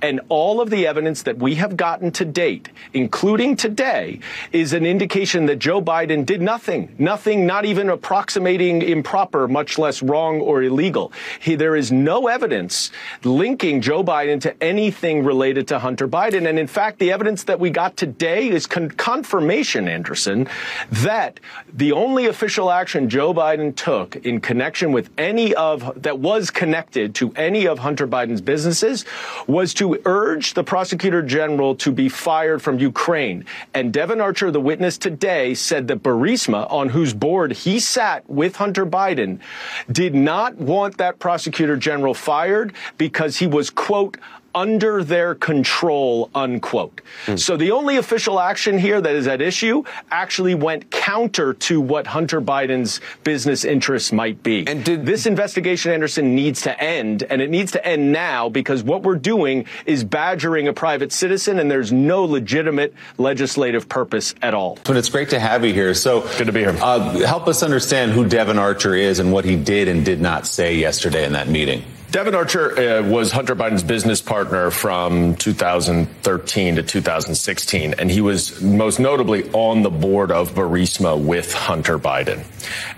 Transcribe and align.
And 0.00 0.20
all 0.28 0.60
of 0.60 0.70
the 0.70 0.86
evidence 0.86 1.22
that 1.22 1.38
we 1.38 1.56
have 1.56 1.76
gotten 1.76 2.12
to 2.12 2.24
date, 2.24 2.68
including 2.92 3.56
today, 3.56 4.20
is 4.52 4.72
an 4.72 4.86
indication 4.86 5.46
that 5.46 5.58
Joe 5.58 5.82
Biden 5.82 6.24
did 6.24 6.40
nothing, 6.40 6.94
nothing, 6.98 7.46
not 7.46 7.64
even 7.64 7.88
approximating 7.90 8.82
improper, 8.82 9.48
much 9.48 9.78
less 9.78 10.02
wrong 10.02 10.40
or 10.40 10.62
illegal. 10.62 11.12
He, 11.40 11.56
there 11.56 11.74
is 11.74 11.90
no 11.90 12.28
evidence 12.28 12.90
linking 13.24 13.80
Joe 13.80 14.04
Biden 14.04 14.40
to 14.42 14.62
anything 14.62 15.24
related 15.24 15.66
to 15.68 15.78
Hunter 15.78 16.06
Biden. 16.06 16.48
And 16.48 16.58
in 16.58 16.66
fact, 16.66 16.98
the 16.98 17.10
evidence 17.10 17.44
that 17.44 17.58
we 17.58 17.70
got 17.70 17.96
today 17.96 18.48
is 18.48 18.66
con- 18.66 18.90
confirmation, 18.90 19.88
Anderson, 19.88 20.48
that 20.90 21.40
the 21.72 21.92
only 21.92 22.26
official 22.26 22.70
action 22.70 23.08
Joe 23.08 23.34
Biden 23.34 23.74
took 23.74 24.16
in 24.16 24.40
connection 24.40 24.92
with 24.92 25.10
any 25.18 25.54
of 25.54 26.02
that 26.02 26.18
was 26.20 26.50
connected 26.50 27.14
to 27.16 27.32
any 27.34 27.66
of 27.66 27.80
Hunter 27.80 28.06
Biden's 28.06 28.40
businesses 28.40 29.04
was 29.46 29.74
to 29.74 29.87
urge 30.04 30.54
the 30.54 30.64
prosecutor 30.64 31.22
general 31.22 31.74
to 31.76 31.92
be 31.92 32.08
fired 32.08 32.60
from 32.62 32.78
Ukraine. 32.78 33.44
And 33.74 33.92
Devon 33.92 34.20
Archer, 34.20 34.50
the 34.50 34.60
witness 34.60 34.98
today, 34.98 35.54
said 35.54 35.88
that 35.88 36.02
Burisma, 36.02 36.70
on 36.70 36.90
whose 36.90 37.14
board 37.14 37.52
he 37.52 37.80
sat 37.80 38.28
with 38.28 38.56
Hunter 38.56 38.84
Biden, 38.84 39.40
did 39.90 40.14
not 40.14 40.56
want 40.56 40.98
that 40.98 41.18
prosecutor 41.18 41.76
general 41.76 42.14
fired 42.14 42.72
because 42.96 43.36
he 43.36 43.46
was, 43.46 43.70
quote, 43.70 44.16
under 44.54 45.04
their 45.04 45.34
control, 45.34 46.30
unquote. 46.34 47.00
Mm. 47.26 47.38
So 47.38 47.56
the 47.56 47.70
only 47.70 47.96
official 47.96 48.40
action 48.40 48.78
here 48.78 49.00
that 49.00 49.14
is 49.14 49.26
at 49.26 49.40
issue 49.40 49.84
actually 50.10 50.54
went 50.54 50.90
counter 50.90 51.54
to 51.54 51.80
what 51.80 52.06
Hunter 52.06 52.40
Biden's 52.40 53.00
business 53.24 53.64
interests 53.64 54.12
might 54.12 54.42
be. 54.42 54.66
And 54.66 54.84
did, 54.84 55.06
this 55.06 55.26
investigation, 55.26 55.92
Anderson, 55.92 56.34
needs 56.34 56.62
to 56.62 56.80
end, 56.82 57.22
and 57.24 57.42
it 57.42 57.50
needs 57.50 57.72
to 57.72 57.86
end 57.86 58.12
now 58.12 58.48
because 58.48 58.82
what 58.82 59.02
we're 59.02 59.16
doing 59.16 59.66
is 59.86 60.04
badgering 60.04 60.68
a 60.68 60.72
private 60.72 61.12
citizen, 61.12 61.58
and 61.58 61.70
there's 61.70 61.92
no 61.92 62.24
legitimate 62.24 62.94
legislative 63.18 63.88
purpose 63.88 64.34
at 64.42 64.54
all. 64.54 64.78
But 64.84 64.96
it's 64.96 65.08
great 65.08 65.30
to 65.30 65.40
have 65.40 65.64
you 65.64 65.72
here. 65.72 65.94
So 65.94 66.22
good 66.38 66.46
to 66.46 66.52
be 66.52 66.60
here. 66.60 66.76
Uh, 66.80 67.26
help 67.26 67.48
us 67.48 67.62
understand 67.62 68.12
who 68.12 68.26
Devon 68.26 68.58
Archer 68.58 68.94
is 68.94 69.18
and 69.18 69.32
what 69.32 69.44
he 69.44 69.56
did 69.56 69.88
and 69.88 70.04
did 70.04 70.20
not 70.20 70.46
say 70.46 70.76
yesterday 70.76 71.24
in 71.24 71.32
that 71.32 71.48
meeting. 71.48 71.82
Devon 72.10 72.34
Archer 72.34 72.78
uh, 72.78 73.02
was 73.02 73.30
Hunter 73.32 73.54
Biden's 73.54 73.82
business 73.82 74.22
partner 74.22 74.70
from 74.70 75.34
2013 75.36 76.76
to 76.76 76.82
2016, 76.82 77.94
and 77.98 78.10
he 78.10 78.22
was 78.22 78.62
most 78.62 78.98
notably 78.98 79.50
on 79.50 79.82
the 79.82 79.90
board 79.90 80.32
of 80.32 80.54
Burisma 80.54 81.22
with 81.22 81.52
Hunter 81.52 81.98
Biden. 81.98 82.46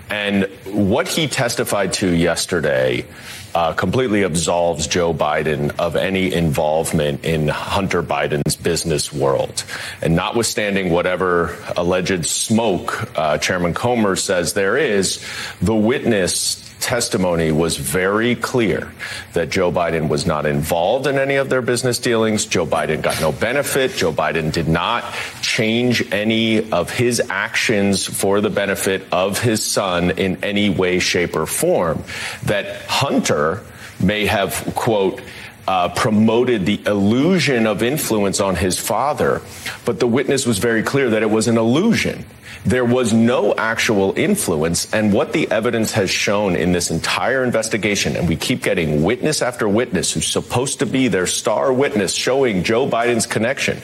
And 0.09 0.45
what 0.63 1.09
he 1.09 1.27
testified 1.27 1.91
to 1.93 2.07
yesterday 2.09 3.05
uh, 3.53 3.73
completely 3.73 4.23
absolves 4.23 4.87
Joe 4.87 5.13
Biden 5.13 5.77
of 5.77 5.97
any 5.97 6.33
involvement 6.33 7.25
in 7.25 7.49
Hunter 7.49 8.01
Biden's 8.01 8.55
business 8.55 9.11
world. 9.11 9.65
And 10.01 10.15
notwithstanding 10.15 10.89
whatever 10.89 11.57
alleged 11.75 12.25
smoke 12.25 13.11
uh, 13.17 13.39
Chairman 13.39 13.73
Comer 13.73 14.15
says 14.15 14.53
there 14.53 14.77
is, 14.77 15.21
the 15.61 15.75
witness 15.75 16.70
testimony 16.81 17.51
was 17.51 17.77
very 17.77 18.35
clear 18.35 18.91
that 19.33 19.49
Joe 19.49 19.71
Biden 19.71 20.09
was 20.09 20.25
not 20.25 20.45
involved 20.45 21.07
in 21.07 21.17
any 21.17 21.35
of 21.35 21.49
their 21.49 21.61
business 21.61 21.99
dealings. 21.99 22.45
Joe 22.45 22.65
Biden 22.65 23.01
got 23.01 23.21
no 23.21 23.31
benefit. 23.31 23.91
Joe 23.91 24.11
Biden 24.11 24.51
did 24.51 24.67
not 24.67 25.05
change 25.41 26.11
any 26.11 26.69
of 26.71 26.89
his 26.89 27.21
actions 27.29 28.05
for 28.05 28.41
the 28.41 28.49
benefit 28.49 29.03
of 29.11 29.39
his 29.39 29.63
son 29.63 30.11
in 30.11 30.43
any 30.43 30.69
way, 30.69 30.99
shape, 30.99 31.35
or 31.35 31.45
form. 31.45 32.03
That 32.43 32.85
Hunter 32.85 33.63
may 34.01 34.25
have, 34.25 34.73
quote, 34.75 35.21
uh, 35.67 35.89
promoted 35.89 36.65
the 36.65 36.81
illusion 36.85 37.67
of 37.67 37.83
influence 37.83 38.39
on 38.41 38.55
his 38.55 38.79
father, 38.79 39.41
but 39.85 39.99
the 39.99 40.07
witness 40.07 40.45
was 40.45 40.57
very 40.57 40.83
clear 40.83 41.11
that 41.11 41.21
it 41.21 41.29
was 41.29 41.47
an 41.47 41.57
illusion. 41.57 42.25
There 42.63 42.85
was 42.85 43.11
no 43.11 43.55
actual 43.55 44.13
influence. 44.15 44.93
And 44.93 45.11
what 45.11 45.33
the 45.33 45.49
evidence 45.49 45.93
has 45.93 46.11
shown 46.11 46.55
in 46.55 46.73
this 46.73 46.91
entire 46.91 47.43
investigation, 47.43 48.15
and 48.15 48.29
we 48.29 48.35
keep 48.35 48.61
getting 48.61 49.03
witness 49.03 49.41
after 49.41 49.67
witness 49.67 50.11
who's 50.13 50.27
supposed 50.27 50.79
to 50.79 50.85
be 50.85 51.07
their 51.07 51.25
star 51.25 51.73
witness 51.73 52.13
showing 52.13 52.63
Joe 52.63 52.87
Biden's 52.87 53.25
connection, 53.25 53.79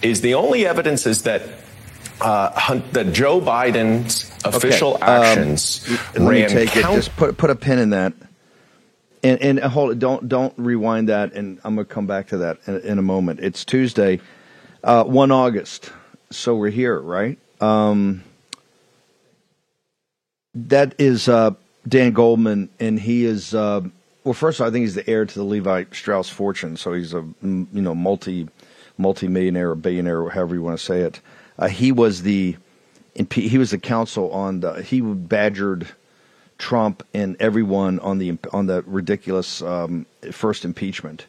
is 0.00 0.22
the 0.22 0.34
only 0.34 0.66
evidence 0.66 1.06
is 1.06 1.24
that 1.24 1.42
uh, 2.20 2.80
that 2.92 3.12
Joe 3.12 3.40
Biden's 3.40 4.30
official 4.44 4.94
okay. 4.94 5.02
Um, 5.02 5.22
actions 5.22 5.88
um, 6.16 6.26
ran. 6.26 6.40
Let 6.42 6.50
me 6.50 6.64
take 6.64 6.68
count- 6.70 6.94
it. 6.94 6.96
Just 6.96 7.16
put 7.16 7.36
put 7.36 7.50
a 7.50 7.56
pin 7.56 7.78
in 7.78 7.90
that. 7.90 8.14
And, 9.22 9.40
and 9.40 9.58
hold 9.58 9.92
it. 9.92 9.98
Don't 9.98 10.28
don't 10.28 10.52
rewind 10.58 11.08
that. 11.08 11.32
And 11.32 11.58
I'm 11.64 11.74
going 11.74 11.86
to 11.86 11.92
come 11.92 12.06
back 12.06 12.28
to 12.28 12.38
that 12.38 12.58
in, 12.66 12.80
in 12.80 12.98
a 12.98 13.02
moment. 13.02 13.40
It's 13.40 13.64
Tuesday, 13.64 14.20
uh, 14.82 15.04
one 15.04 15.30
August. 15.30 15.90
So 16.30 16.56
we're 16.56 16.70
here, 16.70 16.98
right? 16.98 17.38
Um, 17.60 18.22
that 20.54 20.94
is 20.98 21.28
uh, 21.28 21.52
Dan 21.86 22.12
Goldman, 22.12 22.68
and 22.78 22.98
he 22.98 23.24
is 23.24 23.54
uh, 23.54 23.82
well. 24.22 24.34
First, 24.34 24.60
of 24.60 24.64
all, 24.64 24.70
I 24.70 24.72
think 24.72 24.84
he's 24.84 24.94
the 24.94 25.08
heir 25.08 25.24
to 25.24 25.34
the 25.34 25.44
Levi 25.44 25.84
Strauss 25.92 26.28
fortune, 26.28 26.76
so 26.76 26.92
he's 26.92 27.12
a 27.12 27.24
you 27.42 27.68
know 27.72 27.94
multi 27.94 28.48
multi 28.96 29.28
millionaire 29.28 29.70
or 29.70 29.74
billionaire, 29.74 30.28
however 30.30 30.54
you 30.54 30.62
want 30.62 30.78
to 30.78 30.84
say 30.84 31.00
it. 31.00 31.20
Uh, 31.58 31.68
he 31.68 31.92
was 31.92 32.22
the 32.22 32.56
he 33.30 33.58
was 33.58 33.70
the 33.70 33.78
counsel 33.78 34.30
on 34.32 34.60
the 34.60 34.82
he 34.82 35.00
badgered 35.00 35.88
Trump 36.58 37.06
and 37.12 37.36
everyone 37.40 37.98
on 38.00 38.18
the 38.18 38.38
on 38.52 38.66
the 38.66 38.82
ridiculous 38.86 39.62
um, 39.62 40.06
first 40.30 40.64
impeachment 40.64 41.26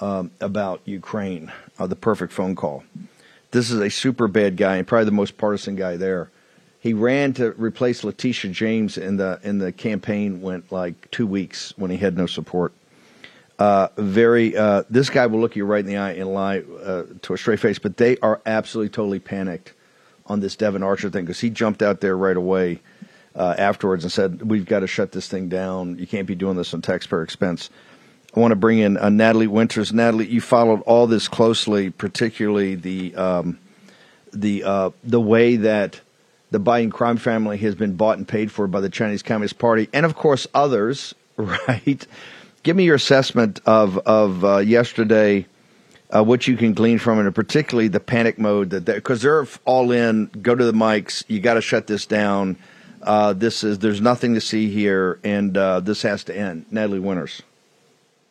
um, 0.00 0.30
about 0.40 0.80
Ukraine, 0.84 1.52
uh, 1.78 1.86
the 1.86 1.96
perfect 1.96 2.32
phone 2.32 2.54
call. 2.54 2.84
This 3.54 3.70
is 3.70 3.78
a 3.78 3.88
super 3.88 4.26
bad 4.26 4.56
guy 4.56 4.78
and 4.78 4.86
probably 4.86 5.04
the 5.04 5.12
most 5.12 5.38
partisan 5.38 5.76
guy 5.76 5.96
there. 5.96 6.28
He 6.80 6.92
ran 6.92 7.34
to 7.34 7.52
replace 7.52 8.02
Letitia 8.02 8.50
James 8.50 8.98
in 8.98 9.16
the 9.16 9.38
in 9.44 9.58
the 9.58 9.70
campaign 9.70 10.42
went 10.42 10.72
like 10.72 11.08
two 11.12 11.24
weeks 11.24 11.72
when 11.78 11.88
he 11.92 11.96
had 11.96 12.16
no 12.18 12.26
support. 12.26 12.72
Uh, 13.56 13.88
very 13.96 14.56
uh, 14.56 14.82
this 14.90 15.08
guy 15.08 15.26
will 15.26 15.38
look 15.38 15.54
you 15.54 15.64
right 15.64 15.78
in 15.78 15.86
the 15.86 15.96
eye 15.98 16.14
and 16.14 16.34
lie 16.34 16.64
uh, 16.84 17.04
to 17.22 17.32
a 17.32 17.38
straight 17.38 17.60
face, 17.60 17.78
but 17.78 17.96
they 17.96 18.16
are 18.18 18.40
absolutely 18.44 18.88
totally 18.88 19.20
panicked 19.20 19.72
on 20.26 20.40
this 20.40 20.56
Devon 20.56 20.82
Archer 20.82 21.08
thing 21.08 21.24
because 21.24 21.38
he 21.38 21.48
jumped 21.48 21.80
out 21.80 22.00
there 22.00 22.16
right 22.16 22.36
away 22.36 22.80
uh, 23.36 23.54
afterwards 23.56 24.02
and 24.02 24.10
said, 24.10 24.42
"We've 24.42 24.66
got 24.66 24.80
to 24.80 24.88
shut 24.88 25.12
this 25.12 25.28
thing 25.28 25.48
down. 25.48 25.96
You 26.00 26.08
can't 26.08 26.26
be 26.26 26.34
doing 26.34 26.56
this 26.56 26.74
on 26.74 26.82
taxpayer 26.82 27.22
expense." 27.22 27.70
I 28.34 28.40
want 28.40 28.50
to 28.50 28.56
bring 28.56 28.78
in 28.78 28.96
uh, 28.96 29.10
Natalie 29.10 29.46
Winters. 29.46 29.92
Natalie, 29.92 30.26
you 30.26 30.40
followed 30.40 30.82
all 30.82 31.06
this 31.06 31.28
closely, 31.28 31.90
particularly 31.90 32.74
the 32.74 33.14
um, 33.14 33.58
the 34.32 34.64
uh, 34.64 34.90
the 35.04 35.20
way 35.20 35.56
that 35.56 36.00
the 36.50 36.58
Biden 36.58 36.90
crime 36.90 37.16
family 37.16 37.58
has 37.58 37.76
been 37.76 37.94
bought 37.94 38.18
and 38.18 38.26
paid 38.26 38.50
for 38.50 38.66
by 38.66 38.80
the 38.80 38.88
Chinese 38.88 39.22
Communist 39.22 39.58
Party, 39.58 39.88
and 39.92 40.04
of 40.04 40.14
course 40.14 40.46
others. 40.54 41.14
Right? 41.36 42.06
Give 42.62 42.76
me 42.76 42.84
your 42.84 42.94
assessment 42.94 43.60
of 43.66 43.98
of 43.98 44.44
uh, 44.44 44.58
yesterday. 44.58 45.46
Uh, 46.14 46.22
what 46.22 46.46
you 46.46 46.56
can 46.56 46.74
glean 46.74 46.98
from 46.98 47.18
it, 47.18 47.26
and 47.26 47.34
particularly 47.34 47.88
the 47.88 47.98
panic 47.98 48.38
mode 48.38 48.70
that 48.70 48.84
because 48.84 49.20
they're 49.20 49.44
all 49.64 49.90
in. 49.90 50.26
Go 50.26 50.54
to 50.54 50.64
the 50.64 50.72
mics. 50.72 51.24
You 51.26 51.40
got 51.40 51.54
to 51.54 51.60
shut 51.60 51.88
this 51.88 52.06
down. 52.06 52.56
Uh, 53.02 53.32
this 53.32 53.64
is 53.64 53.80
there's 53.80 54.00
nothing 54.00 54.34
to 54.34 54.40
see 54.40 54.70
here, 54.70 55.18
and 55.24 55.56
uh, 55.56 55.80
this 55.80 56.02
has 56.02 56.22
to 56.24 56.36
end. 56.36 56.66
Natalie 56.70 57.00
Winters. 57.00 57.42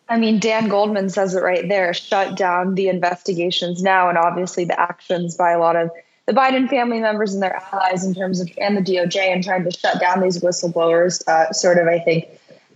I 0.10 0.18
mean, 0.18 0.40
Dan 0.40 0.68
Goldman 0.68 1.10
says 1.10 1.34
it 1.34 1.42
right 1.42 1.68
there 1.68 1.94
shut 1.94 2.36
down 2.36 2.76
the 2.76 2.90
investigations 2.90 3.82
now, 3.82 4.10
and 4.10 4.18
obviously 4.18 4.66
the 4.66 4.80
actions 4.80 5.36
by 5.36 5.52
a 5.52 5.60
lot 5.60 5.76
of 5.76 5.92
the 6.26 6.34
Biden 6.34 6.70
family 6.70 7.00
members 7.00 7.34
and 7.34 7.44
their 7.44 7.56
allies 7.56 8.06
in 8.06 8.14
terms 8.14 8.40
of 8.40 8.50
and 8.58 8.78
the 8.78 8.82
DOJ 8.82 9.18
and 9.18 9.44
trying 9.44 9.64
to 9.64 9.72
shut 9.72 10.00
down 10.00 10.22
these 10.22 10.40
whistleblowers 10.40 11.26
uh, 11.28 11.52
sort 11.52 11.78
of 11.78 11.88
I 11.88 12.00
think 12.00 12.28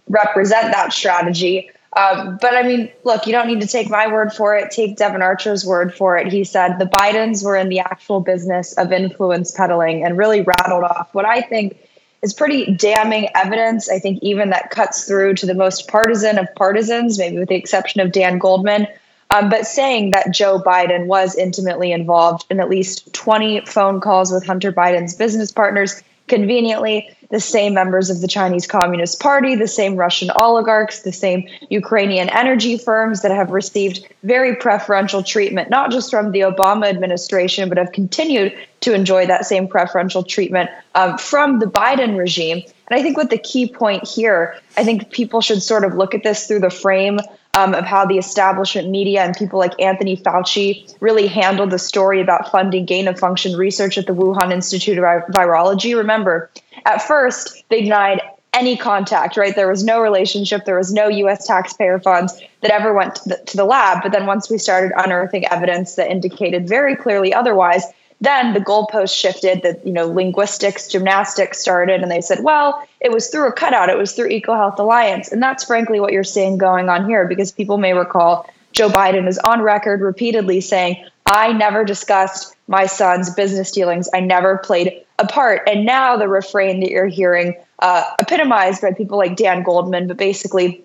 represent 0.09 0.71
that 0.73 0.93
strategy. 0.93 1.69
Um, 1.95 2.37
but 2.41 2.53
I 2.53 2.63
mean, 2.63 2.91
look, 3.03 3.25
you 3.25 3.31
don't 3.31 3.47
need 3.47 3.61
to 3.61 3.67
take 3.67 3.89
my 3.89 4.11
word 4.11 4.33
for 4.33 4.55
it. 4.55 4.71
Take 4.71 4.97
Devon 4.97 5.21
Archer's 5.21 5.65
word 5.65 5.93
for 5.95 6.17
it. 6.17 6.31
He 6.31 6.43
said 6.43 6.77
the 6.77 6.85
Bidens 6.85 7.43
were 7.43 7.55
in 7.55 7.69
the 7.69 7.79
actual 7.79 8.19
business 8.19 8.73
of 8.73 8.91
influence 8.91 9.51
peddling 9.51 10.03
and 10.03 10.17
really 10.17 10.41
rattled 10.41 10.83
off 10.83 11.13
what 11.13 11.25
I 11.25 11.41
think 11.41 11.77
is 12.21 12.33
pretty 12.33 12.73
damning 12.73 13.29
evidence. 13.35 13.89
I 13.89 13.99
think 13.99 14.19
even 14.21 14.49
that 14.49 14.71
cuts 14.71 15.05
through 15.05 15.35
to 15.35 15.45
the 15.45 15.53
most 15.53 15.87
partisan 15.87 16.37
of 16.37 16.47
partisans, 16.55 17.17
maybe 17.17 17.37
with 17.37 17.49
the 17.49 17.55
exception 17.55 18.01
of 18.01 18.11
Dan 18.11 18.37
Goldman. 18.37 18.87
Um, 19.29 19.49
but 19.49 19.67
saying 19.67 20.11
that 20.11 20.33
Joe 20.33 20.59
Biden 20.59 21.07
was 21.07 21.35
intimately 21.35 21.91
involved 21.91 22.45
in 22.49 22.59
at 22.59 22.69
least 22.69 23.13
20 23.13 23.65
phone 23.65 23.99
calls 23.99 24.31
with 24.31 24.45
Hunter 24.45 24.71
Biden's 24.71 25.15
business 25.15 25.51
partners, 25.51 26.01
conveniently, 26.27 27.09
the 27.29 27.39
same 27.39 27.73
members 27.73 28.09
of 28.09 28.21
the 28.21 28.27
Chinese 28.27 28.67
Communist 28.67 29.19
Party, 29.19 29.55
the 29.55 29.67
same 29.67 29.95
Russian 29.95 30.31
oligarchs, 30.35 31.01
the 31.01 31.11
same 31.11 31.47
Ukrainian 31.69 32.29
energy 32.29 32.77
firms 32.77 33.21
that 33.21 33.31
have 33.31 33.51
received 33.51 34.07
very 34.23 34.55
preferential 34.55 35.23
treatment, 35.23 35.69
not 35.69 35.91
just 35.91 36.09
from 36.09 36.31
the 36.31 36.41
Obama 36.41 36.87
administration, 36.87 37.69
but 37.69 37.77
have 37.77 37.91
continued 37.91 38.53
to 38.81 38.93
enjoy 38.93 39.25
that 39.25 39.45
same 39.45 39.67
preferential 39.67 40.23
treatment 40.23 40.69
um, 40.95 41.17
from 41.17 41.59
the 41.59 41.65
Biden 41.65 42.17
regime. 42.17 42.63
And 42.89 42.97
I 42.97 43.01
think 43.01 43.17
what 43.17 43.29
the 43.29 43.37
key 43.37 43.67
point 43.67 44.07
here, 44.07 44.55
I 44.77 44.83
think 44.83 45.11
people 45.11 45.41
should 45.41 45.61
sort 45.61 45.83
of 45.83 45.95
look 45.95 46.15
at 46.15 46.23
this 46.23 46.47
through 46.47 46.59
the 46.59 46.69
frame 46.69 47.19
um, 47.53 47.73
of 47.73 47.85
how 47.85 48.05
the 48.05 48.17
establishment 48.17 48.89
media 48.89 49.23
and 49.23 49.35
people 49.35 49.59
like 49.59 49.73
Anthony 49.81 50.15
Fauci 50.15 50.95
really 50.99 51.27
handled 51.27 51.71
the 51.71 51.79
story 51.79 52.21
about 52.21 52.51
funding 52.51 52.85
gain 52.85 53.07
of 53.07 53.19
function 53.19 53.57
research 53.57 53.97
at 53.97 54.05
the 54.05 54.13
Wuhan 54.13 54.53
Institute 54.53 54.97
of 54.97 55.03
Virology. 55.03 55.97
Remember, 55.97 56.51
at 56.87 57.01
first, 57.01 57.63
they 57.69 57.81
denied 57.81 58.21
any 58.53 58.77
contact, 58.77 59.37
right? 59.37 59.55
There 59.55 59.67
was 59.67 59.83
no 59.83 60.01
relationship, 60.01 60.65
there 60.65 60.77
was 60.77 60.91
no 60.91 61.09
US 61.09 61.45
taxpayer 61.45 61.99
funds 61.99 62.39
that 62.61 62.71
ever 62.71 62.93
went 62.93 63.15
to 63.15 63.29
the, 63.29 63.37
to 63.45 63.57
the 63.57 63.65
lab. 63.65 64.01
But 64.01 64.13
then 64.13 64.25
once 64.25 64.49
we 64.49 64.57
started 64.57 64.93
unearthing 64.97 65.45
evidence 65.47 65.95
that 65.95 66.09
indicated 66.09 66.67
very 66.67 66.95
clearly 66.95 67.33
otherwise, 67.33 67.83
then 68.21 68.53
the 68.53 68.61
goalpost 68.61 69.15
shifted 69.15 69.61
that 69.61 69.85
you 69.85 69.91
know 69.91 70.07
linguistics 70.07 70.87
gymnastics 70.87 71.59
started. 71.59 72.01
And 72.01 72.09
they 72.09 72.21
said 72.21 72.39
well 72.41 72.87
it 73.01 73.11
was 73.11 73.27
through 73.27 73.47
a 73.47 73.51
cutout. 73.51 73.89
It 73.89 73.97
was 73.97 74.13
through 74.13 74.29
ecohealth 74.29 74.79
alliance. 74.79 75.31
And 75.31 75.43
that's 75.43 75.65
frankly 75.65 75.99
what 75.99 76.13
you're 76.13 76.23
seeing 76.23 76.57
going 76.57 76.89
on 76.89 77.07
here 77.07 77.27
because 77.27 77.51
people 77.51 77.77
may 77.77 77.93
recall 77.93 78.49
joe 78.71 78.89
biden 78.89 79.27
is 79.27 79.37
on 79.39 79.61
record 79.61 80.01
repeatedly 80.01 80.61
saying 80.61 81.05
i 81.25 81.51
never 81.53 81.83
discussed 81.83 82.55
my 82.67 82.85
son's 82.85 83.29
business 83.33 83.71
dealings. 83.71 84.09
I 84.13 84.19
never 84.19 84.57
played 84.57 85.03
a 85.19 85.25
part 85.27 85.61
and 85.67 85.85
now 85.85 86.15
the 86.17 86.27
refrain 86.27 86.79
that 86.79 86.91
you're 86.91 87.07
hearing 87.07 87.55
uh, 87.79 88.03
epitomized 88.19 88.81
by 88.81 88.91
people 88.93 89.17
like 89.17 89.35
dan 89.35 89.63
goldman 89.63 90.07
but 90.07 90.17
basically 90.17 90.81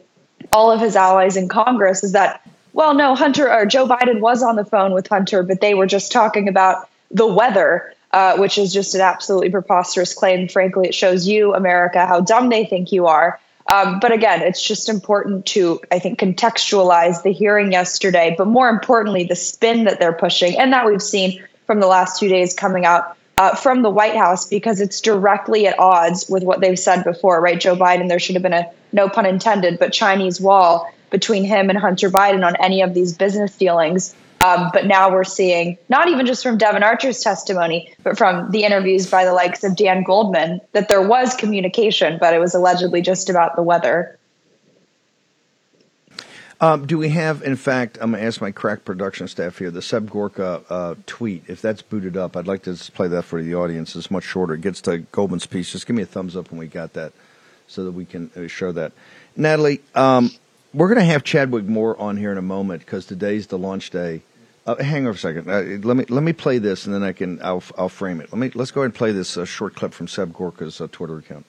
all 0.52 0.70
of 0.70 0.80
his 0.80 0.96
allies 0.96 1.36
in 1.36 1.48
congress 1.48 2.02
is 2.02 2.12
that 2.12 2.40
well 2.72 2.94
no 2.94 3.14
hunter 3.14 3.52
or 3.52 3.66
joe 3.66 3.86
biden 3.86 4.20
was 4.20 4.42
on 4.42 4.56
the 4.56 4.64
phone 4.64 4.92
with 4.92 5.06
hunter 5.06 5.42
but 5.42 5.60
they 5.60 5.74
were 5.74 5.86
just 5.86 6.12
talking 6.12 6.48
about 6.48 6.88
the 7.12 7.26
weather, 7.26 7.92
uh, 8.12 8.36
which 8.38 8.58
is 8.58 8.72
just 8.72 8.94
an 8.94 9.00
absolutely 9.00 9.50
preposterous 9.50 10.14
claim. 10.14 10.48
Frankly, 10.48 10.88
it 10.88 10.94
shows 10.94 11.28
you, 11.28 11.54
America, 11.54 12.06
how 12.06 12.20
dumb 12.20 12.48
they 12.48 12.64
think 12.64 12.90
you 12.90 13.06
are. 13.06 13.38
Um, 13.72 14.00
but 14.00 14.10
again, 14.10 14.42
it's 14.42 14.66
just 14.66 14.88
important 14.88 15.46
to, 15.46 15.80
I 15.92 15.98
think, 15.98 16.18
contextualize 16.18 17.22
the 17.22 17.32
hearing 17.32 17.70
yesterday, 17.70 18.34
but 18.36 18.48
more 18.48 18.68
importantly, 18.68 19.24
the 19.24 19.36
spin 19.36 19.84
that 19.84 20.00
they're 20.00 20.12
pushing 20.12 20.58
and 20.58 20.72
that 20.72 20.84
we've 20.84 21.02
seen 21.02 21.42
from 21.66 21.78
the 21.78 21.86
last 21.86 22.18
two 22.18 22.28
days 22.28 22.54
coming 22.54 22.84
out 22.84 23.16
uh, 23.38 23.54
from 23.54 23.82
the 23.82 23.90
White 23.90 24.16
House 24.16 24.48
because 24.48 24.80
it's 24.80 25.00
directly 25.00 25.66
at 25.66 25.78
odds 25.78 26.28
with 26.28 26.42
what 26.42 26.60
they've 26.60 26.78
said 26.78 27.02
before, 27.04 27.40
right? 27.40 27.58
Joe 27.58 27.76
Biden, 27.76 28.08
there 28.08 28.18
should 28.18 28.34
have 28.34 28.42
been 28.42 28.52
a 28.52 28.70
no 28.92 29.08
pun 29.08 29.26
intended, 29.26 29.78
but 29.78 29.92
Chinese 29.92 30.40
wall 30.40 30.90
between 31.10 31.44
him 31.44 31.70
and 31.70 31.78
Hunter 31.78 32.10
Biden 32.10 32.44
on 32.44 32.56
any 32.56 32.82
of 32.82 32.94
these 32.94 33.16
business 33.16 33.56
dealings. 33.56 34.14
Um, 34.42 34.70
but 34.72 34.86
now 34.86 35.10
we're 35.12 35.22
seeing 35.22 35.78
not 35.88 36.08
even 36.08 36.26
just 36.26 36.42
from 36.42 36.58
Devon 36.58 36.82
Archer's 36.82 37.20
testimony, 37.20 37.94
but 38.02 38.18
from 38.18 38.50
the 38.50 38.64
interviews 38.64 39.08
by 39.08 39.24
the 39.24 39.32
likes 39.32 39.62
of 39.62 39.76
Dan 39.76 40.02
Goldman 40.02 40.60
that 40.72 40.88
there 40.88 41.06
was 41.06 41.36
communication, 41.36 42.18
but 42.18 42.34
it 42.34 42.40
was 42.40 42.52
allegedly 42.52 43.02
just 43.02 43.30
about 43.30 43.54
the 43.54 43.62
weather. 43.62 44.18
Um, 46.62 46.86
do 46.86 46.96
we 46.96 47.08
have, 47.08 47.42
in 47.42 47.56
fact, 47.56 47.98
I'm 48.00 48.12
going 48.12 48.22
to 48.22 48.26
ask 48.26 48.40
my 48.40 48.52
crack 48.52 48.84
production 48.84 49.26
staff 49.26 49.58
here, 49.58 49.72
the 49.72 49.82
Seb 49.82 50.08
Gorka 50.08 50.62
uh, 50.70 50.94
tweet. 51.06 51.42
If 51.48 51.60
that's 51.60 51.82
booted 51.82 52.16
up, 52.16 52.36
I'd 52.36 52.46
like 52.46 52.62
to 52.62 52.74
play 52.92 53.08
that 53.08 53.24
for 53.24 53.42
the 53.42 53.56
audience. 53.56 53.96
It's 53.96 54.12
much 54.12 54.22
shorter. 54.22 54.54
It 54.54 54.60
gets 54.60 54.80
to 54.82 54.98
Goldman's 54.98 55.44
piece. 55.44 55.72
Just 55.72 55.88
give 55.88 55.96
me 55.96 56.04
a 56.04 56.06
thumbs 56.06 56.36
up 56.36 56.52
when 56.52 56.60
we 56.60 56.68
got 56.68 56.92
that 56.92 57.12
so 57.66 57.84
that 57.84 57.90
we 57.90 58.04
can 58.04 58.30
uh, 58.36 58.46
show 58.46 58.70
that. 58.70 58.92
Natalie, 59.36 59.80
um, 59.96 60.30
we're 60.72 60.86
going 60.86 61.00
to 61.00 61.04
have 61.04 61.24
Chadwick 61.24 61.64
Moore 61.64 62.00
on 62.00 62.16
here 62.16 62.30
in 62.30 62.38
a 62.38 62.42
moment 62.42 62.82
because 62.86 63.06
today's 63.06 63.48
the 63.48 63.58
launch 63.58 63.90
day 63.90 64.22
uh, 64.64 64.76
hang 64.76 65.06
on 65.06 65.14
a 65.14 65.18
second. 65.18 65.50
Uh, 65.50 65.84
let 65.86 65.96
me 65.96 66.04
let 66.08 66.22
me 66.22 66.32
play 66.32 66.58
this, 66.58 66.86
and 66.86 66.94
then 66.94 67.02
I 67.02 67.12
can 67.12 67.42
I'll 67.42 67.62
I'll 67.76 67.88
frame 67.88 68.20
it. 68.20 68.32
Let 68.32 68.38
me 68.38 68.52
let's 68.54 68.70
go 68.70 68.82
ahead 68.82 68.86
and 68.86 68.94
play 68.94 69.10
this 69.10 69.36
uh, 69.36 69.44
short 69.44 69.74
clip 69.74 69.92
from 69.92 70.06
Seb 70.06 70.32
Gorka's 70.32 70.80
uh, 70.80 70.86
Twitter 70.90 71.18
account. 71.18 71.44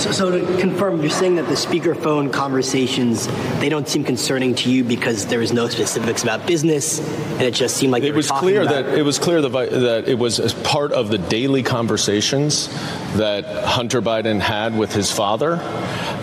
So, 0.00 0.12
so 0.12 0.30
to 0.30 0.56
confirm, 0.58 1.02
you're 1.02 1.10
saying 1.10 1.36
that 1.36 1.46
the 1.46 1.54
speakerphone 1.54 2.32
conversations 2.32 3.26
they 3.60 3.68
don't 3.68 3.86
seem 3.86 4.02
concerning 4.02 4.54
to 4.54 4.72
you 4.72 4.82
because 4.82 5.26
there 5.26 5.40
was 5.40 5.52
no 5.52 5.68
specifics 5.68 6.22
about 6.22 6.46
business, 6.46 7.00
and 7.32 7.42
it 7.42 7.52
just 7.52 7.76
seemed 7.76 7.92
like 7.92 8.02
it 8.02 8.14
was 8.14 8.30
clear 8.30 8.62
about- 8.62 8.86
that 8.86 8.98
it 8.98 9.02
was 9.02 9.18
clear 9.18 9.42
that, 9.42 10.08
it 10.08 10.18
was 10.18 10.40
as 10.40 10.54
part 10.54 10.92
of 10.92 11.10
the 11.10 11.18
daily 11.18 11.62
conversations 11.62 12.70
that 13.16 13.44
Hunter 13.66 14.00
Biden 14.00 14.40
had 14.40 14.74
with 14.74 14.94
his 14.94 15.12
father, 15.12 15.60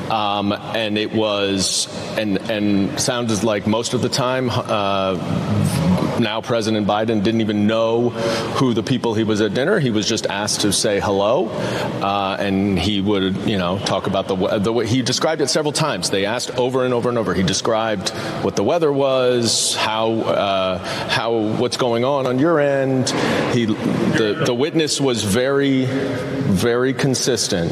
um, 0.10 0.54
and 0.54 0.98
it 0.98 1.14
was 1.14 1.88
and 2.18 2.40
and 2.50 3.00
sounded 3.00 3.44
like 3.44 3.68
most 3.68 3.94
of 3.94 4.02
the 4.02 4.10
time. 4.10 4.50
Uh, 4.50 5.87
now 6.20 6.42
President 6.42 6.88
Biden 6.88 7.24
didn't 7.24 7.42
even 7.42 7.68
know 7.68 8.10
who 8.10 8.74
the 8.74 8.84
people 8.84 9.14
he 9.14 9.24
was 9.24 9.42
at 9.42 9.54
dinner. 9.54 9.80
He 9.80 9.92
was 9.92 10.08
just 10.08 10.26
asked 10.28 10.62
to 10.62 10.72
say 10.72 11.00
hello, 11.00 11.48
uh, 11.48 12.38
and 12.40 12.78
he 12.78 13.02
would, 13.02 13.36
you 13.48 13.58
know, 13.58 13.80
talk 13.80 14.08
about 14.08 14.28
the 14.28 14.60
the 14.60 14.74
way 14.74 14.88
he 14.88 15.02
described 15.02 15.42
it 15.42 15.50
several 15.50 15.72
times. 15.72 16.10
They 16.10 16.26
asked 16.26 16.52
over 16.58 16.86
and 16.86 16.94
over 16.94 17.10
and 17.10 17.18
over. 17.18 17.34
He 17.34 17.44
described 17.44 18.10
what 18.44 18.56
the 18.56 18.64
weather 18.64 18.92
was, 18.92 19.76
how 19.76 20.12
uh, 20.14 20.78
how 21.10 21.38
what's 21.38 21.78
going 21.78 22.04
on 22.04 22.28
on 22.28 22.40
your 22.40 22.60
end. 22.60 23.10
He 23.54 23.66
the 23.66 24.44
the 24.46 24.54
witness 24.54 25.00
was 25.00 25.24
very 25.24 25.86
very 25.86 26.94
consistent 26.94 27.72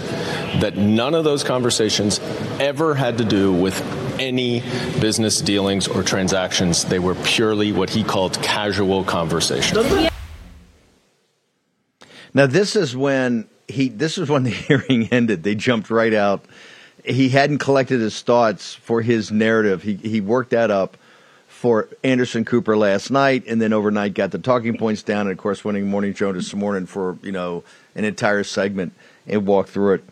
that 0.61 0.75
none 0.75 1.15
of 1.15 1.23
those 1.23 1.43
conversations 1.43 2.19
ever 2.59 2.93
had 2.93 3.17
to 3.17 3.25
do 3.25 3.51
with 3.53 4.04
any 4.19 4.61
business 4.99 5.41
dealings 5.41 5.87
or 5.87 6.03
transactions. 6.03 6.85
They 6.85 6.99
were 6.99 7.15
purely 7.15 7.71
what 7.71 7.89
he 7.89 8.03
called 8.03 8.41
casual 8.41 9.03
conversations. 9.03 10.09
Now 12.33 12.47
this 12.47 12.75
is 12.75 12.95
when 12.95 13.47
he 13.67 13.89
this 13.89 14.17
is 14.17 14.29
when 14.29 14.43
the 14.43 14.49
hearing 14.67 15.07
ended. 15.11 15.43
They 15.43 15.55
jumped 15.55 15.89
right 15.89 16.13
out. 16.13 16.45
He 17.03 17.29
hadn't 17.29 17.59
collected 17.59 18.01
his 18.01 18.21
thoughts 18.21 18.73
for 18.73 19.01
his 19.01 19.31
narrative. 19.31 19.83
He 19.83 19.95
he 19.95 20.21
worked 20.21 20.51
that 20.51 20.71
up 20.71 20.97
for 21.47 21.87
Anderson 22.03 22.45
Cooper 22.45 22.75
last 22.75 23.09
night, 23.09 23.45
and 23.47 23.61
then 23.61 23.73
overnight 23.73 24.13
got 24.13 24.31
the 24.31 24.37
talking 24.37 24.77
points 24.77 25.01
down, 25.01 25.21
and 25.21 25.31
of 25.31 25.37
course 25.37 25.63
winning 25.63 25.87
Morning 25.87 26.13
Joe 26.13 26.33
this 26.33 26.53
morning 26.53 26.85
for 26.85 27.17
you 27.23 27.31
know 27.31 27.63
an 27.95 28.03
entire 28.03 28.43
segment 28.43 28.93
and 29.27 29.45
walked 29.47 29.69
through 29.69 29.93
it. 29.93 30.03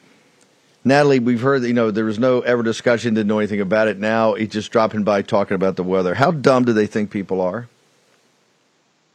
Natalie, 0.86 1.20
we've 1.20 1.42
heard 1.42 1.62
that 1.62 1.68
you 1.68 1.74
know 1.74 1.92
there 1.92 2.06
was 2.06 2.20
no 2.20 2.42
ever 2.42 2.62
discussion, 2.62 3.14
didn't 3.14 3.28
know 3.28 3.40
anything 3.40 3.62
about 3.62 3.88
it. 3.88 4.00
Now 4.00 4.34
he's 4.34 4.50
just 4.50 4.72
dropping 4.72 5.04
by 5.04 5.22
talking 5.22 5.56
about 5.56 5.78
the 5.78 5.84
weather. 5.84 6.14
How 6.14 6.32
dumb 6.32 6.66
do 6.66 6.74
they 6.74 6.88
think 6.88 7.10
people 7.10 7.40
are? 7.40 7.68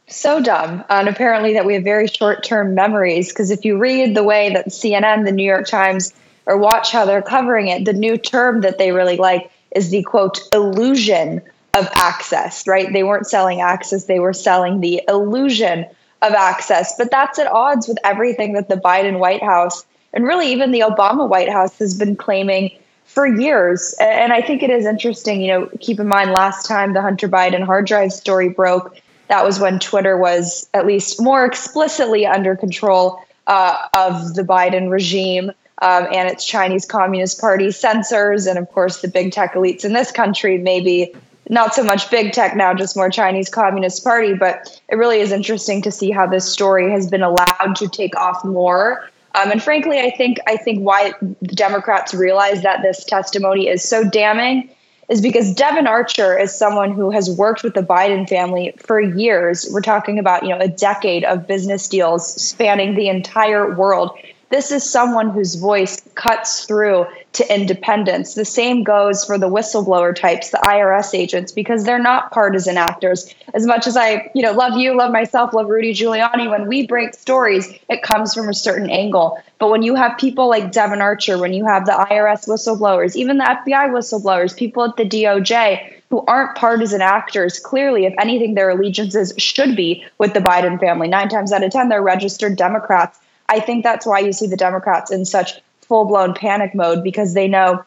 So 0.07 0.41
dumb, 0.41 0.83
and 0.89 1.07
apparently 1.07 1.53
that 1.53 1.65
we 1.65 1.75
have 1.75 1.83
very 1.83 2.07
short-term 2.07 2.73
memories. 2.73 3.29
Because 3.29 3.51
if 3.51 3.63
you 3.63 3.77
read 3.77 4.15
the 4.15 4.23
way 4.23 4.51
that 4.51 4.69
CNN, 4.69 5.25
the 5.25 5.31
New 5.31 5.45
York 5.45 5.67
Times, 5.67 6.11
or 6.47 6.57
watch 6.57 6.91
how 6.91 7.05
they're 7.05 7.21
covering 7.21 7.67
it, 7.67 7.85
the 7.85 7.93
new 7.93 8.17
term 8.17 8.61
that 8.61 8.79
they 8.79 8.91
really 8.91 9.17
like 9.17 9.51
is 9.71 9.91
the 9.91 10.01
quote 10.01 10.39
illusion 10.51 11.43
of 11.75 11.87
access. 11.93 12.67
Right? 12.67 12.91
They 12.91 13.03
weren't 13.03 13.27
selling 13.27 13.61
access; 13.61 14.05
they 14.05 14.19
were 14.19 14.33
selling 14.33 14.81
the 14.81 15.03
illusion 15.07 15.85
of 16.23 16.33
access. 16.33 16.97
But 16.97 17.11
that's 17.11 17.37
at 17.37 17.45
odds 17.45 17.87
with 17.87 17.99
everything 18.03 18.53
that 18.53 18.69
the 18.69 18.77
Biden 18.77 19.19
White 19.19 19.43
House 19.43 19.85
and 20.13 20.23
really 20.23 20.51
even 20.51 20.71
the 20.71 20.81
Obama 20.81 21.27
White 21.27 21.49
House 21.49 21.77
has 21.79 21.97
been 21.97 22.15
claiming 22.15 22.71
for 23.05 23.25
years. 23.25 23.95
And 23.99 24.31
I 24.31 24.41
think 24.41 24.61
it 24.61 24.69
is 24.69 24.85
interesting, 24.85 25.41
you 25.41 25.47
know, 25.47 25.69
keep 25.79 25.99
in 25.99 26.07
mind 26.07 26.31
last 26.31 26.67
time 26.67 26.93
the 26.93 27.01
Hunter 27.01 27.27
Biden 27.27 27.63
hard 27.63 27.87
drive 27.87 28.13
story 28.13 28.49
broke, 28.49 28.95
that 29.29 29.43
was 29.43 29.59
when 29.59 29.79
Twitter 29.79 30.17
was 30.17 30.69
at 30.73 30.85
least 30.85 31.21
more 31.21 31.45
explicitly 31.45 32.25
under 32.25 32.55
control 32.55 33.21
uh, 33.47 33.87
of 33.93 34.35
the 34.35 34.43
Biden 34.43 34.89
regime. 34.89 35.51
Um, 35.81 36.07
and 36.11 36.27
its 36.27 36.43
Chinese 36.43 36.85
Communist 36.85 37.39
Party 37.39 37.71
censors, 37.71 38.47
and 38.47 38.59
of 38.59 38.69
course 38.69 38.99
the 38.99 39.07
big 39.07 39.31
tech 39.31 39.53
elites 39.53 39.85
in 39.85 39.93
this 39.93 40.11
country, 40.11 40.57
maybe 40.57 41.15
not 41.47 41.73
so 41.73 41.85
much 41.85 42.11
big 42.11 42.33
tech 42.33 42.53
now, 42.53 42.73
just 42.73 42.97
more 42.97 43.09
Chinese 43.09 43.47
Communist 43.47 44.03
Party. 44.03 44.33
But 44.33 44.77
it 44.89 44.95
really 44.95 45.21
is 45.21 45.31
interesting 45.31 45.81
to 45.83 45.89
see 45.89 46.11
how 46.11 46.27
this 46.27 46.43
story 46.51 46.91
has 46.91 47.09
been 47.09 47.23
allowed 47.23 47.77
to 47.77 47.87
take 47.87 48.13
off 48.17 48.43
more. 48.43 49.09
Um, 49.35 49.51
and 49.51 49.61
frankly, 49.61 49.99
I 49.99 50.11
think 50.11 50.39
I 50.47 50.57
think 50.57 50.79
why 50.79 51.13
the 51.21 51.55
Democrats 51.55 52.13
realize 52.13 52.63
that 52.63 52.81
this 52.81 53.03
testimony 53.03 53.67
is 53.67 53.83
so 53.83 54.03
damning 54.03 54.69
is 55.09 55.21
because 55.21 55.53
Devon 55.53 55.87
Archer 55.87 56.37
is 56.37 56.55
someone 56.55 56.91
who 56.91 57.09
has 57.09 57.29
worked 57.29 57.63
with 57.63 57.73
the 57.73 57.81
Biden 57.81 58.29
family 58.29 58.73
for 58.77 59.01
years. 59.01 59.67
We're 59.71 59.81
talking 59.81 60.19
about, 60.19 60.43
you 60.43 60.49
know, 60.49 60.59
a 60.59 60.67
decade 60.67 61.23
of 61.23 61.47
business 61.47 61.87
deals 61.87 62.41
spanning 62.41 62.95
the 62.95 63.09
entire 63.09 63.73
world. 63.73 64.11
This 64.49 64.71
is 64.71 64.87
someone 64.87 65.31
whose 65.31 65.55
voice 65.55 65.99
cuts 66.15 66.65
through 66.65 67.07
to 67.33 67.53
independents. 67.53 68.33
The 68.33 68.45
same 68.45 68.83
goes 68.83 69.23
for 69.23 69.37
the 69.37 69.49
whistleblower 69.49 70.15
types, 70.15 70.49
the 70.49 70.57
IRS 70.57 71.13
agents, 71.13 71.51
because 71.51 71.83
they're 71.83 72.01
not 72.01 72.31
partisan 72.31 72.77
actors. 72.77 73.33
As 73.53 73.65
much 73.65 73.85
as 73.87 73.95
I, 73.95 74.31
you 74.33 74.41
know, 74.41 74.51
love 74.51 74.77
you, 74.77 74.97
love 74.97 75.11
myself, 75.11 75.53
love 75.53 75.69
Rudy 75.69 75.93
Giuliani, 75.93 76.49
when 76.49 76.67
we 76.67 76.87
break 76.87 77.13
stories, 77.13 77.71
it 77.87 78.01
comes 78.01 78.33
from 78.33 78.49
a 78.49 78.53
certain 78.53 78.89
angle. 78.89 79.39
But 79.59 79.69
when 79.69 79.83
you 79.83 79.95
have 79.95 80.17
people 80.17 80.49
like 80.49 80.71
Devon 80.71 81.01
Archer, 81.01 81.37
when 81.37 81.53
you 81.53 81.65
have 81.65 81.85
the 81.85 81.91
IRS 81.91 82.47
whistleblowers, 82.47 83.15
even 83.15 83.37
the 83.37 83.43
FBI 83.43 83.89
whistleblowers, 83.89 84.57
people 84.57 84.83
at 84.83 84.97
the 84.97 85.05
DOJ, 85.05 85.93
who 86.09 86.23
aren't 86.25 86.57
partisan 86.57 87.01
actors. 87.01 87.59
Clearly, 87.59 88.05
if 88.05 88.13
anything, 88.19 88.55
their 88.55 88.71
allegiances 88.71 89.33
should 89.37 89.75
be 89.75 90.03
with 90.17 90.33
the 90.33 90.39
Biden 90.39 90.79
family. 90.79 91.07
Nine 91.07 91.29
times 91.29 91.51
out 91.51 91.63
of 91.63 91.71
10, 91.71 91.89
they're 91.89 92.01
registered 92.01 92.55
Democrats. 92.55 93.19
I 93.47 93.59
think 93.59 93.83
that's 93.83 94.05
why 94.05 94.19
you 94.19 94.33
see 94.33 94.47
the 94.47 94.57
Democrats 94.57 95.11
in 95.11 95.25
such 95.25 95.61
full 95.89 96.05
blown 96.05 96.33
panic 96.33 96.73
mode 96.73 97.03
because 97.03 97.33
they 97.33 97.47
know 97.47 97.83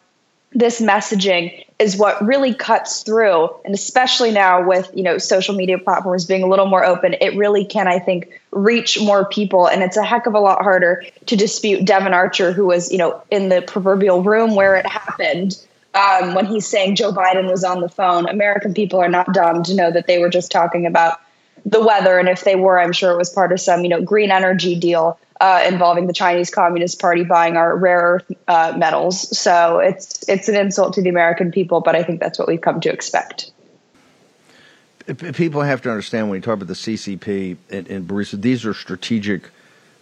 this 0.55 0.83
messaging 0.83 1.65
is 1.79 1.97
what 1.97 2.21
really 2.23 2.53
cuts 2.53 3.03
through. 3.03 3.49
And 3.65 3.75
especially 3.75 4.31
now 4.31 4.67
with 4.67 4.91
you 4.95 5.03
know 5.03 5.17
social 5.17 5.55
media 5.55 5.79
platforms 5.79 6.27
being 6.27 6.43
a 6.43 6.47
little 6.47 6.67
more 6.67 6.85
open 6.85 7.15
it 7.21 7.35
really 7.37 7.65
can 7.65 7.89
i 7.89 7.99
think 7.99 8.29
reach 8.51 9.01
more 9.01 9.25
people. 9.25 9.67
And 9.67 9.83
it's 9.83 9.97
a 9.97 10.05
heck 10.05 10.27
of 10.27 10.35
a 10.35 10.41
lot 10.41 10.63
harder 10.63 11.05
to 11.27 11.37
dispute 11.37 11.87
devon 11.87 12.13
archer 12.13 12.53
who 12.53 12.67
was 12.67 12.93
you 12.93 12.99
know 12.99 13.23
in 13.31 13.49
the 13.49 13.63
proverbial 13.63 14.23
room 14.23 14.55
where 14.55 14.77
it 14.77 14.87
happened 14.87 15.59
um, 15.95 16.35
when 16.35 16.47
he's 16.47 16.67
saying 16.67 16.97
joe 16.97 17.13
biden 17.13 17.51
was 17.51 17.65
on 17.65 17.81
the 17.81 17.89
phone. 17.89 18.29
American 18.29 18.75
people 18.75 19.01
are 19.01 19.09
not 19.09 19.33
dumb 19.33 19.63
to 19.63 19.75
know 19.75 19.91
that 19.91 20.07
they 20.07 20.19
were 20.19 20.29
just 20.29 20.51
talking 20.51 20.87
about 20.87 21.21
the 21.73 21.81
weather 21.81 22.19
and 22.19 22.29
if 22.29 22.45
they 22.45 22.55
were 22.55 22.79
i'm 22.79 22.93
sure 22.93 23.13
it 23.13 23.17
was 23.17 23.31
part 23.31 23.51
of 23.53 23.61
some 23.61 23.83
you 23.83 23.89
know 23.89 24.01
green 24.03 24.31
energy 24.31 24.79
deal 24.79 25.19
uh, 25.43 25.65
involving 25.67 26.07
the 26.07 26.13
Chinese 26.13 26.51
Communist 26.51 27.01
Party 27.01 27.25
buying 27.25 27.57
our 27.57 27.77
rare 27.77 28.01
earth 28.01 28.33
uh, 28.47 28.75
metals. 28.77 29.37
So 29.37 29.81
it's 29.81 30.27
it's 30.29 30.49
an 30.49 30.55
insult 30.55 30.95
to 30.95 31.03
the 31.03 31.09
American 31.09 31.51
people, 31.51 31.81
but 31.81 31.97
I 31.97 32.05
think 32.05 32.21
that's 32.21 32.39
what 32.39 32.47
we've 32.47 32.61
come 32.61 32.81
to 32.81 32.93
expect. 32.93 33.51
People 35.17 35.63
have 35.63 35.83
to 35.83 35.91
understand 35.91 36.31
when 36.31 36.37
you 36.37 36.43
talk 36.43 36.55
about 36.55 36.69
the 36.69 36.75
CCP 36.75 37.57
and, 37.71 37.89
and 37.89 38.07
Burisma, 38.07 38.41
these 38.41 38.65
are 38.65 38.73
strategic 38.73 39.51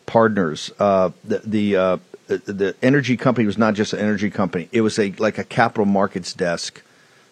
partners. 0.04 0.70
Uh, 0.78 1.10
the 1.24 1.38
the, 1.38 1.76
uh, 1.76 1.96
the 2.26 2.76
energy 2.82 3.16
company 3.16 3.46
was 3.46 3.56
not 3.56 3.72
just 3.72 3.94
an 3.94 3.98
energy 3.98 4.28
company; 4.28 4.68
it 4.72 4.82
was 4.82 4.98
a 4.98 5.12
like 5.12 5.38
a 5.38 5.44
capital 5.44 5.86
markets 5.86 6.34
desk 6.34 6.82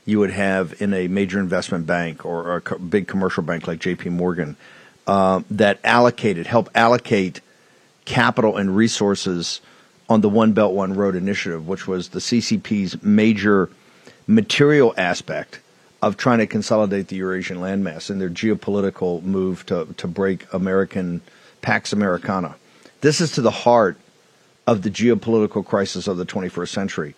you 0.09 0.19
would 0.19 0.31
have 0.31 0.81
in 0.81 0.95
a 0.95 1.07
major 1.07 1.39
investment 1.39 1.87
bank 1.87 2.25
or 2.25 2.57
a 2.57 2.79
big 2.79 3.07
commercial 3.07 3.43
bank 3.43 3.67
like 3.67 3.79
J.P. 3.79 4.09
Morgan 4.09 4.57
uh, 5.07 5.43
that 5.51 5.79
allocated, 5.85 6.47
help 6.47 6.71
allocate 6.75 7.43
capital 8.07 8.57
and 8.57 8.75
resources 8.75 9.61
on 10.09 10.23
the 10.23 10.31
One 10.31 10.55
Belt 10.55 10.73
One 10.73 10.95
Road 10.95 11.15
initiative, 11.15 11.69
which 11.69 11.87
was 11.87 12.09
the 12.09 12.21
CCP's 12.21 13.03
major 13.03 13.69
material 14.27 14.95
aspect 14.97 15.61
of 16.01 16.17
trying 16.17 16.39
to 16.39 16.47
consolidate 16.47 17.09
the 17.09 17.17
Eurasian 17.17 17.59
landmass 17.59 18.09
in 18.09 18.19
their 18.19 18.31
geopolitical 18.31 19.23
move 19.23 19.67
to, 19.67 19.93
to 19.99 20.09
break 20.09 20.51
American 20.55 21.21
Pax 21.61 21.93
Americana. 21.93 22.55
This 23.03 23.21
is 23.21 23.33
to 23.33 23.43
the 23.43 23.51
heart 23.51 23.99
of 24.67 24.81
the 24.81 24.91
geopolitical 24.91 25.63
crisis 25.63 26.09
of 26.09 26.17
the 26.17 26.25
21st 26.25 26.69
century. 26.69 27.15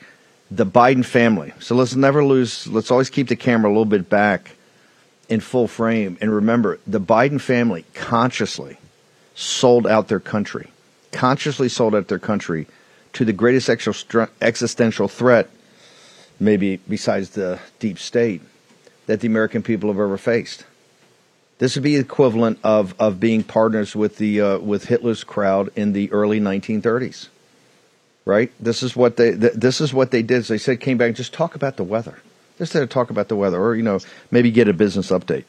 The 0.51 0.67
Biden 0.67 1.05
family. 1.05 1.53
So 1.61 1.75
let's 1.75 1.95
never 1.95 2.25
lose, 2.25 2.67
let's 2.67 2.91
always 2.91 3.11
keep 3.11 3.29
the 3.29 3.37
camera 3.37 3.69
a 3.69 3.73
little 3.73 3.85
bit 3.85 4.09
back 4.09 4.57
in 5.29 5.41
full 5.41 5.69
frame. 5.69 6.19
And 6.21 6.35
remember, 6.35 6.81
the 6.87 7.01
Biden 7.01 7.41
family 7.41 7.85
consciously 7.95 8.79
sold 9.35 9.87
out 9.87 10.09
their 10.09 10.21
country 10.21 10.71
consciously 11.13 11.69
sold 11.69 11.95
out 11.95 12.09
their 12.09 12.19
country 12.19 12.67
to 13.13 13.25
the 13.25 13.33
greatest 13.33 13.69
existential 13.69 15.09
threat, 15.09 15.51
maybe 16.39 16.77
besides 16.89 17.31
the 17.31 17.59
deep 17.79 17.99
state, 17.99 18.41
that 19.07 19.21
the 19.21 19.27
American 19.27 19.63
people 19.63 19.91
have 19.91 19.99
ever 19.99 20.17
faced. 20.17 20.65
This 21.59 21.75
would 21.75 21.83
be 21.83 21.97
equivalent 21.97 22.59
of, 22.63 22.95
of 22.99 23.21
being 23.21 23.43
partners 23.43 23.95
with 23.95 24.17
the 24.17 24.41
uh, 24.41 24.59
with 24.59 24.85
Hitler's 24.87 25.25
crowd 25.25 25.71
in 25.77 25.93
the 25.93 26.11
early 26.11 26.41
1930s, 26.41 27.29
right? 28.31 28.53
This 28.61 28.85
is 28.85 28.95
what 28.95 29.17
they 29.17 29.37
th- 29.37 29.55
this 29.55 29.81
is 29.81 29.93
what 29.93 30.13
they 30.13 30.23
did. 30.23 30.45
they 30.45 30.57
said 30.57 30.81
came 30.81 30.97
back 30.97 31.09
and 31.09 31.17
just 31.17 31.35
talk 31.35 31.57
about 31.57 31.77
the 31.77 31.83
weather, 31.83 32.23
just 32.59 32.73
to 32.73 32.87
talk 32.87 33.11
about 33.11 33.27
the 33.27 33.35
weather, 33.35 33.61
or 33.61 33.75
you 33.75 33.83
know 33.83 33.99
maybe 34.31 34.53
get 34.53 34.69
a 34.69 34.73
business 34.73 35.11
update. 35.11 35.45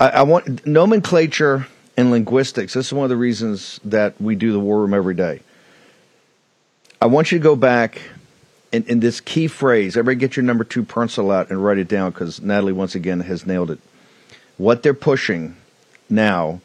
I, 0.00 0.08
I 0.08 0.22
want 0.22 0.66
nomenclature 0.66 1.68
and 1.96 2.10
linguistics. 2.10 2.74
This 2.74 2.86
is 2.88 2.92
one 2.92 3.04
of 3.04 3.10
the 3.10 3.16
reasons 3.16 3.78
that 3.84 4.20
we 4.20 4.34
do 4.34 4.52
the 4.52 4.58
War 4.58 4.80
Room 4.80 4.94
every 4.94 5.14
day. 5.14 5.40
I 7.00 7.06
want 7.06 7.30
you 7.30 7.38
to 7.38 7.42
go 7.42 7.54
back 7.54 8.02
in, 8.72 8.82
in 8.84 8.98
this 8.98 9.20
key 9.20 9.46
phrase. 9.46 9.96
Everybody 9.96 10.18
get 10.18 10.36
your 10.36 10.44
number 10.44 10.64
two 10.64 10.84
pencil 10.84 11.30
out 11.30 11.50
and 11.50 11.62
write 11.62 11.78
it 11.78 11.88
down 11.88 12.10
because 12.10 12.40
Natalie, 12.40 12.72
once 12.72 12.96
again, 12.96 13.20
has 13.20 13.46
nailed 13.46 13.70
it. 13.70 13.78
What 14.56 14.82
they're 14.82 14.94
pushing 14.94 15.56
now 16.10 16.60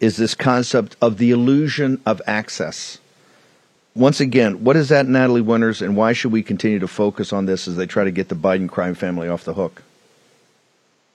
is 0.00 0.16
this 0.16 0.34
concept 0.34 0.96
of 1.00 1.18
the 1.18 1.30
illusion 1.30 2.00
of 2.06 2.20
access. 2.26 2.98
Once 3.94 4.20
again, 4.20 4.62
what 4.62 4.76
is 4.76 4.88
that, 4.88 5.06
Natalie 5.06 5.40
Winters, 5.40 5.82
and 5.82 5.96
why 5.96 6.12
should 6.12 6.30
we 6.30 6.42
continue 6.42 6.78
to 6.78 6.86
focus 6.86 7.32
on 7.32 7.46
this 7.46 7.66
as 7.66 7.76
they 7.76 7.86
try 7.86 8.04
to 8.04 8.10
get 8.10 8.28
the 8.28 8.36
Biden 8.36 8.68
crime 8.68 8.94
family 8.94 9.28
off 9.28 9.44
the 9.44 9.54
hook? 9.54 9.82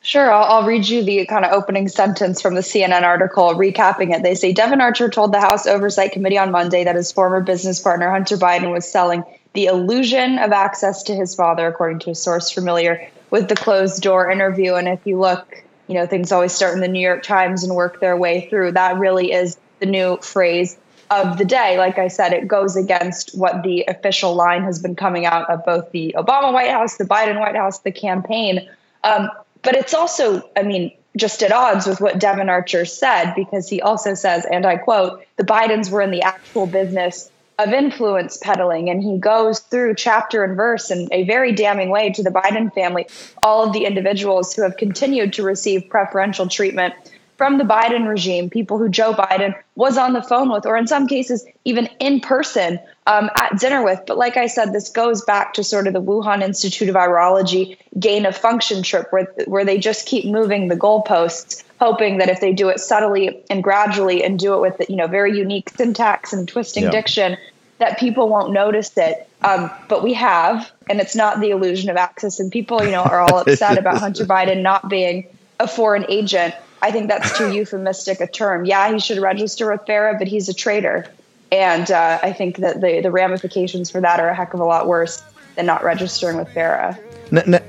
Sure, 0.01 0.31
I'll, 0.31 0.43
I'll, 0.43 0.67
read 0.67 0.87
you 0.87 1.03
the 1.03 1.25
kind 1.25 1.45
of 1.45 1.51
opening 1.51 1.87
sentence 1.87 2.39
from 2.39 2.53
the 2.53 2.61
CNN 2.61 3.01
article 3.01 3.55
recapping 3.55 4.13
it. 4.13 4.21
They 4.21 4.35
say 4.35 4.53
Devon 4.53 4.79
Archer 4.79 5.09
told 5.09 5.33
the 5.33 5.39
House 5.39 5.65
Oversight 5.65 6.11
Committee 6.11 6.37
on 6.37 6.51
Monday 6.51 6.83
that 6.83 6.95
his 6.95 7.11
former 7.11 7.41
business 7.41 7.79
partner 7.79 8.11
Hunter 8.11 8.37
Biden 8.37 8.71
was 8.71 8.87
selling 8.87 9.23
the 9.53 9.65
illusion 9.65 10.37
of 10.37 10.51
access 10.51 11.01
to 11.03 11.15
his 11.15 11.33
father, 11.33 11.65
according 11.65 11.99
to 11.99 12.11
a 12.11 12.15
source 12.15 12.51
familiar 12.51 13.09
with 13.31 13.49
the 13.49 13.55
closed 13.55 14.03
door 14.03 14.29
interview. 14.29 14.75
And 14.75 14.87
if 14.87 14.99
you 15.05 15.17
look, 15.17 15.63
you 15.87 15.95
know, 15.95 16.05
things 16.05 16.31
always 16.31 16.53
start 16.53 16.75
in 16.75 16.81
the 16.81 16.87
New 16.87 16.99
York 16.99 17.23
Times 17.23 17.63
and 17.63 17.73
work 17.73 17.99
their 17.99 18.15
way 18.15 18.47
through. 18.47 18.73
That 18.73 18.99
really 18.99 19.31
is 19.31 19.57
the 19.79 19.87
new 19.87 20.17
phrase 20.17 20.77
of 21.11 21.37
the 21.37 21.45
day. 21.45 21.77
Like 21.77 21.97
I 21.97 22.07
said, 22.07 22.33
it 22.33 22.47
goes 22.47 22.75
against 22.75 23.37
what 23.37 23.63
the 23.63 23.85
official 23.87 24.33
line 24.35 24.63
has 24.63 24.79
been 24.79 24.95
coming 24.95 25.25
out 25.25 25.49
of 25.49 25.63
both 25.65 25.91
the 25.91 26.15
Obama 26.17 26.51
White 26.53 26.71
House, 26.71 26.97
the 26.97 27.05
Biden 27.05 27.39
White 27.39 27.55
House, 27.55 27.79
the 27.79 27.91
campaign. 27.91 28.67
Um, 29.03 29.29
but 29.61 29.75
it's 29.75 29.93
also, 29.93 30.49
I 30.55 30.63
mean, 30.63 30.91
just 31.15 31.41
at 31.43 31.51
odds 31.51 31.85
with 31.85 32.01
what 32.01 32.19
Devon 32.19 32.49
Archer 32.49 32.85
said, 32.85 33.33
because 33.35 33.69
he 33.69 33.81
also 33.81 34.13
says, 34.13 34.45
and 34.51 34.65
I 34.65 34.77
quote, 34.77 35.23
the 35.37 35.43
Bidens 35.43 35.89
were 35.89 36.01
in 36.01 36.11
the 36.11 36.23
actual 36.23 36.67
business 36.67 37.31
of 37.57 37.71
influence 37.71 38.37
peddling. 38.37 38.89
And 38.89 39.01
he 39.01 39.17
goes 39.17 39.59
through 39.59 39.95
chapter 39.95 40.43
and 40.43 40.57
verse 40.57 40.91
in 40.91 41.07
a 41.11 41.23
very 41.23 41.53
damning 41.53 41.89
way 41.89 42.11
to 42.11 42.23
the 42.23 42.29
Biden 42.29 42.73
family, 42.73 43.07
all 43.41 43.63
of 43.63 43.73
the 43.73 43.85
individuals 43.85 44.53
who 44.53 44.61
have 44.63 44.75
continued 44.77 45.33
to 45.33 45.43
receive 45.43 45.89
preferential 45.89 46.47
treatment 46.47 46.93
from 47.37 47.57
the 47.57 47.63
Biden 47.63 48.07
regime, 48.07 48.49
people 48.49 48.77
who 48.77 48.87
Joe 48.89 49.13
Biden 49.13 49.55
was 49.75 49.97
on 49.97 50.13
the 50.13 50.21
phone 50.21 50.49
with, 50.51 50.65
or 50.65 50.77
in 50.77 50.87
some 50.87 51.07
cases, 51.07 51.45
even 51.65 51.89
in 51.99 52.21
person 52.21 52.79
um, 53.07 53.29
at 53.35 53.59
dinner 53.59 53.83
with. 53.83 53.99
But 54.07 54.17
like 54.17 54.37
I 54.37 54.47
said, 54.47 54.71
this 54.71 54.89
goes 54.89 55.23
back 55.23 55.53
to 55.55 55.63
sort 55.63 55.87
of 55.87 55.93
the 55.93 56.01
Wuhan 56.01 56.41
Institute 56.41 56.89
of 56.89 56.95
Virology 56.95 57.77
gain 57.99 58.25
of 58.25 58.35
function 58.37 58.83
trip, 58.83 59.11
where, 59.11 59.25
where 59.45 59.65
they 59.65 59.77
just 59.77 60.05
keep 60.05 60.25
moving 60.25 60.69
the 60.69 60.77
goalposts, 60.77 61.63
hoping 61.79 62.19
that 62.19 62.29
if 62.29 62.39
they 62.39 62.53
do 62.53 62.69
it 62.69 62.79
subtly 62.79 63.43
and 63.49 63.63
gradually 63.63 64.23
and 64.23 64.39
do 64.39 64.53
it 64.53 64.61
with 64.61 64.89
you 64.89 64.95
know 64.95 65.07
very 65.07 65.37
unique 65.37 65.69
syntax 65.69 66.31
and 66.31 66.47
twisting 66.47 66.83
yeah. 66.83 66.91
diction, 66.91 67.37
that 67.79 67.99
people 67.99 68.29
won't 68.29 68.53
notice 68.53 68.97
it. 68.97 69.27
Um, 69.43 69.69
but 69.89 70.01
we 70.01 70.13
have, 70.13 70.71
and 70.89 70.99
it's 70.99 71.15
not 71.15 71.39
the 71.39 71.49
illusion 71.49 71.89
of 71.89 71.97
access. 71.97 72.39
And 72.39 72.51
people, 72.51 72.83
you 72.83 72.91
know, 72.91 73.03
are 73.03 73.19
all 73.19 73.39
upset 73.47 73.77
about 73.77 73.97
Hunter 73.97 74.25
Biden 74.25 74.61
not 74.61 74.89
being 74.89 75.27
a 75.59 75.67
foreign 75.67 76.05
agent. 76.09 76.55
I 76.81 76.91
think 76.91 77.07
that's 77.07 77.37
too 77.37 77.53
euphemistic 77.55 78.21
a 78.21 78.27
term. 78.27 78.65
Yeah, 78.65 78.91
he 78.91 78.99
should 78.99 79.19
register 79.19 79.71
with 79.71 79.85
FARA, 79.85 80.17
but 80.17 80.27
he's 80.27 80.49
a 80.49 80.53
traitor. 80.53 81.05
And 81.51 81.89
uh, 81.91 82.19
I 82.21 82.33
think 82.33 82.57
that 82.57 82.81
the, 82.81 83.01
the 83.01 83.11
ramifications 83.11 83.89
for 83.89 84.01
that 84.01 84.19
are 84.19 84.29
a 84.29 84.35
heck 84.35 84.53
of 84.53 84.59
a 84.59 84.65
lot 84.65 84.87
worse 84.87 85.21
than 85.55 85.65
not 85.65 85.83
registering 85.83 86.37
with 86.37 86.49
FARA. 86.53 86.97
N- 87.31 87.55
N- 87.55 87.63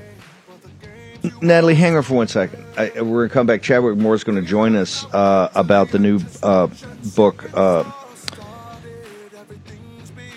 Natalie, 1.40 1.74
hang 1.74 1.96
on 1.96 2.02
for 2.02 2.14
one 2.14 2.28
second. 2.28 2.64
I, 2.76 2.90
we're 2.96 3.02
going 3.02 3.28
to 3.28 3.34
come 3.34 3.46
back. 3.46 3.62
Chadwick 3.62 3.96
Moore 3.96 4.14
is 4.14 4.24
going 4.24 4.40
to 4.42 4.48
join 4.48 4.76
us 4.76 5.04
uh, 5.12 5.50
about 5.54 5.90
the 5.90 5.98
new 5.98 6.20
uh, 6.42 6.68
book 7.14 7.50
uh, 7.54 7.84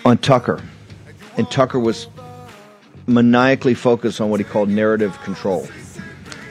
on 0.04 0.18
Tucker. 0.18 0.62
And 1.36 1.50
Tucker 1.50 1.78
was 1.78 2.08
maniacally 3.06 3.74
focused 3.74 4.20
on 4.20 4.30
what 4.30 4.40
he 4.40 4.44
called 4.44 4.68
narrative 4.68 5.18
control. 5.22 5.66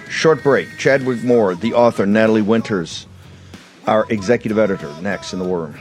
Short 0.10 0.42
break. 0.42 0.68
Chadwick 0.78 1.24
Moore, 1.24 1.54
the 1.54 1.74
author, 1.74 2.06
Natalie 2.06 2.42
Winters, 2.42 3.06
our 3.86 4.06
executive 4.10 4.58
editor, 4.58 4.92
next 5.02 5.34
in 5.34 5.40
the 5.40 5.46
War 5.46 5.68
Room. 5.68 5.80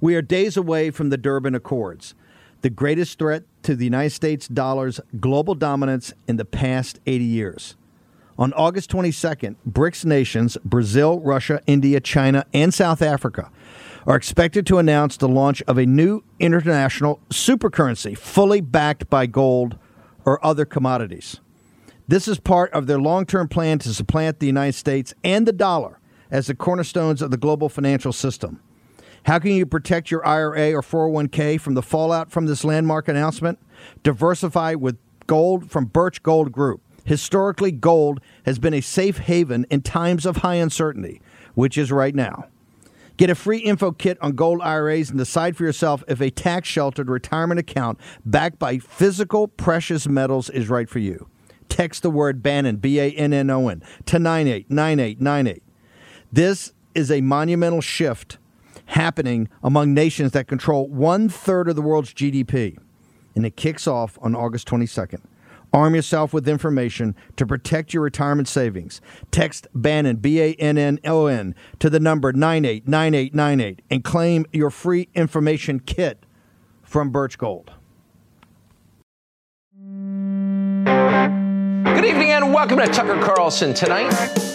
We 0.00 0.14
are 0.16 0.22
days 0.22 0.56
away 0.56 0.90
from 0.90 1.10
the 1.10 1.16
Durban 1.16 1.54
Accords, 1.54 2.14
the 2.60 2.70
greatest 2.70 3.18
threat 3.18 3.44
to 3.62 3.76
the 3.76 3.84
United 3.84 4.10
States 4.10 4.48
dollar's 4.48 5.00
global 5.20 5.54
dominance 5.54 6.12
in 6.26 6.36
the 6.36 6.44
past 6.44 6.98
80 7.06 7.24
years. 7.24 7.76
On 8.38 8.52
August 8.52 8.90
22nd, 8.90 9.56
BRICS 9.66 10.04
nations, 10.04 10.58
Brazil, 10.64 11.20
Russia, 11.20 11.62
India, 11.66 12.00
China, 12.00 12.44
and 12.52 12.74
South 12.74 13.00
Africa, 13.00 13.50
are 14.06 14.16
expected 14.16 14.66
to 14.66 14.78
announce 14.78 15.16
the 15.16 15.28
launch 15.28 15.62
of 15.62 15.78
a 15.78 15.86
new 15.86 16.22
international 16.38 17.20
supercurrency 17.30 18.18
fully 18.18 18.60
backed 18.60 19.08
by 19.08 19.26
gold 19.26 19.78
or 20.26 20.44
other 20.44 20.66
commodities. 20.66 21.40
This 22.08 22.28
is 22.28 22.38
part 22.38 22.70
of 22.72 22.86
their 22.86 23.00
long 23.00 23.24
term 23.24 23.48
plan 23.48 23.78
to 23.80 23.94
supplant 23.94 24.40
the 24.40 24.46
United 24.46 24.74
States 24.74 25.14
and 25.24 25.46
the 25.46 25.52
dollar 25.52 25.98
as 26.30 26.48
the 26.48 26.54
cornerstones 26.54 27.22
of 27.22 27.30
the 27.30 27.36
global 27.36 27.68
financial 27.68 28.12
system. 28.12 28.60
How 29.24 29.38
can 29.38 29.52
you 29.52 29.66
protect 29.66 30.10
your 30.10 30.24
IRA 30.26 30.72
or 30.72 30.82
401k 30.82 31.60
from 31.60 31.74
the 31.74 31.82
fallout 31.82 32.30
from 32.30 32.46
this 32.46 32.64
landmark 32.64 33.08
announcement? 33.08 33.58
Diversify 34.02 34.74
with 34.74 34.98
gold 35.26 35.70
from 35.70 35.86
Birch 35.86 36.22
Gold 36.22 36.52
Group. 36.52 36.80
Historically, 37.04 37.72
gold 37.72 38.20
has 38.44 38.58
been 38.58 38.74
a 38.74 38.80
safe 38.80 39.18
haven 39.18 39.66
in 39.70 39.82
times 39.82 40.26
of 40.26 40.38
high 40.38 40.56
uncertainty, 40.56 41.20
which 41.54 41.78
is 41.78 41.90
right 41.90 42.14
now. 42.14 42.46
Get 43.16 43.30
a 43.30 43.34
free 43.34 43.58
info 43.58 43.92
kit 43.92 44.18
on 44.20 44.32
gold 44.32 44.60
IRAs 44.60 45.08
and 45.08 45.18
decide 45.18 45.56
for 45.56 45.64
yourself 45.64 46.04
if 46.06 46.20
a 46.20 46.30
tax 46.30 46.68
sheltered 46.68 47.08
retirement 47.08 47.58
account 47.58 47.98
backed 48.26 48.58
by 48.58 48.78
physical 48.78 49.48
precious 49.48 50.06
metals 50.06 50.50
is 50.50 50.68
right 50.68 50.88
for 50.88 50.98
you. 50.98 51.28
Text 51.68 52.02
the 52.02 52.10
word 52.10 52.42
Bannon, 52.42 52.76
B 52.76 53.00
A 53.00 53.10
N 53.10 53.32
N 53.32 53.50
O 53.50 53.68
N, 53.68 53.82
to 54.06 54.18
989898. 54.18 55.62
This 56.32 56.72
is 56.94 57.10
a 57.10 57.20
monumental 57.22 57.80
shift 57.80 58.38
happening 58.86 59.48
among 59.62 59.94
nations 59.94 60.32
that 60.32 60.46
control 60.46 60.86
one 60.88 61.28
third 61.28 61.68
of 61.68 61.76
the 61.76 61.82
world's 61.82 62.12
GDP. 62.12 62.78
And 63.34 63.44
it 63.44 63.56
kicks 63.56 63.86
off 63.86 64.18
on 64.22 64.34
August 64.34 64.68
22nd. 64.68 65.20
Arm 65.72 65.94
yourself 65.94 66.32
with 66.32 66.48
information 66.48 67.14
to 67.36 67.46
protect 67.46 67.92
your 67.92 68.02
retirement 68.02 68.48
savings. 68.48 69.00
Text 69.30 69.66
Bannon, 69.74 70.16
B 70.16 70.40
A 70.40 70.54
N 70.54 70.78
N 70.78 70.98
O 71.04 71.26
N, 71.26 71.54
to 71.80 71.90
the 71.90 72.00
number 72.00 72.32
989898 72.32 73.82
and 73.90 74.04
claim 74.04 74.46
your 74.52 74.70
free 74.70 75.08
information 75.14 75.80
kit 75.80 76.24
from 76.82 77.10
Birch 77.10 77.36
Gold. 77.36 77.72
Good 81.96 82.04
evening 82.04 82.30
and 82.30 82.54
welcome 82.54 82.78
to 82.78 82.86
Tucker 82.86 83.20
Carlson 83.20 83.74
tonight. 83.74 84.10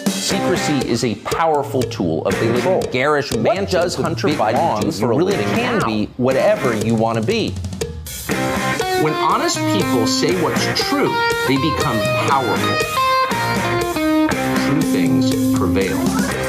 Secrecy 0.08 0.88
is 0.88 1.04
a 1.04 1.16
powerful 1.16 1.82
tool 1.82 2.26
of 2.26 2.34
control. 2.36 2.82
Garish 2.92 3.36
man 3.36 3.66
does 3.66 3.96
Hunter 3.96 4.30
Biden 4.30 4.82
do 4.82 4.92
for 4.92 5.12
a 5.12 5.18
really 5.18 5.34
can 5.34 5.80
now? 5.80 5.86
be 5.86 6.06
whatever 6.18 6.76
you 6.86 6.96
want 6.96 7.20
to 7.20 7.26
be. 7.26 7.54
When 9.02 9.14
honest 9.14 9.58
people 9.58 10.06
say 10.06 10.40
what's 10.44 10.64
true, 10.88 11.10
they 11.48 11.56
become 11.56 12.00
powerful. 12.30 12.78
True 14.70 14.82
things 14.82 15.58
prevail. 15.58 16.41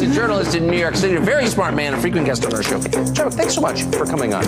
A 0.00 0.06
journalist 0.12 0.54
in 0.54 0.66
New 0.66 0.76
York 0.76 0.96
City, 0.96 1.14
a 1.14 1.20
very 1.20 1.46
smart 1.46 1.74
man, 1.74 1.94
a 1.94 2.00
frequent 2.00 2.26
guest 2.26 2.44
on 2.44 2.52
our 2.52 2.62
show. 2.62 2.80
Joe, 3.12 3.30
thanks 3.30 3.54
so 3.54 3.60
much 3.60 3.84
for 3.84 4.04
coming 4.04 4.34
on. 4.34 4.44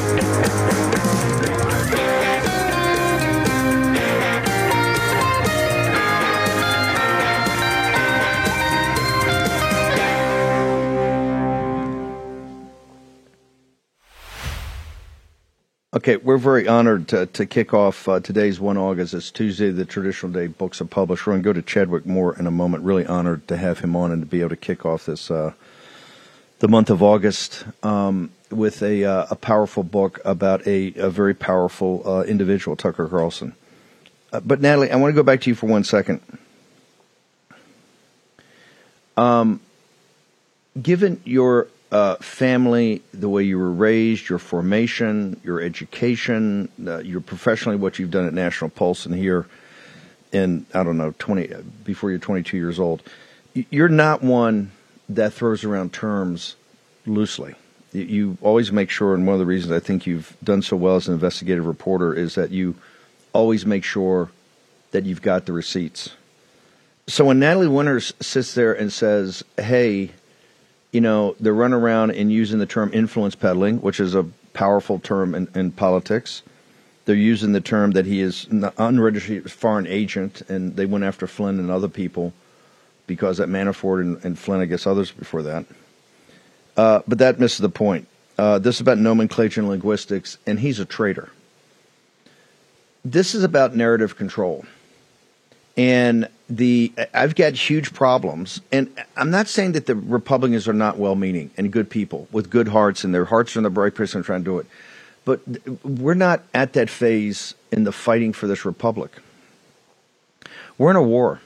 Okay, 16.06 16.18
we're 16.18 16.38
very 16.38 16.68
honored 16.68 17.08
to, 17.08 17.26
to 17.26 17.46
kick 17.46 17.74
off 17.74 18.08
uh, 18.08 18.20
today's 18.20 18.60
1 18.60 18.76
August. 18.76 19.12
It's 19.12 19.32
Tuesday, 19.32 19.70
the 19.70 19.84
traditional 19.84 20.30
day 20.30 20.46
books 20.46 20.80
are 20.80 20.84
published. 20.84 21.26
We're 21.26 21.32
going 21.32 21.42
to 21.42 21.48
go 21.48 21.52
to 21.52 21.62
Chadwick 21.62 22.06
Moore 22.06 22.38
in 22.38 22.46
a 22.46 22.50
moment. 22.52 22.84
Really 22.84 23.04
honored 23.04 23.48
to 23.48 23.56
have 23.56 23.80
him 23.80 23.96
on 23.96 24.12
and 24.12 24.22
to 24.22 24.26
be 24.26 24.38
able 24.38 24.50
to 24.50 24.56
kick 24.56 24.86
off 24.86 25.06
this 25.06 25.32
uh, 25.32 25.54
the 26.60 26.68
month 26.68 26.90
of 26.90 27.02
August 27.02 27.64
um, 27.82 28.30
with 28.52 28.84
a, 28.84 29.04
uh, 29.04 29.26
a 29.30 29.34
powerful 29.34 29.82
book 29.82 30.20
about 30.24 30.64
a, 30.64 30.94
a 30.94 31.10
very 31.10 31.34
powerful 31.34 32.08
uh, 32.08 32.22
individual, 32.22 32.76
Tucker 32.76 33.08
Carlson. 33.08 33.56
Uh, 34.32 34.38
but 34.38 34.60
Natalie, 34.60 34.92
I 34.92 34.96
want 34.98 35.10
to 35.10 35.16
go 35.16 35.24
back 35.24 35.40
to 35.40 35.50
you 35.50 35.56
for 35.56 35.66
one 35.66 35.82
second. 35.82 36.20
Um, 39.16 39.58
given 40.80 41.20
your 41.24 41.66
uh, 41.92 42.16
family, 42.16 43.02
the 43.14 43.28
way 43.28 43.42
you 43.42 43.58
were 43.58 43.70
raised, 43.70 44.28
your 44.28 44.38
formation, 44.38 45.40
your 45.44 45.60
education, 45.60 46.68
uh, 46.86 46.98
your 46.98 47.20
professionally, 47.20 47.76
what 47.76 47.98
you've 47.98 48.10
done 48.10 48.26
at 48.26 48.34
National 48.34 48.70
Pulse 48.70 49.06
and 49.06 49.14
here 49.14 49.46
in, 50.32 50.66
I 50.74 50.82
don't 50.82 50.98
know, 50.98 51.14
20, 51.18 51.48
before 51.84 52.10
you're 52.10 52.18
22 52.18 52.56
years 52.56 52.80
old, 52.80 53.02
you're 53.70 53.88
not 53.88 54.22
one 54.22 54.72
that 55.08 55.32
throws 55.32 55.64
around 55.64 55.92
terms 55.92 56.56
loosely. 57.06 57.54
You 57.92 58.36
always 58.42 58.72
make 58.72 58.90
sure, 58.90 59.14
and 59.14 59.26
one 59.26 59.34
of 59.34 59.38
the 59.40 59.46
reasons 59.46 59.72
I 59.72 59.80
think 59.80 60.06
you've 60.06 60.36
done 60.42 60.62
so 60.62 60.76
well 60.76 60.96
as 60.96 61.08
an 61.08 61.14
investigative 61.14 61.66
reporter 61.66 62.12
is 62.12 62.34
that 62.34 62.50
you 62.50 62.74
always 63.32 63.64
make 63.64 63.84
sure 63.84 64.30
that 64.90 65.04
you've 65.04 65.22
got 65.22 65.46
the 65.46 65.52
receipts. 65.52 66.10
So 67.06 67.24
when 67.24 67.38
Natalie 67.38 67.68
Winters 67.68 68.12
sits 68.20 68.54
there 68.54 68.72
and 68.72 68.92
says, 68.92 69.44
hey, 69.56 70.10
you 70.96 71.02
know, 71.02 71.36
they're 71.38 71.52
running 71.52 71.78
around 71.78 72.12
and 72.12 72.32
using 72.32 72.58
the 72.58 72.64
term 72.64 72.90
influence 72.94 73.34
peddling, 73.34 73.82
which 73.82 74.00
is 74.00 74.14
a 74.14 74.22
powerful 74.54 74.98
term 74.98 75.34
in, 75.34 75.46
in 75.54 75.70
politics. 75.70 76.40
They're 77.04 77.14
using 77.14 77.52
the 77.52 77.60
term 77.60 77.90
that 77.90 78.06
he 78.06 78.22
is 78.22 78.46
an 78.46 78.70
unregistered 78.78 79.52
foreign 79.52 79.86
agent, 79.86 80.40
and 80.48 80.74
they 80.74 80.86
went 80.86 81.04
after 81.04 81.26
Flynn 81.26 81.58
and 81.58 81.70
other 81.70 81.88
people 81.88 82.32
because 83.06 83.36
that 83.36 83.50
Manafort 83.50 84.00
and, 84.00 84.24
and 84.24 84.38
Flynn, 84.38 84.62
I 84.62 84.64
guess 84.64 84.86
others 84.86 85.10
before 85.10 85.42
that. 85.42 85.66
Uh, 86.78 87.02
but 87.06 87.18
that 87.18 87.38
misses 87.38 87.58
the 87.58 87.68
point. 87.68 88.08
Uh, 88.38 88.58
this 88.58 88.76
is 88.76 88.80
about 88.80 88.96
nomenclature 88.96 89.60
and 89.60 89.68
linguistics, 89.68 90.38
and 90.46 90.58
he's 90.58 90.80
a 90.80 90.86
traitor. 90.86 91.28
This 93.04 93.34
is 93.34 93.44
about 93.44 93.76
narrative 93.76 94.16
control. 94.16 94.64
And 95.76 96.28
the 96.48 96.92
I've 97.12 97.34
got 97.34 97.52
huge 97.54 97.92
problems, 97.92 98.60
and 98.72 98.90
I'm 99.16 99.30
not 99.30 99.48
saying 99.48 99.72
that 99.72 99.86
the 99.86 99.94
Republicans 99.94 100.66
are 100.68 100.72
not 100.72 100.96
well-meaning 100.96 101.50
and 101.56 101.70
good 101.70 101.90
people 101.90 102.28
with 102.32 102.50
good 102.50 102.68
hearts, 102.68 103.04
and 103.04 103.14
their 103.14 103.26
hearts 103.26 103.54
are 103.56 103.58
in 103.58 103.64
the 103.64 103.70
right 103.70 103.94
place 103.94 104.14
and 104.14 104.24
trying 104.24 104.40
to 104.40 104.44
do 104.44 104.58
it. 104.58 104.66
But 105.24 105.40
we're 105.84 106.14
not 106.14 106.44
at 106.54 106.72
that 106.74 106.88
phase 106.88 107.54
in 107.72 107.84
the 107.84 107.92
fighting 107.92 108.32
for 108.32 108.46
this 108.46 108.64
republic. 108.64 109.10
We're 110.78 110.90
in 110.90 110.96
a 110.96 111.02
war, 111.02 111.40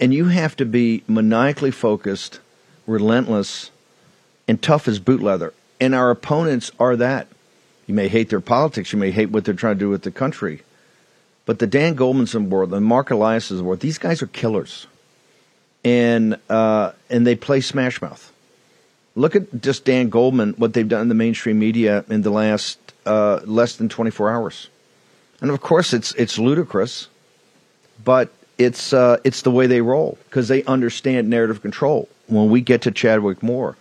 and 0.00 0.12
you 0.12 0.26
have 0.26 0.56
to 0.56 0.64
be 0.64 1.04
maniacally 1.06 1.70
focused, 1.70 2.40
relentless, 2.86 3.70
and 4.48 4.60
tough 4.60 4.88
as 4.88 4.98
boot 4.98 5.22
leather. 5.22 5.52
And 5.80 5.94
our 5.94 6.10
opponents 6.10 6.72
are 6.80 6.96
that. 6.96 7.28
You 7.86 7.94
may 7.94 8.08
hate 8.08 8.30
their 8.30 8.40
politics, 8.40 8.92
you 8.92 8.98
may 8.98 9.10
hate 9.10 9.30
what 9.30 9.44
they're 9.44 9.54
trying 9.54 9.76
to 9.76 9.80
do 9.80 9.90
with 9.90 10.02
the 10.02 10.10
country 10.10 10.62
but 11.46 11.58
the 11.58 11.66
Dan 11.66 11.96
Goldmans 11.96 12.34
of 12.34 12.44
the 12.44 12.48
world, 12.48 12.70
the 12.70 12.80
Marc 12.80 13.10
Elias 13.10 13.50
of 13.50 13.58
the 13.58 13.64
world, 13.64 13.80
these 13.80 13.98
guys 13.98 14.22
are 14.22 14.26
killers, 14.26 14.86
and 15.84 16.38
uh, 16.48 16.92
and 17.10 17.26
they 17.26 17.34
play 17.34 17.60
Smash 17.60 18.00
Mouth. 18.00 18.32
Look 19.16 19.36
at 19.36 19.60
just 19.60 19.84
Dan 19.84 20.08
Goldman, 20.08 20.54
what 20.54 20.72
they've 20.72 20.88
done 20.88 21.02
in 21.02 21.08
the 21.08 21.14
mainstream 21.14 21.58
media 21.58 22.04
in 22.08 22.22
the 22.22 22.30
last 22.30 22.78
uh, 23.06 23.40
less 23.44 23.76
than 23.76 23.88
24 23.88 24.30
hours, 24.30 24.68
and 25.40 25.50
of 25.50 25.60
course 25.60 25.92
it's 25.92 26.12
it's 26.14 26.38
ludicrous, 26.38 27.08
but 28.02 28.32
it's 28.58 28.92
uh, 28.92 29.18
it's 29.24 29.42
the 29.42 29.50
way 29.50 29.66
they 29.66 29.80
roll 29.80 30.18
because 30.24 30.48
they 30.48 30.64
understand 30.64 31.28
narrative 31.28 31.60
control. 31.62 32.08
When 32.26 32.48
we 32.48 32.62
get 32.62 32.82
to 32.82 32.90
Chadwick 32.90 33.42
Moore, 33.42 33.76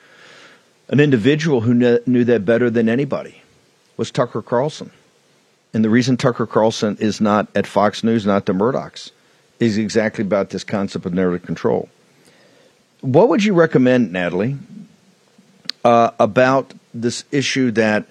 an 0.89 0.99
individual 0.99 1.61
who 1.61 1.79
kn- 1.79 1.99
knew 2.05 2.25
that 2.25 2.43
better 2.43 2.69
than 2.69 2.89
anybody 2.89 3.41
was 3.95 4.11
Tucker 4.11 4.41
Carlson. 4.41 4.91
And 5.73 5.83
the 5.83 5.89
reason 5.89 6.17
Tucker 6.17 6.45
Carlson 6.45 6.97
is 6.99 7.19
not 7.19 7.47
at 7.55 7.65
Fox 7.65 8.03
News, 8.03 8.25
not 8.25 8.45
the 8.45 8.53
Murdochs, 8.53 9.11
is 9.59 9.77
exactly 9.77 10.23
about 10.23 10.51
this 10.51 10.63
concept 10.63 11.05
of 11.05 11.13
narrative 11.13 11.45
control. 11.45 11.89
What 13.01 13.27
would 13.29 13.43
you 13.43 13.53
recommend, 13.53 14.11
Natalie, 14.11 14.57
uh, 15.83 16.11
about 16.19 16.73
this 16.93 17.25
issue 17.31 17.71
that 17.71 18.05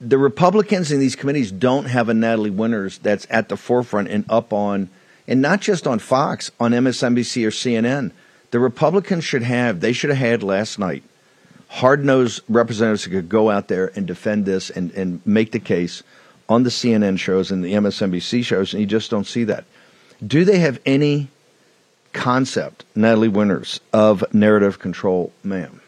the 0.00 0.18
Republicans 0.18 0.92
in 0.92 1.00
these 1.00 1.16
committees 1.16 1.50
don't 1.50 1.86
have 1.86 2.08
a 2.08 2.14
Natalie 2.14 2.50
Winters 2.50 2.98
that's 2.98 3.26
at 3.30 3.48
the 3.48 3.56
forefront 3.56 4.08
and 4.08 4.24
up 4.28 4.52
on, 4.52 4.88
and 5.26 5.40
not 5.40 5.60
just 5.60 5.86
on 5.86 5.98
Fox, 5.98 6.50
on 6.60 6.72
MSNBC 6.72 7.44
or 7.44 7.50
CNN. 7.50 8.12
The 8.50 8.60
Republicans 8.60 9.24
should 9.24 9.42
have, 9.42 9.80
they 9.80 9.92
should 9.92 10.10
have 10.10 10.18
had 10.18 10.42
last 10.42 10.78
night, 10.78 11.02
hard 11.68 12.04
nosed 12.04 12.42
representatives 12.48 13.04
who 13.04 13.10
could 13.10 13.28
go 13.28 13.50
out 13.50 13.68
there 13.68 13.90
and 13.96 14.06
defend 14.06 14.44
this 14.44 14.70
and, 14.70 14.92
and 14.92 15.20
make 15.26 15.52
the 15.52 15.58
case 15.58 16.02
on 16.48 16.62
the 16.62 16.70
CNN 16.70 17.18
shows 17.18 17.50
and 17.50 17.64
the 17.64 17.72
MSNBC 17.72 18.44
shows, 18.44 18.72
and 18.72 18.80
you 18.80 18.86
just 18.86 19.10
don't 19.10 19.26
see 19.26 19.44
that. 19.44 19.64
Do 20.24 20.44
they 20.44 20.58
have 20.58 20.80
any 20.86 21.28
concept, 22.12 22.84
Natalie 22.94 23.28
Winters, 23.28 23.80
of 23.92 24.24
narrative 24.32 24.78
control, 24.78 25.32
ma'am? 25.42 25.80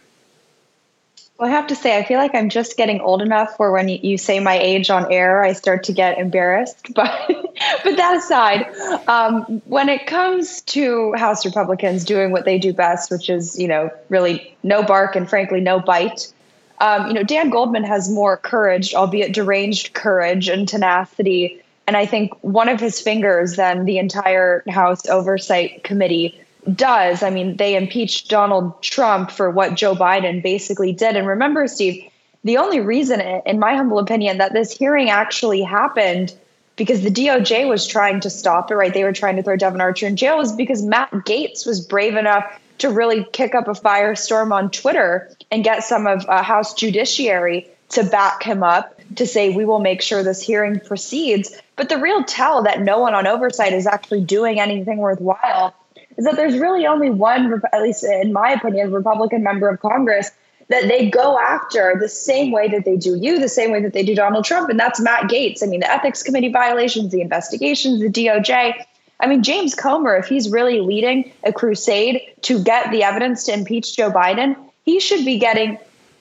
Well, 1.39 1.51
I 1.51 1.53
have 1.53 1.67
to 1.67 1.77
say, 1.77 1.99
I 1.99 2.03
feel 2.03 2.19
like 2.19 2.35
I'm 2.35 2.49
just 2.49 2.79
getting 2.79 3.01
old 3.01 3.21
enough 3.21 3.59
where 3.59 3.71
when 3.71 3.89
you, 3.89 4.17
say 4.17 4.41
my 4.41 4.59
age 4.59 4.89
on 4.89 5.13
air, 5.13 5.45
I 5.45 5.53
start 5.53 5.85
to 5.85 5.93
get 5.93 6.19
embarrassed. 6.19 6.87
But, 6.95 7.85
but 7.85 7.97
that 7.97 8.17
aside, 8.17 8.67
um, 9.09 9.63
when 9.67 9.89
it 9.89 10.07
comes 10.07 10.63
to 10.63 11.13
House 11.15 11.45
Republicans 11.45 12.05
doing 12.05 12.31
what 12.31 12.45
they 12.45 12.59
do 12.59 12.73
best, 12.73 13.11
which 13.11 13.29
is, 13.29 13.59
you 13.59 13.69
know, 13.69 13.91
really 14.09 14.57
no 14.63 14.83
bark 14.83 15.17
and 15.17 15.29
frankly 15.29 15.61
no 15.61 15.79
bite, 15.79 16.33
um, 16.81 17.09
you 17.09 17.15
know, 17.15 17.23
Dan 17.23 17.51
Goldman 17.51 17.85
has 17.85 18.11
more 18.11 18.37
courage, 18.37 18.95
albeit 18.95 19.33
deranged 19.33 19.95
courage 19.95 20.49
and 20.49 20.69
tenacity. 20.69 21.63
And 21.87 21.97
I 21.97 22.07
think 22.07 22.33
one 22.43 22.69
of 22.69 22.81
his 22.81 23.01
fingers 23.01 23.57
than 23.57 23.85
the 23.85 23.99
entire 23.99 24.63
House 24.69 25.07
Oversight 25.09 25.85
Committee 25.85 26.41
does. 26.75 27.23
I 27.23 27.31
mean, 27.31 27.57
they 27.57 27.77
impeached 27.77 28.29
Donald 28.29 28.83
Trump 28.83 29.31
for 29.31 29.51
what 29.51 29.75
Joe 29.75 29.95
Biden 29.95 30.43
basically 30.43 30.93
did. 30.93 31.17
And 31.17 31.27
remember, 31.27 31.67
Steve, 31.69 32.11
the 32.45 32.59
only 32.59 32.81
reason, 32.81 33.21
in 33.21 33.59
my 33.59 33.77
humble 33.77 33.99
opinion, 33.99 34.39
that 34.39 34.53
this 34.53 34.77
hearing 34.77 35.11
actually 35.11 35.63
happened 35.63 36.35
because 36.77 37.03
the 37.03 37.11
DOJ 37.11 37.69
was 37.69 37.87
trying 37.87 38.21
to 38.21 38.31
stop 38.31 38.71
it, 38.71 38.75
right? 38.75 38.93
They 38.93 39.05
were 39.05 39.13
trying 39.13 39.37
to 39.37 39.43
throw 39.43 39.57
Devon 39.57 39.81
Archer 39.81 40.07
in 40.07 40.17
jail, 40.17 40.37
was 40.37 40.53
because 40.53 40.83
Matt 40.83 41.11
Gaetz 41.11 41.67
was 41.67 41.81
brave 41.81 42.17
enough 42.17 42.45
to 42.79 42.91
really 42.91 43.25
kick 43.33 43.55
up 43.55 43.69
a 43.69 43.73
firestorm 43.73 44.53
on 44.53 44.71
Twitter 44.71 45.31
and 45.51 45.65
get 45.65 45.85
some 45.85 46.07
of 46.07 46.27
uh, 46.29 46.43
House 46.43 46.75
Judiciary 46.75 47.69
to 47.91 48.05
back 48.05 48.43
him 48.43 48.63
up 48.63 49.01
to 49.17 49.27
say, 49.27 49.51
we 49.51 49.65
will 49.65 49.79
make 49.79 50.03
sure 50.03 50.23
this 50.23 50.43
hearing 50.43 50.81
proceeds. 50.81 51.57
But 51.77 51.89
the 51.89 51.99
real 51.99 52.25
tell 52.25 52.63
that 52.65 52.81
no 52.81 52.99
one 52.99 53.15
on 53.15 53.27
oversight 53.27 53.73
is 53.73 53.87
actually 53.87 54.23
doing 54.23 54.59
anything 54.59 54.99
worthwhile 54.99 55.75
is 56.17 56.25
that 56.25 56.37
there's 56.37 56.59
really 56.59 56.87
only 56.87 57.11
one, 57.11 57.63
at 57.73 57.83
least 57.83 58.05
in 58.05 58.33
my 58.33 58.53
opinion, 58.53 58.93
Republican 58.93 59.43
member 59.43 59.69
of 59.69 59.81
Congress 59.81 60.31
that 60.69 60.89
they 60.89 61.09
go 61.09 61.39
after 61.39 61.97
the 62.01 62.09
same 62.09 62.51
way 62.51 62.69
that 62.69 62.85
they 62.85 62.97
do 62.97 63.17
you, 63.17 63.39
the 63.39 63.49
same 63.49 63.71
way 63.71 63.81
that 63.83 63.93
they 63.93 64.03
do 64.03 64.15
Donald 64.15 64.45
Trump, 64.45 64.69
and 64.69 64.81
that's 64.81 65.01
Matt 65.01 65.31
Gaetz. 65.31 65.63
I 65.63 65.67
mean, 65.67 65.81
the 65.81 65.91
ethics 65.91 66.23
committee 66.23 66.51
violations, 66.51 67.13
the 67.13 67.21
investigations, 67.21 68.01
the 68.01 68.09
DOJ. 68.09 68.85
I 69.21 69.27
mean, 69.27 69.43
James 69.43 69.75
Comer, 69.75 70.17
if 70.17 70.27
he's 70.27 70.51
really 70.51 70.81
leading 70.81 71.33
a 71.45 71.53
crusade 71.53 72.21
to 72.43 72.63
get 72.63 72.91
the 72.91 73.03
evidence 73.03 73.45
to 73.45 73.53
impeach 73.53 73.97
Joe 73.97 74.11
Biden, 74.11 74.57
he 74.85 75.01
should 75.01 75.25
be 75.25 75.39
getting 75.39 75.79